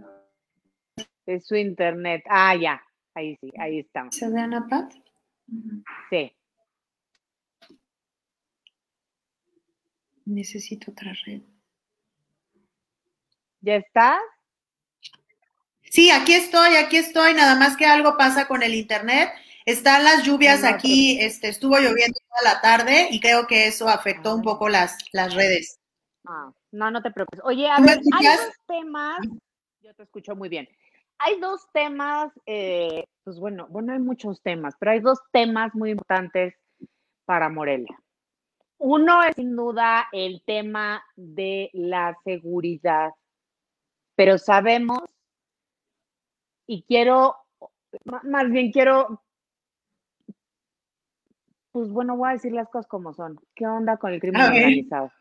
de 1.26 1.40
su 1.40 1.56
internet. 1.56 2.22
Ah, 2.28 2.54
ya. 2.56 2.82
Ahí 3.14 3.36
sí, 3.40 3.50
ahí 3.58 3.80
estamos. 3.80 4.14
¿Se 4.14 4.28
ve 4.28 4.40
Ana 4.40 4.66
Pat? 4.68 4.92
Sí. 6.10 6.32
Necesito 10.24 10.92
otra 10.92 11.12
red. 11.26 11.42
¿Ya 13.60 13.76
está? 13.76 14.18
Sí, 15.82 16.10
aquí 16.10 16.34
estoy, 16.34 16.76
aquí 16.76 16.96
estoy. 16.96 17.34
Nada 17.34 17.56
más 17.56 17.76
que 17.76 17.84
algo 17.84 18.16
pasa 18.16 18.46
con 18.46 18.62
el 18.62 18.74
internet. 18.74 19.30
Están 19.66 20.04
las 20.04 20.24
lluvias 20.24 20.64
aquí, 20.64 21.20
este, 21.20 21.48
estuvo 21.48 21.78
lloviendo 21.78 22.18
toda 22.28 22.54
la 22.54 22.60
tarde 22.60 23.08
y 23.10 23.20
creo 23.20 23.46
que 23.46 23.66
eso 23.66 23.88
afectó 23.88 24.34
un 24.34 24.42
poco 24.42 24.68
las, 24.68 24.96
las 25.12 25.34
redes. 25.34 25.78
Ah, 26.26 26.52
no, 26.72 26.90
no 26.90 27.02
te 27.02 27.10
preocupes. 27.10 27.40
Oye, 27.44 27.68
a 27.68 27.80
ver, 27.80 28.00
hay 28.12 28.26
dos 28.26 28.54
temas, 28.66 29.18
yo 29.82 29.94
te 29.94 30.02
escucho 30.02 30.36
muy 30.36 30.48
bien. 30.48 30.68
Hay 31.18 31.38
dos 31.38 31.68
temas, 31.72 32.32
eh, 32.46 33.04
pues 33.24 33.38
bueno, 33.38 33.66
bueno, 33.68 33.92
hay 33.92 33.98
muchos 33.98 34.40
temas, 34.42 34.74
pero 34.78 34.92
hay 34.92 35.00
dos 35.00 35.18
temas 35.32 35.74
muy 35.74 35.90
importantes 35.90 36.54
para 37.26 37.48
Morelia. 37.48 37.98
Uno 38.78 39.22
es 39.22 39.36
sin 39.36 39.54
duda 39.54 40.08
el 40.12 40.42
tema 40.46 41.04
de 41.14 41.68
la 41.74 42.16
seguridad, 42.24 43.10
pero 44.14 44.38
sabemos, 44.38 45.02
y 46.66 46.82
quiero, 46.84 47.36
más 48.04 48.50
bien 48.50 48.72
quiero, 48.72 49.22
pues 51.72 51.90
bueno, 51.90 52.16
voy 52.16 52.30
a 52.30 52.32
decir 52.32 52.52
las 52.52 52.68
cosas 52.70 52.86
como 52.86 53.12
son. 53.12 53.38
¿Qué 53.54 53.66
onda 53.66 53.98
con 53.98 54.12
el 54.12 54.20
crimen 54.20 54.40
organizado? 54.40 55.12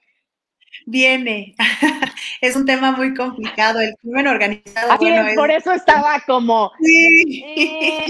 Viene. 0.85 1.55
es 2.41 2.55
un 2.55 2.65
tema 2.65 2.91
muy 2.91 3.13
complicado. 3.13 3.79
El 3.79 3.95
crimen 4.01 4.27
organizado. 4.27 4.91
Así 4.91 5.07
es, 5.07 5.35
por 5.35 5.51
eso 5.51 5.71
estaba 5.71 6.21
como. 6.25 6.71
Sí. 6.81 7.43
Eh, 7.57 8.05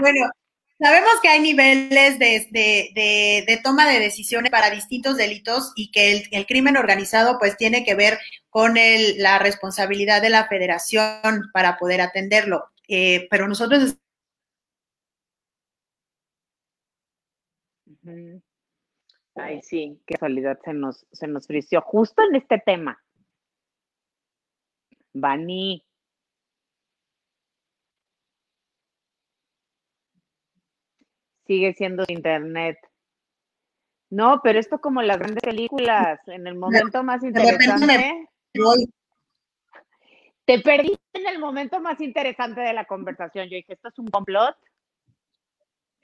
bueno, 0.00 0.30
sabemos 0.78 1.12
que 1.22 1.28
hay 1.28 1.40
niveles 1.40 2.18
de, 2.18 3.60
toma 3.62 3.88
de 3.88 4.00
decisiones 4.00 4.50
para 4.50 4.70
distintos 4.70 5.16
delitos 5.16 5.72
y 5.76 5.90
que 5.90 6.24
el, 6.30 6.46
crimen 6.46 6.76
organizado 6.76 7.38
pues 7.38 7.56
tiene 7.56 7.84
que 7.84 7.94
ver 7.94 8.18
con 8.50 8.76
el, 8.76 9.18
la 9.18 9.38
responsabilidad 9.38 10.22
de 10.22 10.30
la 10.30 10.46
federación 10.48 11.50
para 11.52 11.76
poder 11.76 12.00
atenderlo. 12.00 12.64
Eh, 12.88 13.26
pero 13.30 13.48
nosotros 13.48 13.96
Ay, 19.36 19.60
sí, 19.62 20.00
qué 20.06 20.14
casualidad 20.14 20.58
se 20.64 20.72
nos, 20.72 21.06
se 21.12 21.26
nos 21.26 21.46
frició 21.46 21.82
justo 21.82 22.22
en 22.22 22.36
este 22.36 22.58
tema. 22.58 23.02
Bani. 25.12 25.84
Sigue 31.46 31.74
siendo 31.74 32.04
internet. 32.08 32.78
No, 34.08 34.40
pero 34.42 34.58
esto 34.58 34.80
como 34.80 35.02
las 35.02 35.18
grandes 35.18 35.42
películas, 35.42 36.18
en 36.28 36.46
el 36.46 36.54
momento 36.54 37.02
más 37.02 37.22
interesante. 37.22 38.28
Te 40.44 40.60
perdiste 40.60 41.00
en 41.12 41.26
el 41.26 41.38
momento 41.38 41.80
más 41.80 42.00
interesante 42.00 42.60
de 42.60 42.72
la 42.72 42.84
conversación. 42.84 43.48
Yo 43.48 43.56
dije, 43.56 43.74
¿esto 43.74 43.88
es 43.88 43.98
un 43.98 44.06
complot? 44.06 44.56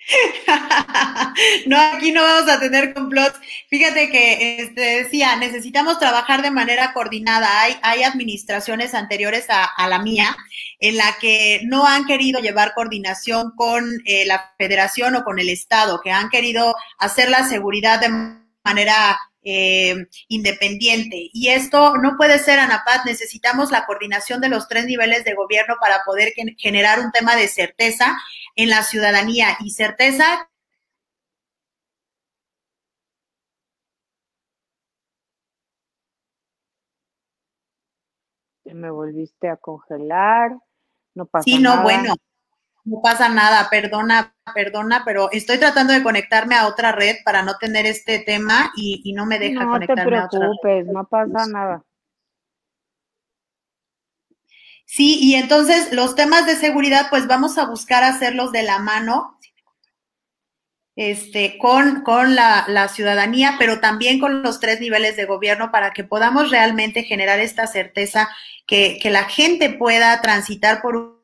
no, 1.66 1.80
aquí 1.80 2.12
no 2.12 2.22
vamos 2.22 2.50
a 2.50 2.58
tener 2.58 2.92
complots. 2.92 3.38
Fíjate 3.68 4.10
que 4.10 4.56
este, 4.60 5.02
decía, 5.02 5.36
necesitamos 5.36 5.98
trabajar 5.98 6.42
de 6.42 6.50
manera 6.50 6.92
coordinada. 6.92 7.62
Hay, 7.62 7.76
hay 7.82 8.02
administraciones 8.02 8.94
anteriores 8.94 9.46
a, 9.48 9.88
la 9.88 9.98
mía 10.00 10.36
en 10.80 10.96
la 10.96 11.16
que 11.20 11.60
no 11.64 11.86
han 11.86 12.04
querido 12.04 12.40
llevar 12.40 12.74
coordinación 12.74 13.52
con 13.56 13.84
eh, 14.04 14.24
la 14.26 14.52
federación 14.58 15.16
o 15.16 15.24
con 15.24 15.38
el 15.38 15.48
Estado, 15.48 16.00
que 16.02 16.10
han 16.10 16.28
querido 16.28 16.74
hacer 16.98 17.28
la 17.30 17.44
seguridad 17.48 18.00
de 18.00 18.10
manera 18.64 19.18
eh, 19.42 20.06
independiente. 20.28 21.30
Y 21.32 21.48
esto 21.48 21.96
no 21.96 22.16
puede 22.16 22.38
ser, 22.38 22.58
Anapat, 22.58 23.04
necesitamos 23.04 23.70
la 23.70 23.86
coordinación 23.86 24.40
de 24.40 24.48
los 24.48 24.68
tres 24.68 24.86
niveles 24.86 25.24
de 25.24 25.34
gobierno 25.34 25.76
para 25.80 26.02
poder 26.04 26.32
generar 26.58 27.00
un 27.00 27.10
tema 27.12 27.36
de 27.36 27.48
certeza 27.48 28.16
en 28.56 28.70
la 28.70 28.82
ciudadanía. 28.82 29.56
Y 29.60 29.70
certeza 29.70 30.48
me 38.74 38.90
volviste 38.90 39.48
a 39.48 39.56
congelar, 39.56 40.56
no 41.14 41.26
pasa 41.26 41.44
Sí, 41.44 41.58
no, 41.58 41.82
bueno, 41.82 42.14
no 42.84 43.00
pasa 43.00 43.28
nada, 43.28 43.68
perdona, 43.70 44.34
perdona, 44.54 45.02
pero 45.04 45.30
estoy 45.30 45.58
tratando 45.58 45.92
de 45.92 46.02
conectarme 46.02 46.56
a 46.56 46.66
otra 46.66 46.92
red 46.92 47.16
para 47.24 47.42
no 47.42 47.56
tener 47.58 47.86
este 47.86 48.18
tema 48.18 48.72
y, 48.76 49.12
no 49.12 49.24
me 49.24 49.38
deja 49.38 49.64
conectarme 49.64 50.18
a 50.18 50.24
otra 50.26 50.40
red. 50.40 50.46
No 50.46 50.56
te 50.58 50.60
preocupes, 50.62 50.86
no 50.92 51.04
pasa 51.04 51.46
nada. 51.46 51.84
Sí, 54.84 55.18
y 55.20 55.36
entonces 55.36 55.92
los 55.92 56.14
temas 56.14 56.44
de 56.44 56.56
seguridad, 56.56 57.06
pues 57.08 57.26
vamos 57.26 57.56
a 57.56 57.66
buscar 57.66 58.04
hacerlos 58.04 58.52
de 58.52 58.62
la 58.62 58.78
mano 58.78 59.38
este, 60.96 61.56
con, 61.56 62.02
con 62.02 62.34
la, 62.34 62.66
la, 62.68 62.88
ciudadanía, 62.88 63.54
pero 63.58 63.80
también 63.80 64.18
con 64.20 64.42
los 64.42 64.60
tres 64.60 64.80
niveles 64.80 65.16
de 65.16 65.24
gobierno 65.24 65.70
para 65.70 65.92
que 65.92 66.04
podamos 66.04 66.50
realmente 66.50 67.04
generar 67.04 67.40
esta 67.40 67.66
certeza 67.66 68.28
que, 68.66 68.98
que 69.00 69.08
la 69.08 69.24
gente 69.24 69.70
pueda 69.70 70.20
transitar 70.20 70.82
por 70.82 70.96
un 70.96 71.21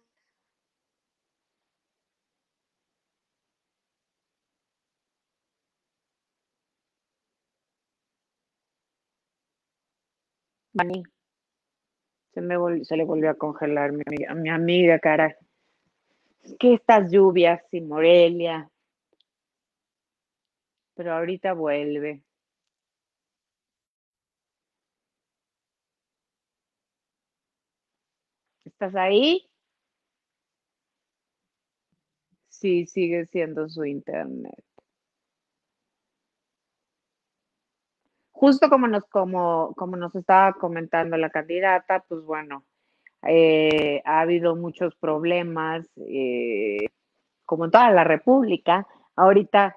Se, 12.35 12.41
me 12.41 12.85
se 12.85 12.97
le 12.97 13.05
volvió 13.05 13.31
a 13.31 13.35
congelar 13.35 13.93
mi 13.93 14.03
amiga, 14.07 14.35
mi 14.35 14.49
amiga, 14.49 14.99
cara. 15.01 15.37
Que 16.59 16.74
estas 16.74 17.11
lluvias 17.11 17.62
y 17.72 17.81
Morelia. 17.81 18.70
Pero 20.95 21.14
ahorita 21.14 21.53
vuelve. 21.55 22.22
¿Estás 28.64 28.95
ahí? 28.95 29.49
Sí, 32.49 32.87
sigue 32.87 33.26
siendo 33.26 33.68
su 33.68 33.85
internet. 33.85 34.68
Justo 38.39 38.68
como 38.68 38.86
nos, 38.86 39.05
como, 39.07 39.74
como 39.74 39.97
nos 39.97 40.14
estaba 40.14 40.53
comentando 40.53 41.16
la 41.16 41.28
candidata, 41.28 42.05
pues 42.09 42.22
bueno, 42.22 42.64
eh, 43.26 44.01
ha 44.05 44.20
habido 44.20 44.55
muchos 44.55 44.95
problemas, 44.95 45.91
eh, 45.97 46.86
como 47.45 47.64
en 47.64 47.72
toda 47.72 47.91
la 47.91 48.05
República, 48.05 48.86
ahorita 49.16 49.74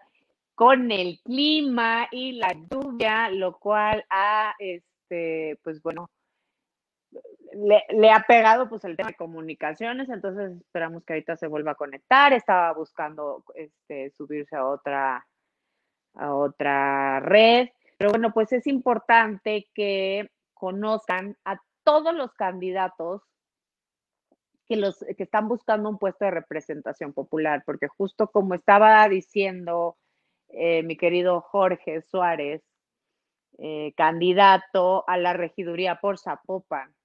con 0.54 0.92
el 0.92 1.20
clima 1.24 2.08
y 2.12 2.34
la 2.34 2.54
lluvia, 2.70 3.32
lo 3.32 3.58
cual 3.58 4.06
ha, 4.12 4.54
este, 4.60 5.58
pues 5.64 5.82
bueno, 5.82 6.12
le, 7.54 7.84
le, 7.90 8.12
ha 8.12 8.24
pegado 8.28 8.70
pues 8.70 8.84
el 8.84 8.96
tema 8.96 9.10
de 9.10 9.16
comunicaciones, 9.16 10.08
entonces 10.10 10.56
esperamos 10.62 11.04
que 11.04 11.14
ahorita 11.14 11.36
se 11.36 11.48
vuelva 11.48 11.72
a 11.72 11.76
conectar, 11.76 12.32
estaba 12.34 12.72
buscando 12.74 13.44
este, 13.56 14.12
subirse 14.12 14.56
a 14.56 14.68
otra, 14.68 15.26
a 16.14 16.36
otra 16.36 17.22
red, 17.22 17.70
pero 18.02 18.10
bueno, 18.10 18.34
pues 18.34 18.52
es 18.52 18.66
importante 18.66 19.70
que 19.76 20.32
conozcan 20.56 21.38
a 21.46 21.62
todos 21.84 22.16
los 22.16 22.34
candidatos 22.34 23.22
que, 24.66 24.76
los, 24.76 25.06
que 25.16 25.22
están 25.22 25.48
buscando 25.48 25.88
un 25.88 26.00
puesto 26.00 26.26
de 26.26 26.32
representación 26.32 27.14
popular, 27.14 27.62
porque 27.64 27.88
justo 27.88 28.32
como 28.32 28.56
estaba 28.56 29.08
diciendo 29.08 30.00
eh, 30.48 30.82
mi 30.82 30.98
querido 30.98 31.42
Jorge 31.42 32.02
Suárez, 32.02 32.64
eh, 33.60 33.94
candidato 33.96 35.08
a 35.08 35.20
la 35.20 35.34
regiduría 35.34 36.00
por 36.02 36.18
Zapopan, 36.18 36.96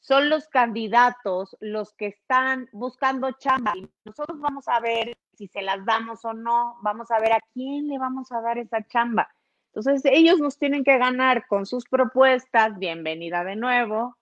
son 0.00 0.28
los 0.28 0.48
candidatos 0.48 1.56
los 1.60 1.94
que 1.94 2.06
están 2.06 2.68
buscando 2.72 3.30
chamba 3.38 3.74
y 3.76 3.88
nosotros 4.04 4.40
vamos 4.40 4.66
a 4.66 4.80
ver 4.80 5.16
si 5.34 5.46
se 5.46 5.62
las 5.62 5.84
damos 5.86 6.24
o 6.24 6.32
no, 6.32 6.78
vamos 6.82 7.12
a 7.12 7.20
ver 7.20 7.34
a 7.34 7.40
quién 7.54 7.86
le 7.86 7.96
vamos 7.96 8.32
a 8.32 8.40
dar 8.40 8.58
esa 8.58 8.84
chamba. 8.88 9.28
Entonces, 9.74 10.02
ellos 10.12 10.38
nos 10.40 10.58
tienen 10.58 10.84
que 10.84 10.98
ganar 10.98 11.46
con 11.48 11.66
sus 11.66 11.84
propuestas. 11.86 12.78
Bienvenida 12.78 13.44
de 13.44 13.56
nuevo. 13.56 14.16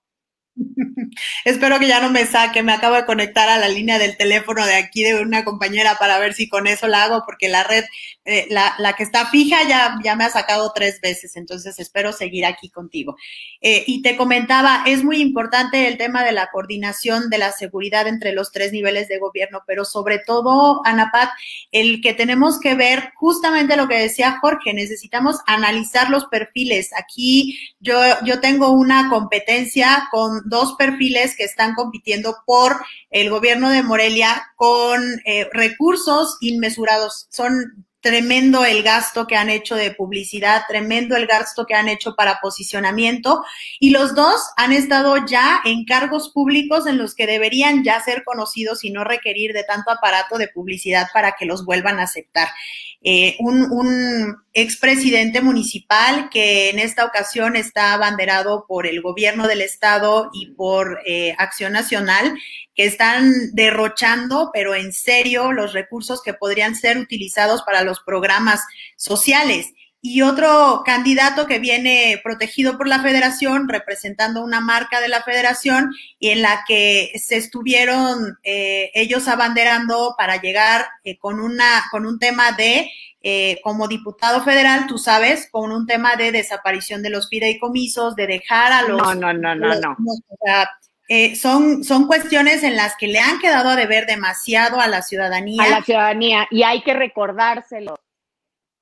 Espero 1.45 1.79
que 1.79 1.89
ya 1.89 2.01
no 2.01 2.11
me 2.11 2.27
saque. 2.27 2.63
Me 2.63 2.73
acabo 2.73 2.97
de 2.97 3.07
conectar 3.07 3.49
a 3.49 3.59
la 3.59 3.69
línea 3.69 3.99
del 3.99 4.17
teléfono 4.17 4.65
de 4.67 4.75
aquí 4.75 5.03
de 5.03 5.21
una 5.21 5.45
compañera 5.45 5.97
para 5.99 6.19
ver 6.19 6.35
si 6.35 6.49
con 6.49 6.67
eso 6.67 6.87
la 6.89 7.05
hago, 7.05 7.23
porque 7.25 7.49
la 7.49 7.65
red, 7.65 7.85
eh, 8.25 8.47
la, 8.51 8.75
la, 8.79 8.95
que 8.95 9.03
está 9.03 9.27
fija 9.27 9.67
ya, 9.69 9.99
ya 10.03 10.17
me 10.17 10.25
ha 10.25 10.31
sacado 10.31 10.73
tres 10.75 11.01
veces. 11.01 11.37
Entonces 11.37 11.79
espero 11.79 12.13
seguir 12.13 12.47
aquí 12.47 12.71
contigo. 12.71 13.17
Eh, 13.61 13.85
y 13.87 14.03
te 14.03 14.17
comentaba, 14.17 14.85
es 14.87 15.05
muy 15.05 15.21
importante 15.21 15.89
el 15.89 15.99
tema 15.99 16.25
de 16.25 16.33
la 16.33 16.49
coordinación 16.51 17.31
de 17.31 17.39
la 17.39 17.53
seguridad 17.53 18.07
entre 18.07 18.33
los 18.33 18.53
tres 18.53 18.73
niveles 18.73 19.09
de 19.09 19.19
gobierno, 19.19 19.63
pero 19.67 19.85
sobre 19.85 20.19
todo, 20.19 20.81
Anapat, 20.85 21.31
el 21.73 22.01
que 22.01 22.15
tenemos 22.15 22.61
que 22.61 22.75
ver 22.75 23.13
justamente 23.17 23.77
lo 23.77 23.89
que 23.89 23.99
decía 23.99 24.39
Jorge, 24.41 24.73
necesitamos 24.75 25.41
analizar 25.47 26.11
los 26.11 26.27
perfiles. 26.27 26.91
Aquí 26.97 27.59
yo, 27.81 27.99
yo 28.25 28.41
tengo 28.41 28.71
una 28.71 29.09
competencia 29.09 30.09
con 30.11 30.48
dos 30.49 30.75
perfiles 30.77 31.37
que 31.37 31.45
están 31.45 31.75
compitiendo 31.75 32.37
por 32.47 32.77
el 33.11 33.31
gobierno 33.31 33.71
de 33.71 33.83
Morelia 33.83 34.53
con 34.57 35.03
eh, 35.25 35.49
recursos 35.53 36.37
inmesurados. 36.41 37.27
Son 37.31 37.87
tremendo 38.01 38.65
el 38.65 38.83
gasto 38.83 39.27
que 39.27 39.37
han 39.37 39.51
hecho 39.51 39.75
de 39.75 39.91
publicidad, 39.91 40.63
tremendo 40.69 41.17
el 41.17 41.27
gasto 41.27 41.67
que 41.67 41.75
han 41.75 41.89
hecho 41.89 42.15
para 42.15 42.39
posicionamiento 42.41 43.45
y 43.81 43.91
los 43.91 44.15
dos 44.15 44.41
han 44.57 44.73
estado 44.73 45.27
ya 45.27 45.61
en 45.65 45.85
cargos 45.85 46.31
públicos 46.31 46.87
en 46.87 46.97
los 46.97 47.15
que 47.15 47.27
deberían 47.27 47.83
ya 47.83 48.01
ser 48.01 48.23
conocidos 48.25 48.85
y 48.85 48.91
no 48.91 49.05
requerir 49.05 49.53
de 49.53 49.65
tanto 49.65 49.91
aparato 49.91 50.39
de 50.39 50.49
publicidad 50.49 51.09
para 51.13 51.33
que 51.33 51.47
los 51.47 51.65
vuelvan 51.65 51.99
a 51.99 52.05
aceptar. 52.05 52.49
Eh, 53.01 53.37
un, 53.39 53.71
un 53.71 54.37
expresidente 54.53 55.41
municipal 55.41 56.29
que 56.31 56.71
en 56.71 56.81
esta 56.81 57.05
ocasión 57.05 57.55
está 57.55 57.93
abanderado 57.93 58.67
por 58.67 58.89
el 58.89 59.01
gobierno 59.03 59.47
del 59.47 59.61
estado 59.61 60.31
y 60.33 60.51
por 60.51 61.01
eh, 61.07 61.35
Acción 61.39 61.73
Nacional, 61.73 62.37
que 62.75 62.87
están 62.87 63.33
derrochando, 63.53 64.51
pero 64.53 64.75
en 64.75 64.93
serio, 64.93 65.53
los 65.53 65.73
recursos 65.75 66.23
que 66.23 66.35
podrían 66.35 66.75
ser 66.75 66.99
utilizados 66.99 67.63
para 67.63 67.83
los 67.83 68.01
programas 68.01 68.63
sociales. 68.97 69.73
Y 70.11 70.23
otro 70.23 70.83
candidato 70.87 71.47
que 71.47 71.59
viene 71.59 72.19
protegido 72.25 72.79
por 72.79 72.89
la 72.89 73.03
federación, 73.03 73.69
representando 73.69 74.43
una 74.43 74.61
marca 74.61 75.01
de 75.01 75.09
la 75.09 75.23
federación, 75.23 75.91
y 76.19 76.31
en 76.31 76.41
la 76.41 76.65
que 76.67 77.13
se 77.23 77.37
estuvieron 77.37 78.39
eh, 78.43 78.91
ellos 78.95 79.29
abanderando 79.29 80.15
para 80.17 80.41
llegar 80.41 80.87
eh, 81.05 81.19
con, 81.19 81.41
una, 81.41 81.85
con 81.91 82.07
un 82.07 82.19
tema 82.19 82.53
de, 82.53 82.91
eh, 83.21 83.61
como 83.63 83.87
diputado 83.87 84.43
federal, 84.43 84.87
tú 84.87 84.97
sabes, 84.97 85.49
con 85.51 85.73
un 85.73 85.87
tema 85.87 86.17
de 86.17 86.33
desaparición 86.33 87.03
de 87.03 87.11
los 87.11 87.29
fideicomisos, 87.29 88.17
de 88.17 88.29
dejar 88.29 88.73
a 88.73 88.83
los... 88.83 89.03
No, 89.03 89.15
no, 89.15 89.35
no, 89.35 89.55
no, 89.55 89.75
no. 89.79 89.97
son, 91.37 91.85
son 91.85 92.07
cuestiones 92.07 92.63
en 92.63 92.77
las 92.77 92.97
que 92.97 93.09
le 93.09 93.19
han 93.19 93.39
quedado 93.41 93.69
a 93.69 93.77
deber 93.77 94.07
demasiado 94.07 94.81
a 94.81 94.89
la 94.89 95.03
ciudadanía. 95.03 95.65
A 95.65 95.69
la 95.69 95.83
ciudadanía, 95.83 96.49
y 96.51 96.63
hay 96.63 96.81
que 96.81 96.95
recordárselo. 96.95 98.01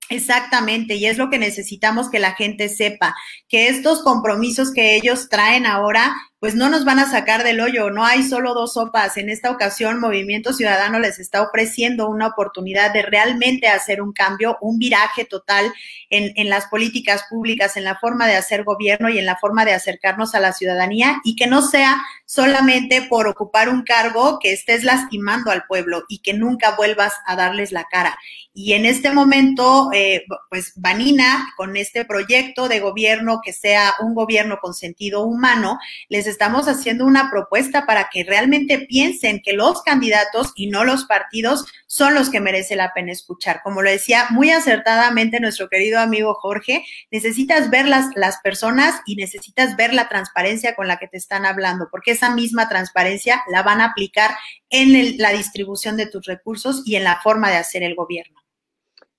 Exactamente, 0.09 0.95
y 0.95 1.07
es 1.07 1.19
lo 1.19 1.31
que 1.31 1.39
necesitamos 1.39 2.11
que 2.11 2.21
la 2.21 2.35
gente 2.35 2.69
sepa, 2.69 3.15
que 3.49 3.69
estos 3.69 4.03
compromisos 4.03 4.73
que 4.73 4.95
ellos 4.95 5.29
traen 5.29 5.67
ahora 5.67 6.15
pues 6.47 6.55
no 6.55 6.71
nos 6.71 6.85
van 6.85 7.01
a 7.01 7.11
sacar 7.11 7.43
del 7.43 7.59
hoyo, 7.59 7.91
no 7.91 8.05
hay 8.05 8.23
solo 8.23 8.55
dos 8.55 8.75
sopas. 8.75 9.17
En 9.17 9.31
esta 9.31 9.51
ocasión, 9.51 9.99
Movimiento 9.99 10.53
Ciudadano 10.53 11.01
les 11.01 11.19
está 11.19 11.43
ofreciendo 11.43 12.09
una 12.09 12.29
oportunidad 12.29 12.93
de 12.93 13.03
realmente 13.03 13.67
hacer 13.67 14.01
un 14.01 14.13
cambio, 14.13 14.57
un 14.61 14.79
viraje 14.79 15.25
total 15.25 15.73
en, 16.09 16.49
las 16.49 16.67
políticas 16.67 17.25
públicas, 17.29 17.77
en 17.77 17.83
la 17.83 17.99
forma 17.99 18.29
de 18.29 18.37
hacer 18.37 18.63
gobierno 18.63 19.09
y 19.09 19.19
en 19.19 19.27
la 19.27 19.35
forma 19.35 19.65
de 19.65 19.73
acercarnos 19.73 20.37
a 20.37 20.41
la 20.41 20.53
ciudadanía 20.53 21.21
y 21.25 21.35
que 21.35 21.49
no 21.49 21.63
sea 21.63 22.01
solamente 22.27 23.03
por 23.03 23.27
ocupar 23.27 23.69
un 23.69 23.83
cargo 23.83 24.39
que 24.41 24.53
estés 24.53 24.85
lastimando 24.85 25.51
al 25.51 25.65
pueblo 25.67 26.05
y 26.09 26.21
que 26.21 26.33
nunca 26.33 26.77
vuelvas 26.77 27.15
a 27.27 27.35
darles 27.35 27.73
la 27.73 27.87
cara. 27.91 28.17
Y 28.59 28.73
en 28.73 28.87
este 28.87 29.13
momento, 29.13 29.91
eh, 29.93 30.25
pues 30.49 30.73
Vanina, 30.77 31.47
con 31.59 31.77
este 31.77 32.07
proyecto 32.07 32.69
de 32.69 32.81
gobierno 32.81 33.41
que 33.45 33.53
sea 33.53 33.95
un 34.01 34.15
gobierno 34.15 34.61
con 34.63 34.73
sentido 34.73 35.25
humano, 35.25 35.79
les 36.09 36.27
estamos 36.37 36.68
haciendo 36.68 37.07
una 37.07 37.30
propuesta 37.30 37.87
para 37.87 38.11
que 38.12 38.22
realmente 38.22 38.80
piensen 38.80 39.41
que 39.43 39.55
los 39.55 39.80
candidatos 39.80 40.53
y 40.55 40.66
no 40.68 40.84
los 40.84 41.07
partidos 41.07 41.64
son 41.87 42.14
los 42.14 42.28
que 42.28 42.41
merece 42.41 42.76
la 42.76 42.93
pena 42.93 43.12
escuchar. 43.12 43.62
Como 43.64 43.80
lo 43.80 43.89
decía 43.89 44.24
muy 44.28 44.51
acertadamente 44.51 45.41
nuestro 45.41 45.70
querido 45.70 45.99
amigo 45.99 46.34
Jorge, 46.34 46.84
necesitas 47.11 47.70
ver 47.70 47.89
las, 47.89 48.12
personas 48.43 49.01
y 49.07 49.16
necesitas 49.16 49.76
ver 49.76 49.95
la 49.95 50.11
transparencia 50.11 50.74
con 50.74 50.89
la 50.89 50.99
que 50.99 51.09
te 51.09 51.16
están 51.16 51.47
hablando, 51.47 51.89
porque 51.91 52.11
esa 52.11 52.34
misma 52.34 52.68
transparencia 52.68 53.43
la 53.51 53.62
van 53.62 53.80
a 53.80 53.87
aplicar 53.87 54.32
en 54.68 55.16
la 55.16 55.30
distribución 55.30 55.97
de 55.97 56.07
tus 56.07 56.26
recursos 56.26 56.82
y 56.84 56.97
en 56.97 57.05
la 57.05 57.18
forma 57.22 57.49
de 57.49 57.57
hacer 57.57 57.82
el 57.82 57.95
gobierno. 57.95 58.43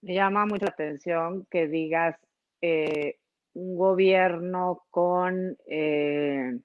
Me 0.02 0.14
llama 0.14 0.46
mucho 0.46 0.66
la 0.66 0.72
atención 0.72 1.48
que 1.50 1.68
digas 1.68 2.16
eh, 2.62 3.18
un 3.54 3.76
gobierno 3.76 4.84
con 4.92 5.58
eh, 5.66 6.60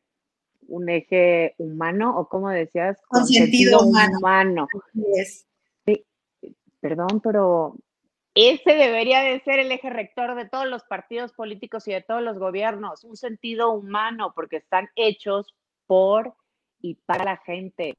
un 0.69 0.89
eje 0.89 1.55
humano 1.59 2.19
o 2.19 2.29
como 2.29 2.49
decías, 2.51 3.01
con, 3.09 3.27
sentido, 3.27 3.81
humano. 3.81 4.69
Sí, 5.85 6.05
perdón, 6.81 7.21
pero 7.23 7.77
ese 8.35 8.75
debería 8.75 9.21
de 9.21 9.41
ser 9.41 9.59
el 9.59 9.71
eje 9.71 9.91
rector 9.91 10.35
de 10.35 10.49
todos 10.49 10.67
los 10.67 10.85
partidos 10.85 11.33
políticos 11.33 11.87
y 11.87 11.93
de 11.93 12.03
todos 12.03 12.23
los 12.23 12.39
gobiernos, 12.39 13.05
un 13.05 13.17
sentido 13.17 13.73
humano, 13.73 14.33
porque 14.35 14.57
están 14.57 14.89
hechos 14.97 15.55
por 15.87 16.35
y 16.81 16.95
para 16.95 17.25
la 17.25 17.37
gente, 17.39 17.97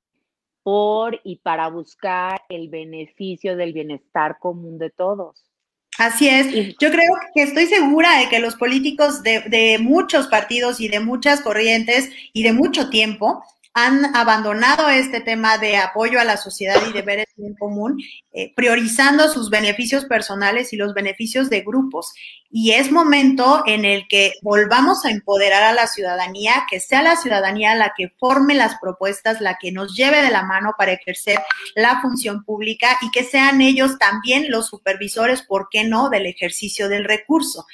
por 0.63 1.19
y 1.23 1.37
para 1.37 1.67
buscar 1.69 2.41
el 2.49 2.69
beneficio 2.69 3.55
del 3.55 3.73
bienestar 3.73 4.39
común 4.39 4.79
de 4.79 4.89
todos. 4.89 5.52
Así 5.97 6.27
es. 6.27 6.47
Yo 6.79 6.89
creo 6.91 7.11
que 7.35 7.43
estoy 7.43 7.67
segura 7.67 8.17
de 8.17 8.29
que 8.29 8.39
los 8.39 8.55
políticos 8.55 9.21
de, 9.21 9.41
de, 9.41 9.77
muchos 9.79 10.27
partidos 10.27 10.79
y 10.79 10.87
de 10.87 10.99
muchas 10.99 11.41
corrientes 11.41 12.09
y 12.33 12.43
de 12.43 12.53
mucho 12.53 12.89
tiempo 12.89 13.43
han 13.73 14.15
abandonado 14.15 14.87
este 14.89 15.19
tema 15.19 15.57
de 15.57 15.77
apoyo 15.77 16.19
a 16.19 16.23
la 16.23 16.37
sociedad 16.37 16.75
y 16.87 16.93
de 16.93 17.01
ver 17.01 17.19
el 17.19 17.25
bien 17.35 17.55
común, 17.55 17.97
eh, 18.31 18.53
priorizando 18.55 19.29
sus 19.29 19.49
beneficios 19.49 20.05
personales 20.05 20.73
y 20.73 20.77
los 20.77 20.93
beneficios 20.93 21.49
de 21.49 21.61
grupos. 21.61 22.13
Y 22.51 22.73
es 22.73 22.91
momento 22.91 23.63
en 23.65 23.83
el 23.83 24.07
que 24.07 24.33
volvamos 24.43 25.05
a 25.05 25.09
empoderar 25.09 25.63
a 25.63 25.73
la 25.73 25.87
ciudadanía, 25.87 26.65
que 26.69 26.79
sea 26.79 27.01
la 27.01 27.15
ciudadanía 27.15 27.73
la 27.73 27.93
que 27.97 28.09
forme 28.19 28.53
las 28.53 28.77
propuestas, 28.79 29.41
la 29.41 29.57
que 29.59 29.71
nos 29.71 29.95
lleve 29.95 30.21
de 30.21 30.29
la 30.29 30.43
mano 30.43 30.75
para 30.77 30.93
ejercer 30.93 31.39
la 31.73 31.99
función 31.99 32.43
pública 32.43 32.99
y 33.01 33.09
que 33.09 33.23
sean 33.23 33.61
ellos 33.61 33.97
también 33.97 34.51
los 34.51 34.67
supervisores, 34.67 35.41
¿por 35.41 35.67
qué 35.71 35.83
no?, 35.83 36.09
del 36.09 36.27
ejercicio 36.27 36.89
del 36.89 37.05
recurso 37.05 37.65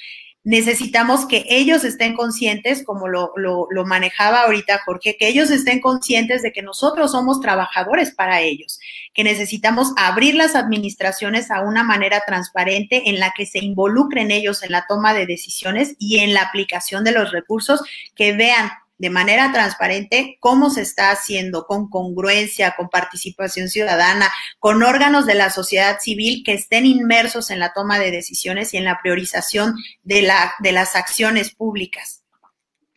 necesitamos 0.42 1.26
que 1.26 1.44
ellos 1.48 1.84
estén 1.84 2.14
conscientes, 2.14 2.82
como 2.84 3.08
lo, 3.08 3.32
lo, 3.36 3.84
manejaba 3.84 4.42
ahorita 4.42 4.80
Jorge, 4.84 5.16
que 5.18 5.28
ellos 5.28 5.50
estén 5.50 5.80
conscientes 5.80 6.42
de 6.42 6.52
que 6.52 6.62
nosotros 6.62 7.12
somos 7.12 7.40
trabajadores 7.40 8.12
para 8.14 8.40
ellos, 8.40 8.78
que 9.12 9.22
necesitamos 9.22 9.92
abrir 9.96 10.34
las 10.34 10.54
administraciones 10.54 11.50
a 11.50 11.60
una 11.60 11.82
manera 11.82 12.22
transparente 12.26 13.10
en 13.10 13.20
la 13.20 13.32
que 13.36 13.44
se 13.44 13.58
involucren 13.58 14.30
ellos 14.30 14.62
en 14.62 14.72
la 14.72 14.86
toma 14.88 15.12
de 15.12 15.26
decisiones 15.26 15.94
y 15.98 16.20
en 16.20 16.32
la 16.32 16.42
aplicación 16.42 17.04
de 17.04 17.12
los 17.12 17.32
recursos, 17.32 17.82
que 18.14 18.32
vean 18.32 18.70
de 19.00 19.08
manera 19.08 19.50
transparente 19.50 20.36
cómo 20.40 20.68
se 20.68 20.82
está 20.82 21.10
haciendo, 21.10 21.64
con 21.64 21.88
congruencia, 21.88 22.74
con 22.76 22.90
participación 22.90 23.68
ciudadana, 23.68 24.26
con 24.58 24.82
órganos 24.82 25.24
de 25.24 25.34
la 25.34 25.48
sociedad 25.48 25.98
civil 26.00 26.42
que 26.44 26.52
estén 26.52 26.84
inmersos 26.84 27.50
en 27.50 27.60
la 27.60 27.72
toma 27.72 27.98
de 27.98 28.10
decisiones 28.10 28.74
y 28.74 28.76
en 28.76 28.84
la 28.84 29.00
priorización 29.00 29.74
de, 30.02 30.20
la, 30.20 30.52
de 30.58 30.72
las 30.72 30.96
acciones 30.96 31.54
públicas. 31.54 32.26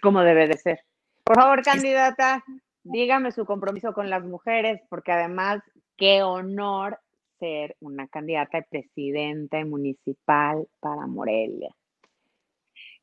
Como 0.01 0.21
debe 0.23 0.49
de 0.49 0.57
ser. 0.57 0.81
Por 1.23 1.37
favor, 1.37 1.63
candidata, 1.63 2.43
dígame 2.83 3.31
su 3.31 3.45
compromiso 3.45 3.93
con 3.93 4.09
las 4.09 4.25
mujeres, 4.25 4.81
porque 4.89 5.13
además, 5.13 5.61
qué 5.95 6.21
honor 6.21 6.99
ser 7.39 7.77
una 7.79 8.09
candidata 8.09 8.57
de 8.57 8.67
presidente 8.69 9.63
municipal 9.63 10.67
para 10.81 11.07
Morelia. 11.07 11.73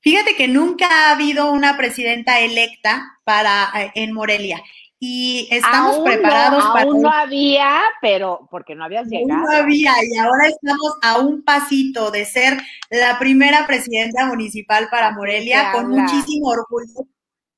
Fíjate 0.00 0.34
que 0.34 0.48
nunca 0.48 0.86
ha 0.88 1.12
habido 1.12 1.52
una 1.52 1.76
presidenta 1.76 2.40
electa 2.40 3.18
para 3.24 3.70
eh, 3.76 3.92
en 3.94 4.12
Morelia 4.12 4.62
y 5.02 5.48
estamos 5.50 6.00
preparados 6.00 6.62
para. 6.74 6.82
Aún 6.82 7.00
no 7.00 7.10
había, 7.10 7.80
pero 8.02 8.46
porque 8.50 8.74
no 8.74 8.84
habías 8.84 9.08
llegado. 9.08 9.42
No 9.42 9.50
había 9.50 9.92
y 10.04 10.18
ahora 10.18 10.46
estamos 10.48 10.92
a 11.02 11.18
un 11.18 11.42
pasito 11.42 12.10
de 12.10 12.26
ser 12.26 12.58
la 12.90 13.18
primera 13.18 13.66
presidenta 13.66 14.26
municipal 14.26 14.88
para 14.90 15.10
Morelia 15.12 15.72
con 15.72 15.88
muchísimo 15.88 16.48
orgullo. 16.48 17.08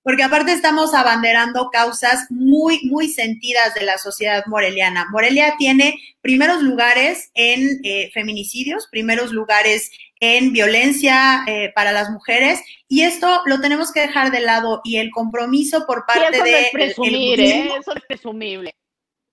Porque 0.04 0.24
aparte 0.24 0.52
estamos 0.52 0.94
abanderando 0.94 1.70
causas 1.70 2.26
muy, 2.28 2.80
muy 2.86 3.08
sentidas 3.08 3.74
de 3.74 3.84
la 3.84 3.98
sociedad 3.98 4.44
moreliana. 4.46 5.06
Morelia 5.10 5.54
tiene 5.58 5.94
primeros 6.20 6.60
lugares 6.60 7.30
en 7.34 7.80
eh, 7.84 8.10
feminicidios, 8.12 8.88
primeros 8.90 9.30
lugares 9.30 9.92
en 10.22 10.52
violencia 10.52 11.42
eh, 11.48 11.72
para 11.74 11.90
las 11.90 12.08
mujeres 12.08 12.62
y 12.86 13.02
esto 13.02 13.42
lo 13.44 13.60
tenemos 13.60 13.90
que 13.90 14.02
dejar 14.02 14.30
de 14.30 14.38
lado 14.38 14.80
y 14.84 14.98
el 14.98 15.10
compromiso 15.10 15.84
por 15.84 16.06
parte 16.06 16.36
eso 16.36 16.44
de... 16.44 16.50
No 16.52 16.56
es 16.58 16.70
presumir, 16.70 17.40
¿eh? 17.40 17.70
Eso 17.80 17.92
es 17.92 18.02
presumible. 18.06 18.76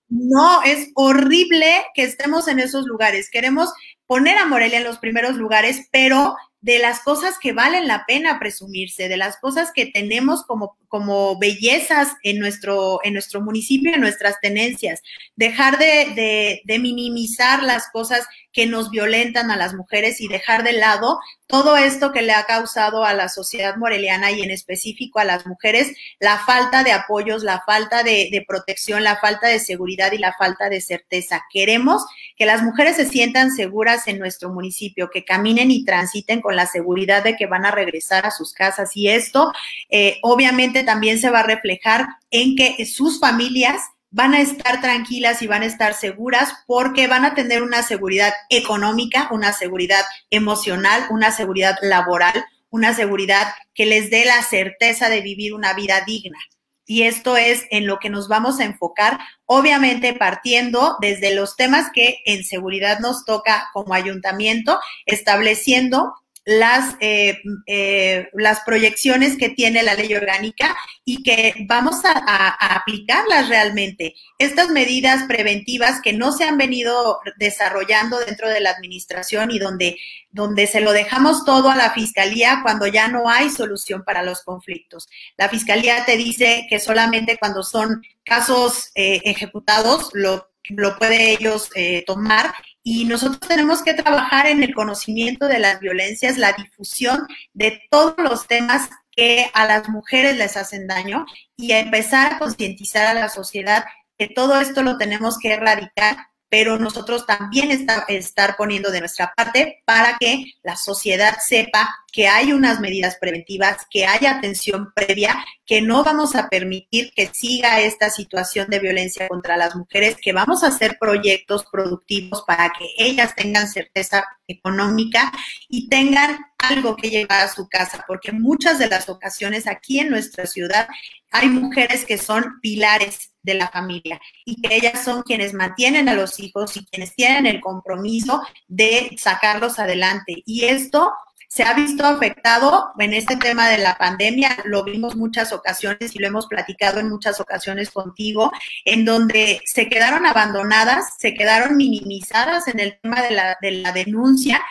No, 0.08 0.62
es 0.64 0.90
horrible 0.96 1.86
que 1.94 2.02
estemos 2.02 2.48
en 2.48 2.58
esos 2.58 2.86
lugares. 2.86 3.30
Queremos 3.30 3.72
poner 4.08 4.36
a 4.38 4.46
Morelia 4.46 4.78
en 4.78 4.84
los 4.84 4.98
primeros 4.98 5.36
lugares, 5.36 5.88
pero 5.92 6.34
de 6.60 6.80
las 6.80 7.00
cosas 7.00 7.38
que 7.38 7.52
valen 7.52 7.86
la 7.86 8.04
pena 8.06 8.40
presumirse, 8.40 9.08
de 9.08 9.16
las 9.16 9.38
cosas 9.38 9.70
que 9.72 9.86
tenemos 9.86 10.44
como, 10.44 10.76
como 10.90 11.38
bellezas 11.38 12.08
en 12.24 12.40
nuestro, 12.40 12.98
en 13.04 13.12
nuestro 13.12 13.40
municipio, 13.40 13.94
en 13.94 14.00
nuestras 14.00 14.40
tenencias, 14.40 15.00
dejar 15.36 15.78
de, 15.78 16.60
de, 16.64 16.78
minimizar 16.80 17.62
las 17.62 17.88
cosas 17.92 18.26
que 18.52 18.66
nos 18.66 18.90
violentan 18.90 19.52
a 19.52 19.56
las 19.56 19.72
mujeres 19.74 20.20
y 20.20 20.26
dejar 20.26 20.64
de 20.64 20.72
lado 20.72 21.20
todo 21.46 21.76
esto 21.76 22.10
que 22.10 22.22
le 22.22 22.32
ha 22.32 22.44
causado 22.44 23.04
a 23.04 23.14
la 23.14 23.28
sociedad 23.28 23.76
moreliana 23.76 24.32
y 24.32 24.42
en 24.42 24.50
específico 24.50 25.20
a 25.20 25.24
las 25.24 25.46
mujeres 25.46 25.92
la 26.18 26.38
falta 26.38 26.82
de 26.82 26.90
apoyos, 26.90 27.44
la 27.44 27.62
falta 27.64 28.02
de, 28.02 28.28
de, 28.32 28.44
protección, 28.46 29.04
la 29.04 29.16
falta 29.16 29.46
de 29.46 29.60
seguridad 29.60 30.10
y 30.10 30.18
la 30.18 30.32
falta 30.32 30.68
de 30.68 30.80
certeza. 30.80 31.44
Queremos 31.52 32.04
que 32.36 32.46
las 32.46 32.62
mujeres 32.62 32.96
se 32.96 33.06
sientan 33.06 33.52
seguras 33.52 34.08
en 34.08 34.18
nuestro 34.18 34.50
municipio, 34.50 35.10
que 35.10 35.24
caminen 35.24 35.70
y 35.70 35.84
transiten 35.84 36.40
con 36.40 36.56
la 36.56 36.66
seguridad 36.66 37.22
de 37.22 37.36
que 37.36 37.46
van 37.46 37.64
a 37.64 37.70
regresar 37.70 38.26
a 38.26 38.32
sus 38.32 38.52
casas 38.52 38.96
y 38.96 39.08
esto 39.08 39.52
eh, 39.88 40.18
obviamente 40.22 40.79
también 40.84 41.18
se 41.18 41.30
va 41.30 41.40
a 41.40 41.44
reflejar 41.44 42.06
en 42.30 42.56
que 42.56 42.84
sus 42.86 43.20
familias 43.20 43.80
van 44.10 44.34
a 44.34 44.40
estar 44.40 44.80
tranquilas 44.80 45.40
y 45.42 45.46
van 45.46 45.62
a 45.62 45.66
estar 45.66 45.94
seguras 45.94 46.52
porque 46.66 47.06
van 47.06 47.24
a 47.24 47.34
tener 47.34 47.62
una 47.62 47.82
seguridad 47.82 48.32
económica, 48.48 49.28
una 49.30 49.52
seguridad 49.52 50.02
emocional, 50.30 51.04
una 51.10 51.30
seguridad 51.30 51.76
laboral, 51.82 52.44
una 52.70 52.94
seguridad 52.94 53.54
que 53.74 53.86
les 53.86 54.10
dé 54.10 54.24
la 54.24 54.42
certeza 54.42 55.08
de 55.08 55.20
vivir 55.20 55.54
una 55.54 55.74
vida 55.74 56.02
digna. 56.04 56.38
Y 56.86 57.02
esto 57.02 57.36
es 57.36 57.66
en 57.70 57.86
lo 57.86 58.00
que 58.00 58.10
nos 58.10 58.26
vamos 58.26 58.58
a 58.58 58.64
enfocar, 58.64 59.20
obviamente 59.46 60.12
partiendo 60.12 60.96
desde 61.00 61.34
los 61.34 61.54
temas 61.54 61.88
que 61.92 62.16
en 62.26 62.42
seguridad 62.42 62.98
nos 62.98 63.24
toca 63.24 63.68
como 63.72 63.94
ayuntamiento, 63.94 64.80
estableciendo 65.06 66.14
las, 66.44 66.96
eh, 67.00 67.42
eh, 67.66 68.28
las 68.32 68.60
proyecciones 68.60 69.36
que 69.36 69.50
tiene 69.50 69.82
la 69.82 69.94
ley 69.94 70.14
orgánica 70.14 70.74
y 71.04 71.22
que 71.22 71.54
vamos 71.68 72.02
a, 72.04 72.76
aplicarlas 72.76 73.48
realmente. 73.48 74.14
Estas 74.38 74.70
medidas 74.70 75.24
preventivas 75.24 76.00
que 76.00 76.12
no 76.12 76.32
se 76.32 76.44
han 76.44 76.56
venido 76.56 77.20
desarrollando 77.36 78.18
dentro 78.18 78.48
de 78.48 78.60
la 78.60 78.70
administración 78.70 79.50
y 79.50 79.58
donde, 79.58 79.98
donde 80.30 80.66
se 80.66 80.80
lo 80.80 80.92
dejamos 80.92 81.44
todo 81.44 81.70
a 81.70 81.76
la 81.76 81.90
fiscalía 81.90 82.60
cuando 82.62 82.86
ya 82.86 83.08
no 83.08 83.28
hay 83.28 83.50
solución 83.50 84.02
para 84.04 84.22
los 84.22 84.42
conflictos. 84.42 85.08
La 85.36 85.48
fiscalía 85.48 86.04
te 86.06 86.16
dice 86.16 86.66
que 86.70 86.80
solamente 86.80 87.36
cuando 87.38 87.62
son 87.62 88.02
casos 88.24 88.90
eh, 88.94 89.20
ejecutados 89.24 90.10
lo 90.14 90.48
lo 90.76 90.96
puede 90.98 91.32
ellos 91.32 91.70
tomar 92.06 92.52
y 92.82 93.04
nosotros 93.04 93.40
tenemos 93.40 93.82
que 93.82 93.94
trabajar 93.94 94.46
en 94.46 94.62
el 94.62 94.74
conocimiento 94.74 95.46
de 95.46 95.58
las 95.58 95.80
violencias, 95.80 96.38
la 96.38 96.52
difusión 96.52 97.26
de 97.52 97.82
todos 97.90 98.14
los 98.18 98.46
temas 98.46 98.88
que 99.10 99.50
a 99.52 99.66
las 99.66 99.88
mujeres 99.88 100.36
les 100.36 100.56
hacen 100.56 100.86
daño 100.86 101.26
y 101.56 101.72
a 101.72 101.80
empezar 101.80 102.34
a 102.34 102.38
concientizar 102.38 103.06
a 103.06 103.14
la 103.14 103.28
sociedad 103.28 103.84
que 104.16 104.28
todo 104.28 104.60
esto 104.60 104.82
lo 104.82 104.96
tenemos 104.96 105.38
que 105.38 105.52
erradicar 105.52 106.29
pero 106.50 106.78
nosotros 106.78 107.24
también 107.26 107.70
está, 107.70 108.04
estar 108.08 108.56
poniendo 108.56 108.90
de 108.90 109.00
nuestra 109.00 109.32
parte 109.34 109.82
para 109.86 110.18
que 110.18 110.52
la 110.62 110.76
sociedad 110.76 111.38
sepa 111.40 111.88
que 112.12 112.26
hay 112.26 112.52
unas 112.52 112.80
medidas 112.80 113.16
preventivas, 113.20 113.86
que 113.88 114.04
hay 114.04 114.26
atención 114.26 114.92
previa, 114.92 115.44
que 115.64 115.80
no 115.80 116.02
vamos 116.02 116.34
a 116.34 116.48
permitir 116.48 117.12
que 117.14 117.30
siga 117.32 117.80
esta 117.80 118.10
situación 118.10 118.68
de 118.68 118.80
violencia 118.80 119.28
contra 119.28 119.56
las 119.56 119.76
mujeres, 119.76 120.16
que 120.20 120.32
vamos 120.32 120.64
a 120.64 120.68
hacer 120.68 120.98
proyectos 121.00 121.64
productivos 121.70 122.42
para 122.44 122.72
que 122.76 122.86
ellas 122.98 123.36
tengan 123.36 123.68
certeza 123.68 124.24
económica 124.48 125.30
y 125.68 125.88
tengan 125.88 126.36
algo 126.58 126.96
que 126.96 127.10
llevar 127.10 127.42
a 127.42 127.52
su 127.54 127.68
casa, 127.68 128.04
porque 128.08 128.32
muchas 128.32 128.80
de 128.80 128.88
las 128.88 129.08
ocasiones 129.08 129.68
aquí 129.68 130.00
en 130.00 130.10
nuestra 130.10 130.46
ciudad 130.46 130.88
hay 131.30 131.48
mujeres 131.48 132.04
que 132.04 132.18
son 132.18 132.60
pilares 132.60 133.29
de 133.42 133.54
la 133.54 133.68
familia 133.68 134.20
y 134.44 134.60
que 134.60 134.74
ellas 134.76 135.04
son 135.04 135.22
quienes 135.22 135.54
mantienen 135.54 136.08
a 136.08 136.14
los 136.14 136.38
hijos 136.40 136.76
y 136.76 136.84
quienes 136.86 137.14
tienen 137.14 137.46
el 137.46 137.60
compromiso 137.60 138.42
de 138.68 139.16
sacarlos 139.18 139.78
adelante. 139.78 140.42
Y 140.46 140.64
esto 140.64 141.12
se 141.50 141.64
ha 141.64 141.74
visto 141.74 142.06
afectado 142.06 142.92
en 143.00 143.12
este 143.12 143.36
tema 143.36 143.68
de 143.68 143.78
la 143.78 143.98
pandemia, 143.98 144.58
lo 144.66 144.84
vimos 144.84 145.16
muchas 145.16 145.52
ocasiones 145.52 146.14
y 146.14 146.20
lo 146.20 146.28
hemos 146.28 146.46
platicado 146.46 147.00
en 147.00 147.08
muchas 147.08 147.40
ocasiones 147.40 147.90
contigo, 147.90 148.52
en 148.84 149.04
donde 149.04 149.60
se 149.64 149.88
quedaron 149.88 150.26
abandonadas, 150.26 151.16
se 151.18 151.34
quedaron 151.34 151.76
minimizadas 151.76 152.68
en 152.68 152.78
el 152.78 153.00
tema 153.00 153.20
de 153.22 153.32
la, 153.32 153.58
de 153.60 153.72
la 153.72 153.90
denuncia 153.90 154.62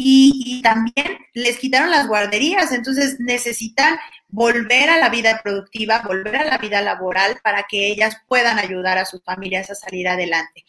y, 0.00 0.62
también 0.62 1.18
les 1.34 1.58
quitaron 1.58 1.90
las 1.90 2.06
guarderías, 2.06 2.72
entonces 2.72 3.18
necesitan 3.18 3.98
volver 4.28 4.90
a 4.90 4.98
la 4.98 5.08
vida 5.08 5.40
productiva, 5.42 6.02
volver 6.06 6.36
a 6.36 6.44
la 6.44 6.58
vida 6.58 6.80
laboral 6.82 7.38
para 7.42 7.64
que 7.68 7.88
ellas 7.88 8.16
puedan 8.28 8.58
ayudar 8.58 8.98
a 8.98 9.06
sus 9.06 9.22
familias 9.24 9.70
a 9.70 9.74
salir 9.74 10.06
adelante. 10.08 10.64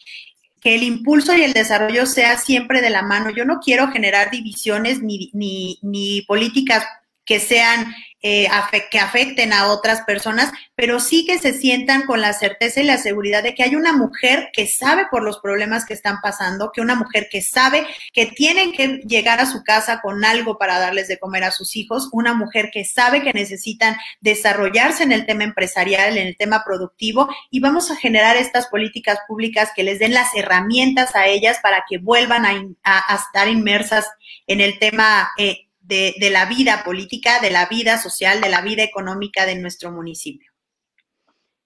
Que 0.60 0.74
el 0.74 0.82
impulso 0.82 1.34
y 1.34 1.42
el 1.42 1.52
desarrollo 1.52 2.06
sea 2.06 2.38
siempre 2.38 2.80
de 2.80 2.90
la 2.90 3.02
mano. 3.02 3.30
Yo 3.30 3.44
no 3.44 3.60
quiero 3.60 3.90
generar 3.92 4.30
divisiones 4.30 5.00
ni, 5.02 5.30
ni, 5.32 5.78
ni 5.82 6.22
políticas 6.22 6.84
que 7.24 7.38
sean 7.38 7.94
eh, 8.22 8.48
que 8.90 8.98
afecten 8.98 9.52
a 9.52 9.68
otras 9.68 10.02
personas, 10.02 10.52
pero 10.74 11.00
sí 11.00 11.24
que 11.24 11.38
se 11.38 11.52
sientan 11.52 12.02
con 12.02 12.20
la 12.20 12.32
certeza 12.32 12.80
y 12.80 12.84
la 12.84 12.98
seguridad 12.98 13.42
de 13.42 13.54
que 13.54 13.62
hay 13.62 13.76
una 13.76 13.92
mujer 13.92 14.50
que 14.52 14.66
sabe 14.66 15.06
por 15.10 15.22
los 15.22 15.38
problemas 15.38 15.84
que 15.84 15.94
están 15.94 16.20
pasando, 16.20 16.70
que 16.72 16.80
una 16.80 16.94
mujer 16.94 17.28
que 17.30 17.42
sabe 17.42 17.86
que 18.12 18.26
tienen 18.26 18.72
que 18.72 19.00
llegar 19.06 19.40
a 19.40 19.46
su 19.46 19.62
casa 19.64 20.00
con 20.02 20.24
algo 20.24 20.58
para 20.58 20.78
darles 20.78 21.08
de 21.08 21.18
comer 21.18 21.44
a 21.44 21.50
sus 21.50 21.76
hijos, 21.76 22.08
una 22.12 22.34
mujer 22.34 22.70
que 22.72 22.84
sabe 22.84 23.22
que 23.22 23.32
necesitan 23.32 23.96
desarrollarse 24.20 25.02
en 25.02 25.12
el 25.12 25.26
tema 25.26 25.44
empresarial, 25.44 26.18
en 26.18 26.26
el 26.26 26.36
tema 26.36 26.62
productivo, 26.64 27.28
y 27.50 27.60
vamos 27.60 27.90
a 27.90 27.96
generar 27.96 28.36
estas 28.36 28.66
políticas 28.66 29.18
públicas 29.26 29.70
que 29.74 29.82
les 29.82 29.98
den 29.98 30.14
las 30.14 30.34
herramientas 30.34 31.16
a 31.16 31.26
ellas 31.26 31.58
para 31.62 31.84
que 31.88 31.98
vuelvan 31.98 32.44
a, 32.44 32.52
a, 32.84 33.16
estar 33.16 33.48
inmersas 33.48 34.06
en 34.46 34.60
el 34.60 34.78
tema 34.78 35.30
eh, 35.38 35.69
de, 35.90 36.30
la 36.30 36.46
vida 36.46 36.82
política, 36.84 37.40
de 37.40 37.50
la 37.50 37.66
vida 37.66 37.98
social, 37.98 38.40
de 38.40 38.48
la 38.48 38.62
vida 38.62 38.84
económica 38.84 39.44
de 39.44 39.56
nuestro 39.56 39.90
municipio. 39.90 40.50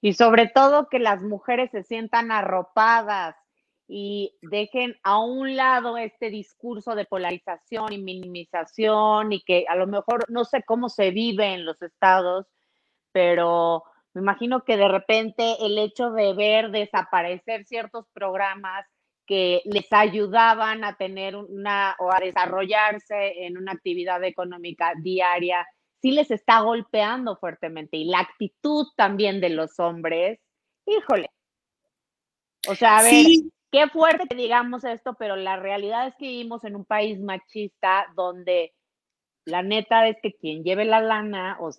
Y 0.01 0.15
sobre 0.15 0.49
todo 0.49 0.89
que 0.89 0.99
las 0.99 1.23
mujeres 1.23 1.71
se 1.71 1.83
sientan 1.83 2.33
arropadas 2.33 3.37
y 3.87 4.37
dejen 4.41 4.97
a 5.03 5.19
un 5.19 5.57
lado 5.57 5.99
este 5.99 6.31
discurso 6.31 6.95
de 6.95 7.05
polarización 7.05 7.93
y 7.93 8.03
minimización 8.03 9.33
y 9.33 9.43
que 9.43 9.67
a 9.69 9.77
lo 9.77 9.87
mejor 9.87 10.25
no 10.29 10.45
sé 10.45 10.63
cómo 10.65 10.89
se 10.89 11.11
vive 11.11 11.53
en 11.53 11.67
los 11.67 11.81
estados, 11.83 12.47
pero 13.13 13.85
me 14.15 14.23
imagino 14.23 14.65
que 14.65 14.79
de 14.79 14.89
repente 14.89 15.57
el 15.61 15.79
hecho 15.79 16.11
de 16.11 16.33
ver 16.33 16.71
desaparecer 16.71 17.67
ciertos 17.67 18.07
programas 18.15 18.87
que 19.27 19.63
les 19.65 19.93
ayudaban 19.93 20.85
a 20.85 20.97
tener 20.97 21.37
una 21.37 21.97
o 21.99 22.13
a 22.13 22.21
desarrollarse 22.21 23.45
en 23.47 23.57
una 23.57 23.73
actividad 23.73 24.23
económica 24.25 24.93
diaria, 25.01 25.67
sí 26.01 26.13
les 26.13 26.31
está 26.31 26.61
golpeando 26.61 27.37
fuertemente. 27.37 27.97
Y 27.97 28.05
la 28.05 28.21
actitud 28.21 28.87
también 28.97 29.41
de 29.41 29.51
los 29.51 29.79
hombres, 29.81 30.39
híjole. 30.87 31.31
O 32.69 32.75
sea, 32.75 32.99
a 32.99 33.03
ver, 33.03 33.25
qué 33.71 33.89
fuerte 33.89 34.27
que 34.29 34.37
digamos 34.37 34.85
esto, 34.85 35.15
pero 35.19 35.37
la 35.37 35.57
realidad 35.57 36.07
es 36.09 36.15
que 36.17 36.29
vivimos 36.29 36.65
en 36.65 36.77
un 36.77 36.85
país 36.85 37.21
machista 37.21 38.07
donde 38.15 38.73
la 39.47 39.63
neta 39.63 40.09
es 40.09 40.17
que 40.23 40.33
quien 40.35 40.65
lleve 40.65 40.85
la 40.85 41.01
lana 41.01 41.59
o, 41.61 41.71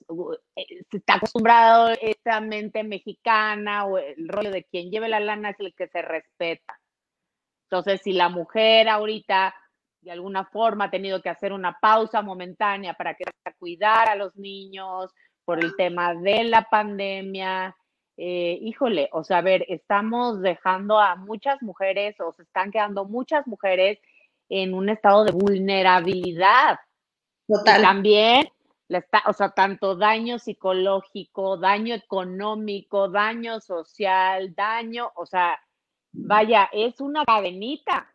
eh, 0.55 0.83
se 0.91 0.97
está 0.97 1.15
acostumbrado 1.15 1.89
esta 1.99 2.39
mente 2.41 2.83
mexicana 2.83 3.85
o 3.85 3.97
el 3.97 4.27
rollo 4.27 4.51
de 4.51 4.65
quien 4.65 4.91
lleve 4.91 5.09
la 5.09 5.19
lana 5.19 5.51
es 5.51 5.59
el 5.59 5.73
que 5.73 5.87
se 5.87 6.01
respeta. 6.01 6.79
Entonces, 7.69 8.01
si 8.03 8.13
la 8.13 8.29
mujer 8.29 8.89
ahorita 8.89 9.53
de 10.01 10.11
alguna 10.11 10.45
forma 10.45 10.85
ha 10.85 10.91
tenido 10.91 11.21
que 11.21 11.29
hacer 11.29 11.51
una 11.51 11.79
pausa 11.79 12.21
momentánea 12.21 12.93
para 12.93 13.15
que 13.15 13.25
cuidar 13.57 14.07
a 14.07 14.15
los 14.15 14.35
niños 14.35 15.11
por 15.45 15.63
el 15.63 15.75
tema 15.75 16.13
de 16.13 16.43
la 16.43 16.63
pandemia, 16.69 17.75
eh, 18.17 18.57
híjole, 18.61 19.09
o 19.11 19.23
sea, 19.23 19.39
a 19.39 19.41
ver, 19.41 19.65
estamos 19.67 20.41
dejando 20.41 20.99
a 20.99 21.15
muchas 21.15 21.61
mujeres 21.61 22.15
o 22.19 22.31
se 22.31 22.43
están 22.43 22.71
quedando 22.71 23.05
muchas 23.05 23.45
mujeres 23.47 23.99
en 24.47 24.73
un 24.73 24.89
estado 24.89 25.25
de 25.25 25.31
vulnerabilidad. 25.31 26.79
Total. 27.47 27.81
también, 27.81 28.47
está, 28.89 29.23
o 29.27 29.33
sea, 29.33 29.49
tanto 29.49 29.95
daño 29.95 30.39
psicológico, 30.39 31.57
daño 31.57 31.93
económico, 31.93 33.09
daño 33.09 33.59
social, 33.59 34.55
daño, 34.55 35.11
o 35.15 35.25
sea, 35.25 35.59
vaya, 36.23 36.69
es 36.71 36.99
una 37.01 37.25
cadenita. 37.25 38.14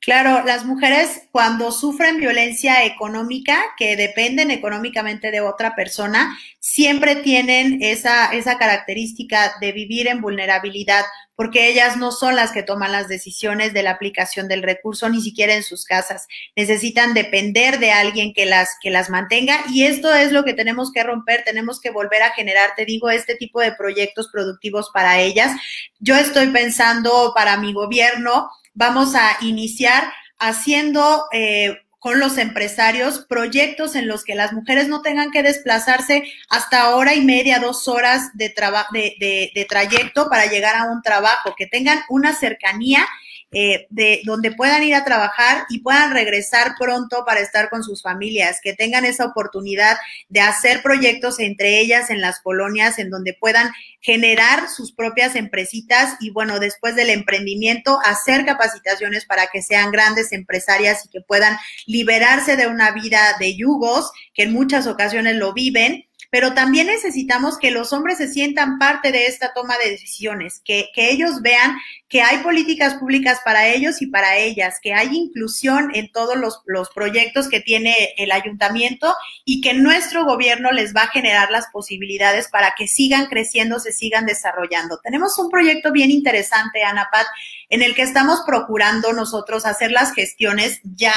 Claro, 0.00 0.44
las 0.46 0.64
mujeres 0.64 1.22
cuando 1.32 1.72
sufren 1.72 2.18
violencia 2.18 2.84
económica, 2.84 3.60
que 3.76 3.96
dependen 3.96 4.52
económicamente 4.52 5.32
de 5.32 5.40
otra 5.40 5.74
persona, 5.74 6.38
siempre 6.60 7.16
tienen 7.16 7.82
esa, 7.82 8.32
esa 8.32 8.58
característica 8.58 9.54
de 9.60 9.72
vivir 9.72 10.06
en 10.06 10.20
vulnerabilidad, 10.20 11.04
porque 11.34 11.68
ellas 11.68 11.96
no 11.96 12.12
son 12.12 12.36
las 12.36 12.52
que 12.52 12.62
toman 12.62 12.92
las 12.92 13.08
decisiones 13.08 13.72
de 13.74 13.82
la 13.82 13.90
aplicación 13.90 14.46
del 14.46 14.62
recurso, 14.62 15.08
ni 15.08 15.20
siquiera 15.20 15.54
en 15.54 15.64
sus 15.64 15.84
casas. 15.84 16.28
Necesitan 16.54 17.12
depender 17.12 17.80
de 17.80 17.90
alguien 17.90 18.32
que 18.32 18.46
las, 18.46 18.76
que 18.80 18.90
las 18.90 19.10
mantenga 19.10 19.64
y 19.68 19.82
esto 19.82 20.14
es 20.14 20.30
lo 20.30 20.44
que 20.44 20.54
tenemos 20.54 20.92
que 20.92 21.02
romper, 21.02 21.42
tenemos 21.44 21.80
que 21.80 21.90
volver 21.90 22.22
a 22.22 22.30
generar, 22.30 22.70
te 22.76 22.84
digo, 22.84 23.10
este 23.10 23.34
tipo 23.34 23.60
de 23.60 23.72
proyectos 23.72 24.28
productivos 24.32 24.90
para 24.94 25.20
ellas. 25.20 25.52
Yo 25.98 26.16
estoy 26.16 26.46
pensando 26.48 27.32
para 27.34 27.56
mi 27.56 27.72
gobierno, 27.72 28.48
vamos 28.78 29.16
a 29.16 29.36
iniciar 29.40 30.12
haciendo 30.38 31.24
eh, 31.32 31.78
con 31.98 32.20
los 32.20 32.38
empresarios 32.38 33.26
proyectos 33.28 33.96
en 33.96 34.06
los 34.06 34.22
que 34.22 34.36
las 34.36 34.52
mujeres 34.52 34.86
no 34.86 35.02
tengan 35.02 35.32
que 35.32 35.42
desplazarse 35.42 36.22
hasta 36.48 36.94
hora 36.94 37.14
y 37.14 37.22
media, 37.22 37.58
dos 37.58 37.88
horas 37.88 38.30
de, 38.34 38.54
de, 38.92 39.50
de 39.52 39.64
trayecto 39.64 40.30
para 40.30 40.46
llegar 40.46 40.76
a 40.76 40.84
un 40.84 41.02
trabajo, 41.02 41.56
que 41.58 41.66
tengan 41.66 42.02
una 42.08 42.36
cercanía 42.36 43.04
eh, 43.50 43.86
de 43.88 44.20
donde 44.24 44.52
puedan 44.52 44.82
ir 44.82 44.94
a 44.94 45.04
trabajar 45.04 45.64
y 45.70 45.80
puedan 45.80 46.12
regresar 46.12 46.74
pronto 46.78 47.24
para 47.24 47.40
estar 47.40 47.70
con 47.70 47.82
sus 47.82 48.02
familias, 48.02 48.60
que 48.62 48.74
tengan 48.74 49.06
esa 49.06 49.24
oportunidad 49.24 49.96
de 50.28 50.40
hacer 50.40 50.82
proyectos 50.82 51.40
entre 51.40 51.80
ellas 51.80 52.10
en 52.10 52.20
las 52.20 52.40
colonias, 52.40 52.98
en 52.98 53.08
donde 53.08 53.32
puedan 53.32 53.70
generar 54.00 54.68
sus 54.68 54.92
propias 54.92 55.34
empresitas 55.34 56.16
y 56.20 56.30
bueno, 56.30 56.58
después 56.58 56.94
del 56.94 57.10
emprendimiento, 57.10 57.98
hacer 58.04 58.44
capacitaciones 58.44 59.24
para 59.24 59.46
que 59.46 59.62
sean 59.62 59.92
grandes 59.92 60.32
empresarias 60.32 61.06
y 61.06 61.08
que 61.08 61.20
puedan 61.20 61.56
liberarse 61.86 62.56
de 62.56 62.66
una 62.66 62.90
vida 62.90 63.20
de 63.40 63.56
yugos, 63.56 64.10
que 64.34 64.44
en 64.44 64.52
muchas 64.52 64.86
ocasiones 64.86 65.36
lo 65.36 65.52
viven 65.52 66.07
pero 66.30 66.52
también 66.52 66.86
necesitamos 66.86 67.58
que 67.58 67.70
los 67.70 67.92
hombres 67.92 68.18
se 68.18 68.28
sientan 68.28 68.78
parte 68.78 69.12
de 69.12 69.26
esta 69.26 69.52
toma 69.54 69.76
de 69.78 69.90
decisiones, 69.90 70.60
que, 70.64 70.90
que 70.94 71.10
ellos 71.10 71.40
vean 71.40 71.76
que 72.08 72.22
hay 72.22 72.38
políticas 72.38 72.94
públicas 72.94 73.40
para 73.44 73.68
ellos 73.68 74.00
y 74.02 74.06
para 74.06 74.36
ellas, 74.36 74.76
que 74.82 74.94
hay 74.94 75.08
inclusión 75.12 75.90
en 75.94 76.10
todos 76.12 76.36
los, 76.36 76.60
los 76.66 76.90
proyectos 76.90 77.48
que 77.48 77.60
tiene 77.60 78.14
el 78.16 78.32
ayuntamiento 78.32 79.14
y 79.44 79.60
que 79.60 79.74
nuestro 79.74 80.24
gobierno 80.24 80.70
les 80.72 80.94
va 80.94 81.02
a 81.02 81.10
generar 81.10 81.50
las 81.50 81.66
posibilidades 81.72 82.48
para 82.48 82.74
que 82.76 82.88
sigan 82.88 83.26
creciendo, 83.26 83.78
se 83.78 83.92
sigan 83.92 84.26
desarrollando. 84.26 85.00
Tenemos 85.02 85.38
un 85.38 85.50
proyecto 85.50 85.92
bien 85.92 86.10
interesante, 86.10 86.82
Ana 86.82 87.08
Pat, 87.12 87.26
en 87.68 87.82
el 87.82 87.94
que 87.94 88.02
estamos 88.02 88.40
procurando 88.46 89.12
nosotros 89.12 89.66
hacer 89.66 89.92
las 89.92 90.12
gestiones 90.12 90.80
ya 90.84 91.14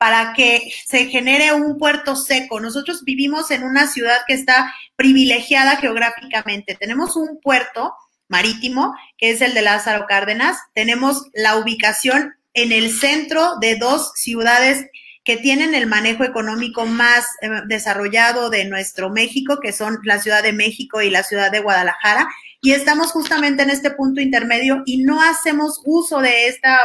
para 0.00 0.32
que 0.32 0.72
se 0.86 1.08
genere 1.10 1.52
un 1.52 1.76
puerto 1.76 2.16
seco. 2.16 2.58
Nosotros 2.58 3.04
vivimos 3.04 3.50
en 3.50 3.64
una 3.64 3.86
ciudad 3.86 4.16
que 4.26 4.32
está 4.32 4.72
privilegiada 4.96 5.76
geográficamente. 5.76 6.74
Tenemos 6.74 7.16
un 7.16 7.38
puerto 7.38 7.92
marítimo, 8.26 8.94
que 9.18 9.28
es 9.28 9.42
el 9.42 9.52
de 9.52 9.60
Lázaro 9.60 10.06
Cárdenas. 10.08 10.56
Tenemos 10.72 11.26
la 11.34 11.58
ubicación 11.58 12.34
en 12.54 12.72
el 12.72 12.90
centro 12.90 13.58
de 13.60 13.76
dos 13.76 14.12
ciudades 14.14 14.86
que 15.22 15.36
tienen 15.36 15.74
el 15.74 15.86
manejo 15.86 16.24
económico 16.24 16.86
más 16.86 17.26
eh, 17.42 17.50
desarrollado 17.66 18.48
de 18.48 18.64
nuestro 18.64 19.10
México, 19.10 19.58
que 19.60 19.74
son 19.74 19.98
la 20.04 20.18
Ciudad 20.18 20.42
de 20.42 20.54
México 20.54 21.02
y 21.02 21.10
la 21.10 21.24
Ciudad 21.24 21.52
de 21.52 21.60
Guadalajara. 21.60 22.26
Y 22.62 22.72
estamos 22.72 23.12
justamente 23.12 23.64
en 23.64 23.68
este 23.68 23.90
punto 23.90 24.22
intermedio 24.22 24.82
y 24.86 25.02
no 25.02 25.20
hacemos 25.20 25.82
uso 25.84 26.20
de 26.20 26.48
esta 26.48 26.78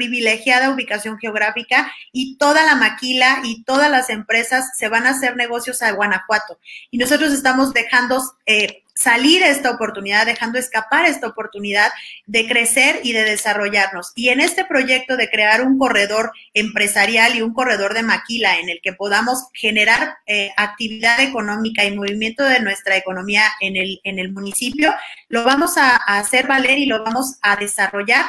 privilegiada 0.00 0.70
ubicación 0.70 1.18
geográfica 1.18 1.92
y 2.10 2.38
toda 2.38 2.64
la 2.64 2.74
maquila 2.74 3.40
y 3.44 3.64
todas 3.64 3.90
las 3.90 4.08
empresas 4.08 4.70
se 4.78 4.88
van 4.88 5.06
a 5.06 5.10
hacer 5.10 5.36
negocios 5.36 5.82
a 5.82 5.92
Guanajuato. 5.92 6.58
Y 6.90 6.96
nosotros 6.96 7.34
estamos 7.34 7.74
dejando 7.74 8.22
eh, 8.46 8.82
salir 8.94 9.42
esta 9.42 9.70
oportunidad, 9.70 10.24
dejando 10.24 10.58
escapar 10.58 11.04
esta 11.04 11.26
oportunidad 11.26 11.90
de 12.24 12.48
crecer 12.48 13.00
y 13.02 13.12
de 13.12 13.24
desarrollarnos. 13.24 14.12
Y 14.14 14.30
en 14.30 14.40
este 14.40 14.64
proyecto 14.64 15.18
de 15.18 15.28
crear 15.28 15.60
un 15.66 15.76
corredor 15.76 16.32
empresarial 16.54 17.36
y 17.36 17.42
un 17.42 17.52
corredor 17.52 17.92
de 17.92 18.02
maquila 18.02 18.58
en 18.58 18.70
el 18.70 18.80
que 18.82 18.94
podamos 18.94 19.48
generar 19.52 20.16
eh, 20.26 20.50
actividad 20.56 21.20
económica 21.20 21.84
y 21.84 21.94
movimiento 21.94 22.42
de 22.42 22.60
nuestra 22.60 22.96
economía 22.96 23.42
en 23.60 23.76
el, 23.76 24.00
en 24.04 24.18
el 24.18 24.32
municipio, 24.32 24.94
lo 25.28 25.44
vamos 25.44 25.76
a 25.76 25.96
hacer 25.96 26.46
valer 26.46 26.78
y 26.78 26.86
lo 26.86 27.04
vamos 27.04 27.36
a 27.42 27.56
desarrollar 27.56 28.24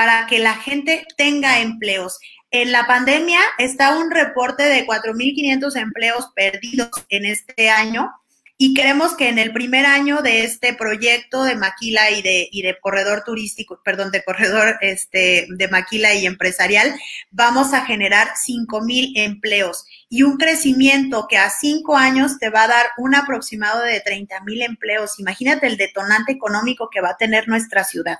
para 0.00 0.26
que 0.26 0.38
la 0.38 0.54
gente 0.54 1.04
tenga 1.18 1.60
empleos. 1.60 2.20
En 2.50 2.72
la 2.72 2.86
pandemia 2.86 3.38
está 3.58 3.98
un 3.98 4.10
reporte 4.10 4.62
de 4.62 4.86
4.500 4.86 5.76
empleos 5.76 6.30
perdidos 6.34 6.88
en 7.10 7.26
este 7.26 7.68
año 7.68 8.10
y 8.56 8.72
creemos 8.72 9.14
que 9.14 9.28
en 9.28 9.38
el 9.38 9.52
primer 9.52 9.84
año 9.84 10.22
de 10.22 10.44
este 10.44 10.72
proyecto 10.72 11.44
de 11.44 11.54
maquila 11.54 12.10
y 12.12 12.22
de, 12.22 12.48
y 12.50 12.62
de 12.62 12.78
corredor 12.80 13.24
turístico, 13.26 13.78
perdón, 13.84 14.10
de 14.10 14.24
corredor 14.24 14.78
este, 14.80 15.46
de 15.50 15.68
maquila 15.68 16.14
y 16.14 16.24
empresarial, 16.24 16.94
vamos 17.30 17.74
a 17.74 17.84
generar 17.84 18.28
5.000 18.28 19.12
empleos 19.16 19.84
y 20.08 20.22
un 20.22 20.38
crecimiento 20.38 21.26
que 21.28 21.36
a 21.36 21.50
cinco 21.50 21.98
años 21.98 22.38
te 22.38 22.48
va 22.48 22.62
a 22.62 22.68
dar 22.68 22.86
un 22.96 23.14
aproximado 23.14 23.82
de 23.82 24.02
30.000 24.02 24.64
empleos. 24.64 25.18
Imagínate 25.18 25.66
el 25.66 25.76
detonante 25.76 26.32
económico 26.32 26.88
que 26.90 27.02
va 27.02 27.10
a 27.10 27.16
tener 27.18 27.48
nuestra 27.48 27.84
ciudad. 27.84 28.16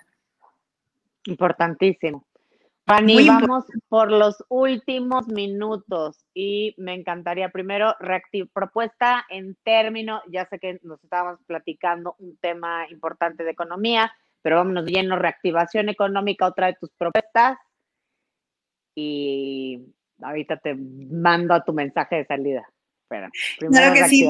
Importantísimo. 1.26 2.26
Fanny, 2.86 3.26
vamos 3.28 3.66
por 3.88 4.10
los 4.10 4.44
últimos 4.48 5.28
minutos 5.28 6.26
y 6.34 6.74
me 6.76 6.94
encantaría 6.94 7.50
primero 7.50 7.94
propuesta 8.52 9.24
en 9.28 9.56
términos, 9.62 10.22
ya 10.28 10.46
sé 10.46 10.58
que 10.58 10.80
nos 10.82 11.02
estábamos 11.04 11.38
platicando 11.46 12.16
un 12.18 12.36
tema 12.38 12.88
importante 12.90 13.44
de 13.44 13.52
economía, 13.52 14.12
pero 14.42 14.56
vámonos 14.56 14.86
lleno, 14.86 15.16
reactivación 15.16 15.88
económica, 15.88 16.46
otra 16.46 16.66
de 16.68 16.78
tus 16.80 16.90
propuestas 16.92 17.58
y 18.96 19.86
ahorita 20.20 20.56
te 20.56 20.74
mando 20.74 21.54
a 21.54 21.64
tu 21.64 21.72
mensaje 21.72 22.16
de 22.16 22.26
salida 22.26 22.68
claro 23.70 23.94
que 23.94 24.08
sí. 24.08 24.28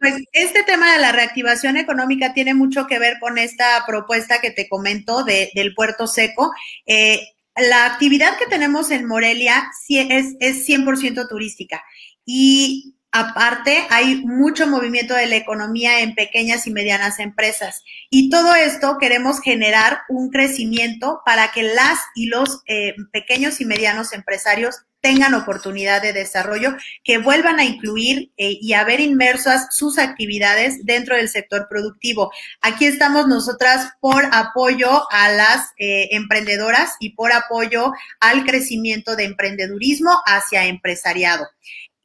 pues 0.00 0.14
este 0.32 0.62
tema 0.62 0.92
de 0.92 1.00
la 1.00 1.12
reactivación 1.12 1.76
económica 1.76 2.34
tiene 2.34 2.54
mucho 2.54 2.86
que 2.86 2.98
ver 2.98 3.18
con 3.20 3.38
esta 3.38 3.84
propuesta 3.86 4.40
que 4.40 4.50
te 4.50 4.68
comento 4.68 5.24
del 5.24 5.74
puerto 5.74 6.06
seco. 6.06 6.52
Eh, 6.86 7.20
la 7.56 7.86
actividad 7.86 8.36
que 8.38 8.46
tenemos 8.46 8.90
en 8.90 9.06
Morelia 9.06 9.70
es, 9.88 10.34
es 10.40 10.68
100% 10.68 11.28
turística 11.28 11.82
y 12.24 12.94
aparte 13.12 13.86
hay 13.90 14.16
mucho 14.24 14.66
movimiento 14.66 15.14
de 15.14 15.26
la 15.26 15.36
economía 15.36 16.00
en 16.00 16.16
pequeñas 16.16 16.66
y 16.66 16.72
medianas 16.72 17.20
empresas. 17.20 17.84
Y 18.10 18.28
todo 18.28 18.56
esto 18.56 18.98
queremos 18.98 19.40
generar 19.40 20.00
un 20.08 20.30
crecimiento 20.30 21.20
para 21.24 21.52
que 21.52 21.62
las 21.62 22.00
y 22.16 22.26
los 22.26 22.62
eh, 22.66 22.96
pequeños 23.12 23.60
y 23.60 23.66
medianos 23.66 24.12
empresarios 24.12 24.80
tengan 25.04 25.34
oportunidad 25.34 26.00
de 26.00 26.14
desarrollo, 26.14 26.78
que 27.04 27.18
vuelvan 27.18 27.60
a 27.60 27.64
incluir 27.64 28.32
eh, 28.38 28.56
y 28.58 28.72
a 28.72 28.84
ver 28.84 29.00
inmersas 29.00 29.66
sus 29.70 29.98
actividades 29.98 30.86
dentro 30.86 31.14
del 31.14 31.28
sector 31.28 31.66
productivo. 31.68 32.32
Aquí 32.62 32.86
estamos 32.86 33.28
nosotras 33.28 33.92
por 34.00 34.24
apoyo 34.32 35.02
a 35.12 35.28
las 35.28 35.72
eh, 35.78 36.08
emprendedoras 36.12 36.94
y 37.00 37.10
por 37.10 37.32
apoyo 37.32 37.92
al 38.18 38.46
crecimiento 38.46 39.14
de 39.14 39.24
emprendedurismo 39.24 40.10
hacia 40.24 40.64
empresariado. 40.64 41.48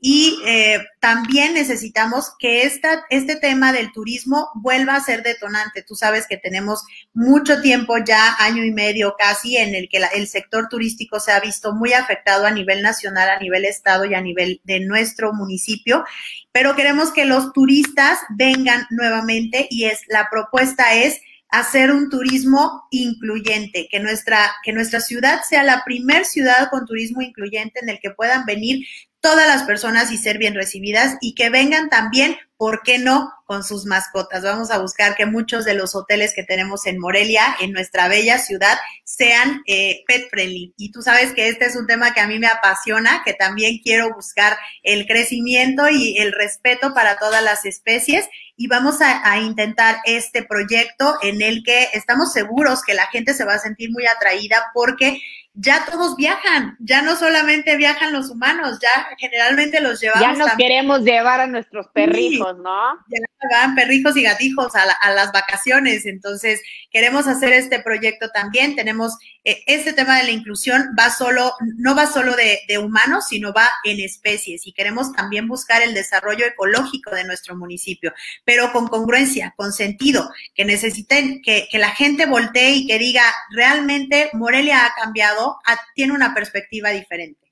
Y 0.01 0.39
eh, 0.45 0.79
también 1.01 1.53
necesitamos 1.53 2.31
que 2.39 2.63
esta, 2.63 3.03
este 3.09 3.35
tema 3.35 3.73
del 3.73 3.91
turismo 3.91 4.47
vuelva 4.55 4.95
a 4.95 5.03
ser 5.03 5.23
detonante. 5.23 5.83
Tú 5.83 5.93
sabes 5.95 6.25
que 6.25 6.37
tenemos 6.37 6.83
mucho 7.13 7.61
tiempo 7.61 7.97
ya, 7.97 8.35
año 8.39 8.63
y 8.63 8.71
medio 8.71 9.15
casi, 9.17 9.57
en 9.57 9.75
el 9.75 9.89
que 9.89 10.01
el 10.13 10.27
sector 10.27 10.69
turístico 10.69 11.19
se 11.19 11.33
ha 11.33 11.41
visto 11.41 11.73
muy 11.73 11.91
afectado 11.91 12.45
a 12.45 12.51
nivel 12.51 12.81
nacional, 12.81 13.29
a 13.29 13.39
nivel 13.39 13.65
estado 13.65 14.05
y 14.05 14.13
a 14.13 14.21
nivel 14.21 14.61
de 14.63 14.79
nuestro 14.79 15.33
municipio. 15.33 16.05
Pero 16.53 16.77
queremos 16.77 17.11
que 17.11 17.25
los 17.25 17.51
turistas 17.51 18.19
vengan 18.29 18.87
nuevamente 18.91 19.67
y 19.69 19.85
es 19.85 19.99
la 20.07 20.29
propuesta 20.31 20.95
es 20.95 21.19
hacer 21.49 21.91
un 21.91 22.09
turismo 22.09 22.87
incluyente, 22.91 23.87
que 23.89 23.99
nuestra, 23.99 24.51
que 24.63 24.71
nuestra 24.71 25.01
ciudad 25.01 25.41
sea 25.47 25.63
la 25.63 25.83
primer 25.83 26.25
ciudad 26.25 26.69
con 26.69 26.85
turismo 26.85 27.21
incluyente 27.21 27.79
en 27.81 27.89
el 27.89 27.99
que 27.99 28.11
puedan 28.11 28.45
venir 28.45 28.85
todas 29.21 29.47
las 29.47 29.63
personas 29.63 30.11
y 30.11 30.17
ser 30.17 30.37
bien 30.37 30.55
recibidas 30.55 31.17
y 31.21 31.35
que 31.35 31.49
vengan 31.49 31.89
también, 31.89 32.37
¿por 32.57 32.81
qué 32.83 32.99
no?, 32.99 33.33
con 33.45 33.63
sus 33.63 33.85
mascotas. 33.85 34.43
Vamos 34.43 34.69
a 34.69 34.77
buscar 34.77 35.15
que 35.15 35.25
muchos 35.25 35.65
de 35.65 35.73
los 35.73 35.95
hoteles 35.95 36.33
que 36.35 36.43
tenemos 36.43 36.85
en 36.85 36.99
Morelia, 36.99 37.55
en 37.59 37.71
nuestra 37.71 38.07
bella 38.07 38.37
ciudad, 38.37 38.77
sean 39.03 39.63
eh, 39.65 40.03
pet 40.07 40.29
friendly. 40.29 40.73
Y 40.77 40.91
tú 40.91 41.01
sabes 41.01 41.33
que 41.33 41.49
este 41.49 41.65
es 41.65 41.75
un 41.75 41.87
tema 41.87 42.13
que 42.13 42.19
a 42.19 42.27
mí 42.27 42.37
me 42.37 42.47
apasiona, 42.47 43.23
que 43.25 43.33
también 43.33 43.79
quiero 43.83 44.13
buscar 44.13 44.55
el 44.83 45.07
crecimiento 45.07 45.89
y 45.89 46.17
el 46.19 46.31
respeto 46.31 46.93
para 46.93 47.17
todas 47.17 47.43
las 47.43 47.65
especies. 47.65 48.29
Y 48.55 48.67
vamos 48.67 49.01
a, 49.01 49.27
a 49.29 49.39
intentar 49.39 49.97
este 50.05 50.43
proyecto 50.43 51.17
en 51.23 51.41
el 51.41 51.63
que 51.63 51.87
estamos 51.93 52.31
seguros 52.31 52.83
que 52.83 52.93
la 52.93 53.07
gente 53.07 53.33
se 53.33 53.45
va 53.45 53.55
a 53.55 53.59
sentir 53.59 53.89
muy 53.89 54.05
atraída 54.05 54.65
porque 54.73 55.19
ya 55.61 55.85
todos 55.85 56.15
viajan, 56.15 56.77
ya 56.79 57.01
no 57.01 57.17
solamente 57.17 57.75
viajan 57.75 58.13
los 58.13 58.29
humanos, 58.29 58.79
ya 58.81 59.09
generalmente 59.17 59.81
los 59.81 59.99
llevamos. 59.99 60.21
Ya 60.21 60.33
nos 60.33 60.53
queremos 60.53 61.01
llevar 61.01 61.41
a 61.41 61.47
nuestros 61.47 61.87
perrijos, 61.87 62.57
¿no? 62.59 62.93
Ya 63.09 63.19
van 63.51 63.75
perrijos 63.75 64.15
y 64.15 64.23
gatijos 64.23 64.73
a, 64.75 65.11
las 65.11 65.31
vacaciones, 65.33 66.05
entonces 66.05 66.61
queremos 66.91 67.27
hacer 67.27 67.51
este 67.51 67.79
proyecto 67.81 68.29
también. 68.29 68.75
Tenemos 68.75 69.17
eh, 69.43 69.61
este 69.65 69.91
tema 69.91 70.17
de 70.17 70.23
la 70.25 70.31
inclusión, 70.31 70.95
va 70.97 71.09
solo, 71.09 71.53
no 71.77 71.93
va 71.93 72.07
solo 72.07 72.35
de, 72.35 72.77
humanos, 72.77 73.25
sino 73.27 73.51
va 73.51 73.67
en 73.83 73.99
especies 73.99 74.65
y 74.65 74.71
queremos 74.71 75.11
también 75.11 75.47
buscar 75.47 75.81
el 75.81 75.93
desarrollo 75.93 76.45
ecológico 76.45 77.11
de 77.11 77.25
nuestro 77.25 77.55
municipio, 77.57 78.13
pero 78.45 78.71
con 78.71 78.87
congruencia, 78.87 79.53
con 79.57 79.73
sentido, 79.73 80.29
que 80.55 80.63
necesiten 80.63 81.41
que, 81.41 81.67
que 81.69 81.79
la 81.79 81.89
gente 81.89 82.25
voltee 82.25 82.71
y 82.71 82.87
que 82.87 82.97
diga, 82.97 83.23
realmente 83.51 84.29
Morelia 84.33 84.85
ha 84.85 84.93
cambiado 84.93 85.48
tiene 85.95 86.13
una 86.13 86.33
perspectiva 86.33 86.89
diferente. 86.89 87.51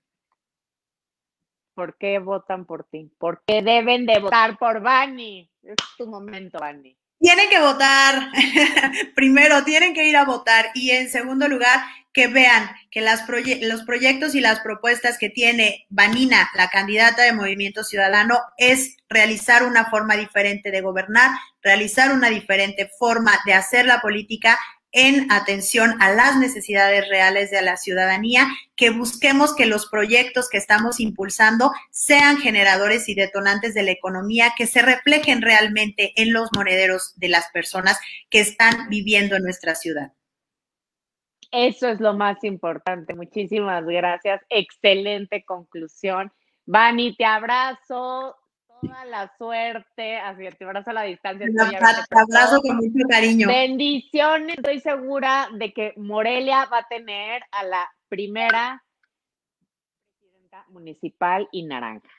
¿Por 1.73 1.97
qué 1.97 2.19
votan 2.19 2.65
por 2.65 2.85
ti? 2.85 3.11
¿Por 3.19 3.43
qué 3.45 3.61
deben 3.61 4.05
de 4.05 4.19
votar 4.19 4.57
por 4.57 4.81
Bani? 4.81 5.49
Es 5.61 5.75
tu 5.97 6.07
momento, 6.07 6.57
Bani. 6.59 6.97
Tienen 7.19 7.49
que 7.49 7.59
votar. 7.59 8.31
Primero, 9.15 9.63
tienen 9.63 9.93
que 9.93 10.05
ir 10.05 10.17
a 10.17 10.25
votar. 10.25 10.71
Y 10.73 10.91
en 10.91 11.09
segundo 11.09 11.47
lugar, 11.47 11.79
que 12.17 12.27
vean 12.27 12.71
que 12.89 13.01
las 13.01 13.27
los 13.61 13.83
proyectos 13.83 14.33
y 14.33 14.41
las 14.41 14.59
propuestas 14.61 15.19
que 15.19 15.29
tiene 15.29 15.85
Vanina, 15.89 16.49
la 16.55 16.69
candidata 16.69 17.21
de 17.21 17.33
Movimiento 17.33 17.83
Ciudadano, 17.83 18.39
es 18.57 18.97
realizar 19.07 19.63
una 19.63 19.85
forma 19.85 20.15
diferente 20.15 20.71
de 20.71 20.81
gobernar, 20.81 21.29
realizar 21.61 22.11
una 22.11 22.29
diferente 22.29 22.89
forma 22.97 23.37
de 23.45 23.53
hacer 23.53 23.85
la 23.85 24.01
política 24.01 24.57
en 24.91 25.31
atención 25.31 26.01
a 26.01 26.11
las 26.11 26.37
necesidades 26.37 27.07
reales 27.09 27.51
de 27.51 27.61
la 27.61 27.77
ciudadanía, 27.77 28.47
que 28.75 28.89
busquemos 28.89 29.55
que 29.55 29.65
los 29.65 29.87
proyectos 29.87 30.49
que 30.49 30.57
estamos 30.57 30.99
impulsando 30.99 31.71
sean 31.91 32.37
generadores 32.37 33.09
y 33.09 33.15
detonantes 33.15 33.73
de 33.73 33.83
la 33.83 33.91
economía, 33.91 34.53
que 34.57 34.67
se 34.67 34.81
reflejen 34.81 35.41
realmente 35.41 36.13
en 36.15 36.33
los 36.33 36.49
monederos 36.55 37.13
de 37.17 37.29
las 37.29 37.49
personas 37.51 37.99
que 38.29 38.39
están 38.39 38.89
viviendo 38.89 39.35
en 39.35 39.43
nuestra 39.43 39.75
ciudad. 39.75 40.13
Eso 41.51 41.87
es 41.87 41.99
lo 41.99 42.13
más 42.13 42.43
importante. 42.43 43.13
Muchísimas 43.13 43.85
gracias. 43.85 44.41
Excelente 44.49 45.45
conclusión. 45.45 46.31
Vani, 46.65 47.15
te 47.15 47.25
abrazo. 47.25 48.35
Toda 48.81 49.05
la 49.05 49.31
suerte. 49.37 50.17
Así 50.17 50.43
te 50.57 50.65
abrazo 50.65 50.89
a 50.91 50.93
la 50.93 51.03
distancia. 51.03 51.47
Te 51.47 52.19
abrazo 52.19 52.61
con 52.61 52.77
mucho 52.77 53.07
cariño. 53.09 53.47
Bendiciones. 53.47 54.57
Estoy 54.57 54.79
segura 54.79 55.49
de 55.53 55.73
que 55.73 55.93
Morelia 55.97 56.65
va 56.65 56.79
a 56.79 56.87
tener 56.87 57.43
a 57.51 57.63
la 57.63 57.89
primera 58.07 58.83
presidenta 60.19 60.65
municipal 60.69 61.47
y 61.51 61.63
naranja. 61.63 62.09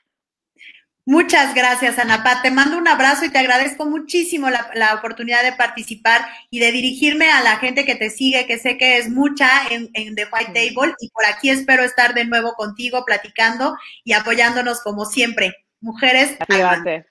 Muchas 1.05 1.55
gracias, 1.55 1.97
Ana 1.97 2.23
Pat. 2.23 2.43
Te 2.43 2.51
mando 2.51 2.77
un 2.77 2.87
abrazo 2.87 3.25
y 3.25 3.31
te 3.31 3.39
agradezco 3.39 3.85
muchísimo 3.87 4.47
la, 4.51 4.93
oportunidad 4.93 5.41
de 5.41 5.53
participar 5.53 6.23
y 6.51 6.59
de 6.59 6.71
dirigirme 6.71 7.31
a 7.31 7.41
la 7.41 7.57
gente 7.57 7.83
que 7.83 7.95
te 7.95 8.11
sigue, 8.11 8.45
que 8.45 8.59
sé 8.59 8.77
que 8.77 8.99
es 8.99 9.09
mucha 9.09 9.49
en, 9.71 9.89
The 9.91 10.27
White 10.31 10.53
Table. 10.53 10.93
Y 10.99 11.09
por 11.09 11.25
aquí 11.25 11.49
espero 11.49 11.83
estar 11.83 12.13
de 12.13 12.25
nuevo 12.25 12.53
contigo, 12.53 13.05
platicando 13.05 13.75
y 14.03 14.13
apoyándonos 14.13 14.81
como 14.81 15.05
siempre. 15.05 15.55
Mujeres. 15.81 16.37
Así 16.39 16.61
va 16.61 16.71
a 16.71 16.83
ser. 16.83 17.07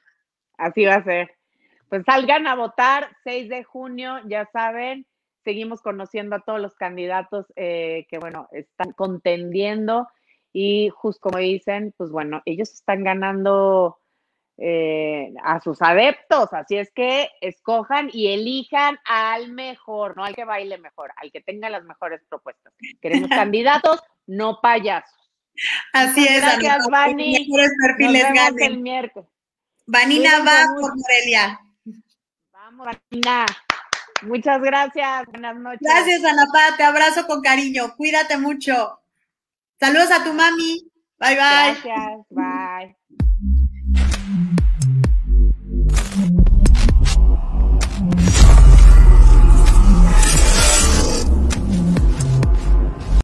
Así 0.56 0.84
va 0.84 0.94
a 0.94 1.04
ser. 1.04 1.30
Pues 1.88 2.02
salgan 2.04 2.46
a 2.46 2.54
votar, 2.54 3.08
6 3.24 3.48
de 3.48 3.64
junio, 3.64 4.20
ya 4.26 4.48
saben. 4.52 5.06
Seguimos 5.44 5.80
conociendo 5.80 6.36
a 6.36 6.40
todos 6.40 6.60
los 6.60 6.74
candidatos 6.74 7.46
eh, 7.56 8.06
que, 8.10 8.18
bueno, 8.18 8.48
están 8.52 8.92
contendiendo 8.92 10.06
y 10.52 10.90
justo 10.90 11.28
como 11.28 11.38
dicen, 11.38 11.94
pues 11.96 12.10
bueno, 12.10 12.42
ellos 12.44 12.72
están 12.72 13.04
ganando 13.04 13.98
eh, 14.56 15.32
a 15.44 15.60
sus 15.60 15.80
adeptos, 15.82 16.52
así 16.52 16.76
es 16.76 16.90
que 16.92 17.30
escojan 17.40 18.10
y 18.12 18.32
elijan 18.32 18.98
al 19.04 19.52
mejor, 19.52 20.16
no 20.16 20.24
al 20.24 20.34
que 20.34 20.44
baile 20.44 20.78
mejor, 20.78 21.12
al 21.16 21.30
que 21.30 21.40
tenga 21.40 21.70
las 21.70 21.84
mejores 21.84 22.22
propuestas. 22.28 22.72
Queremos 23.00 23.28
candidatos, 23.30 24.02
no 24.26 24.60
payasos. 24.60 25.17
Así 25.92 26.26
es, 26.26 26.40
gracias, 26.40 26.86
Vani. 26.88 27.48
perfiles 27.80 28.30
Nos 28.30 28.60
el 28.60 28.78
miércoles. 28.78 29.28
Vanina 29.86 30.40
va 30.40 30.74
por 30.80 30.96
Morelia. 30.96 31.60
Vamos, 32.52 32.86
Vanina. 32.86 33.46
Muchas 34.22 34.60
gracias. 34.60 35.26
Buenas 35.26 35.56
noches. 35.56 35.80
Gracias, 35.80 36.24
Ana 36.24 36.44
Pá. 36.52 36.76
Te 36.76 36.82
abrazo 36.82 37.26
con 37.26 37.40
cariño. 37.40 37.94
Cuídate 37.96 38.36
mucho. 38.36 39.00
Saludos 39.80 40.10
a 40.10 40.24
tu 40.24 40.32
mami. 40.34 40.90
Bye, 41.18 41.36
bye. 41.36 41.36
Gracias. 41.36 42.26
Bye. 42.30 42.97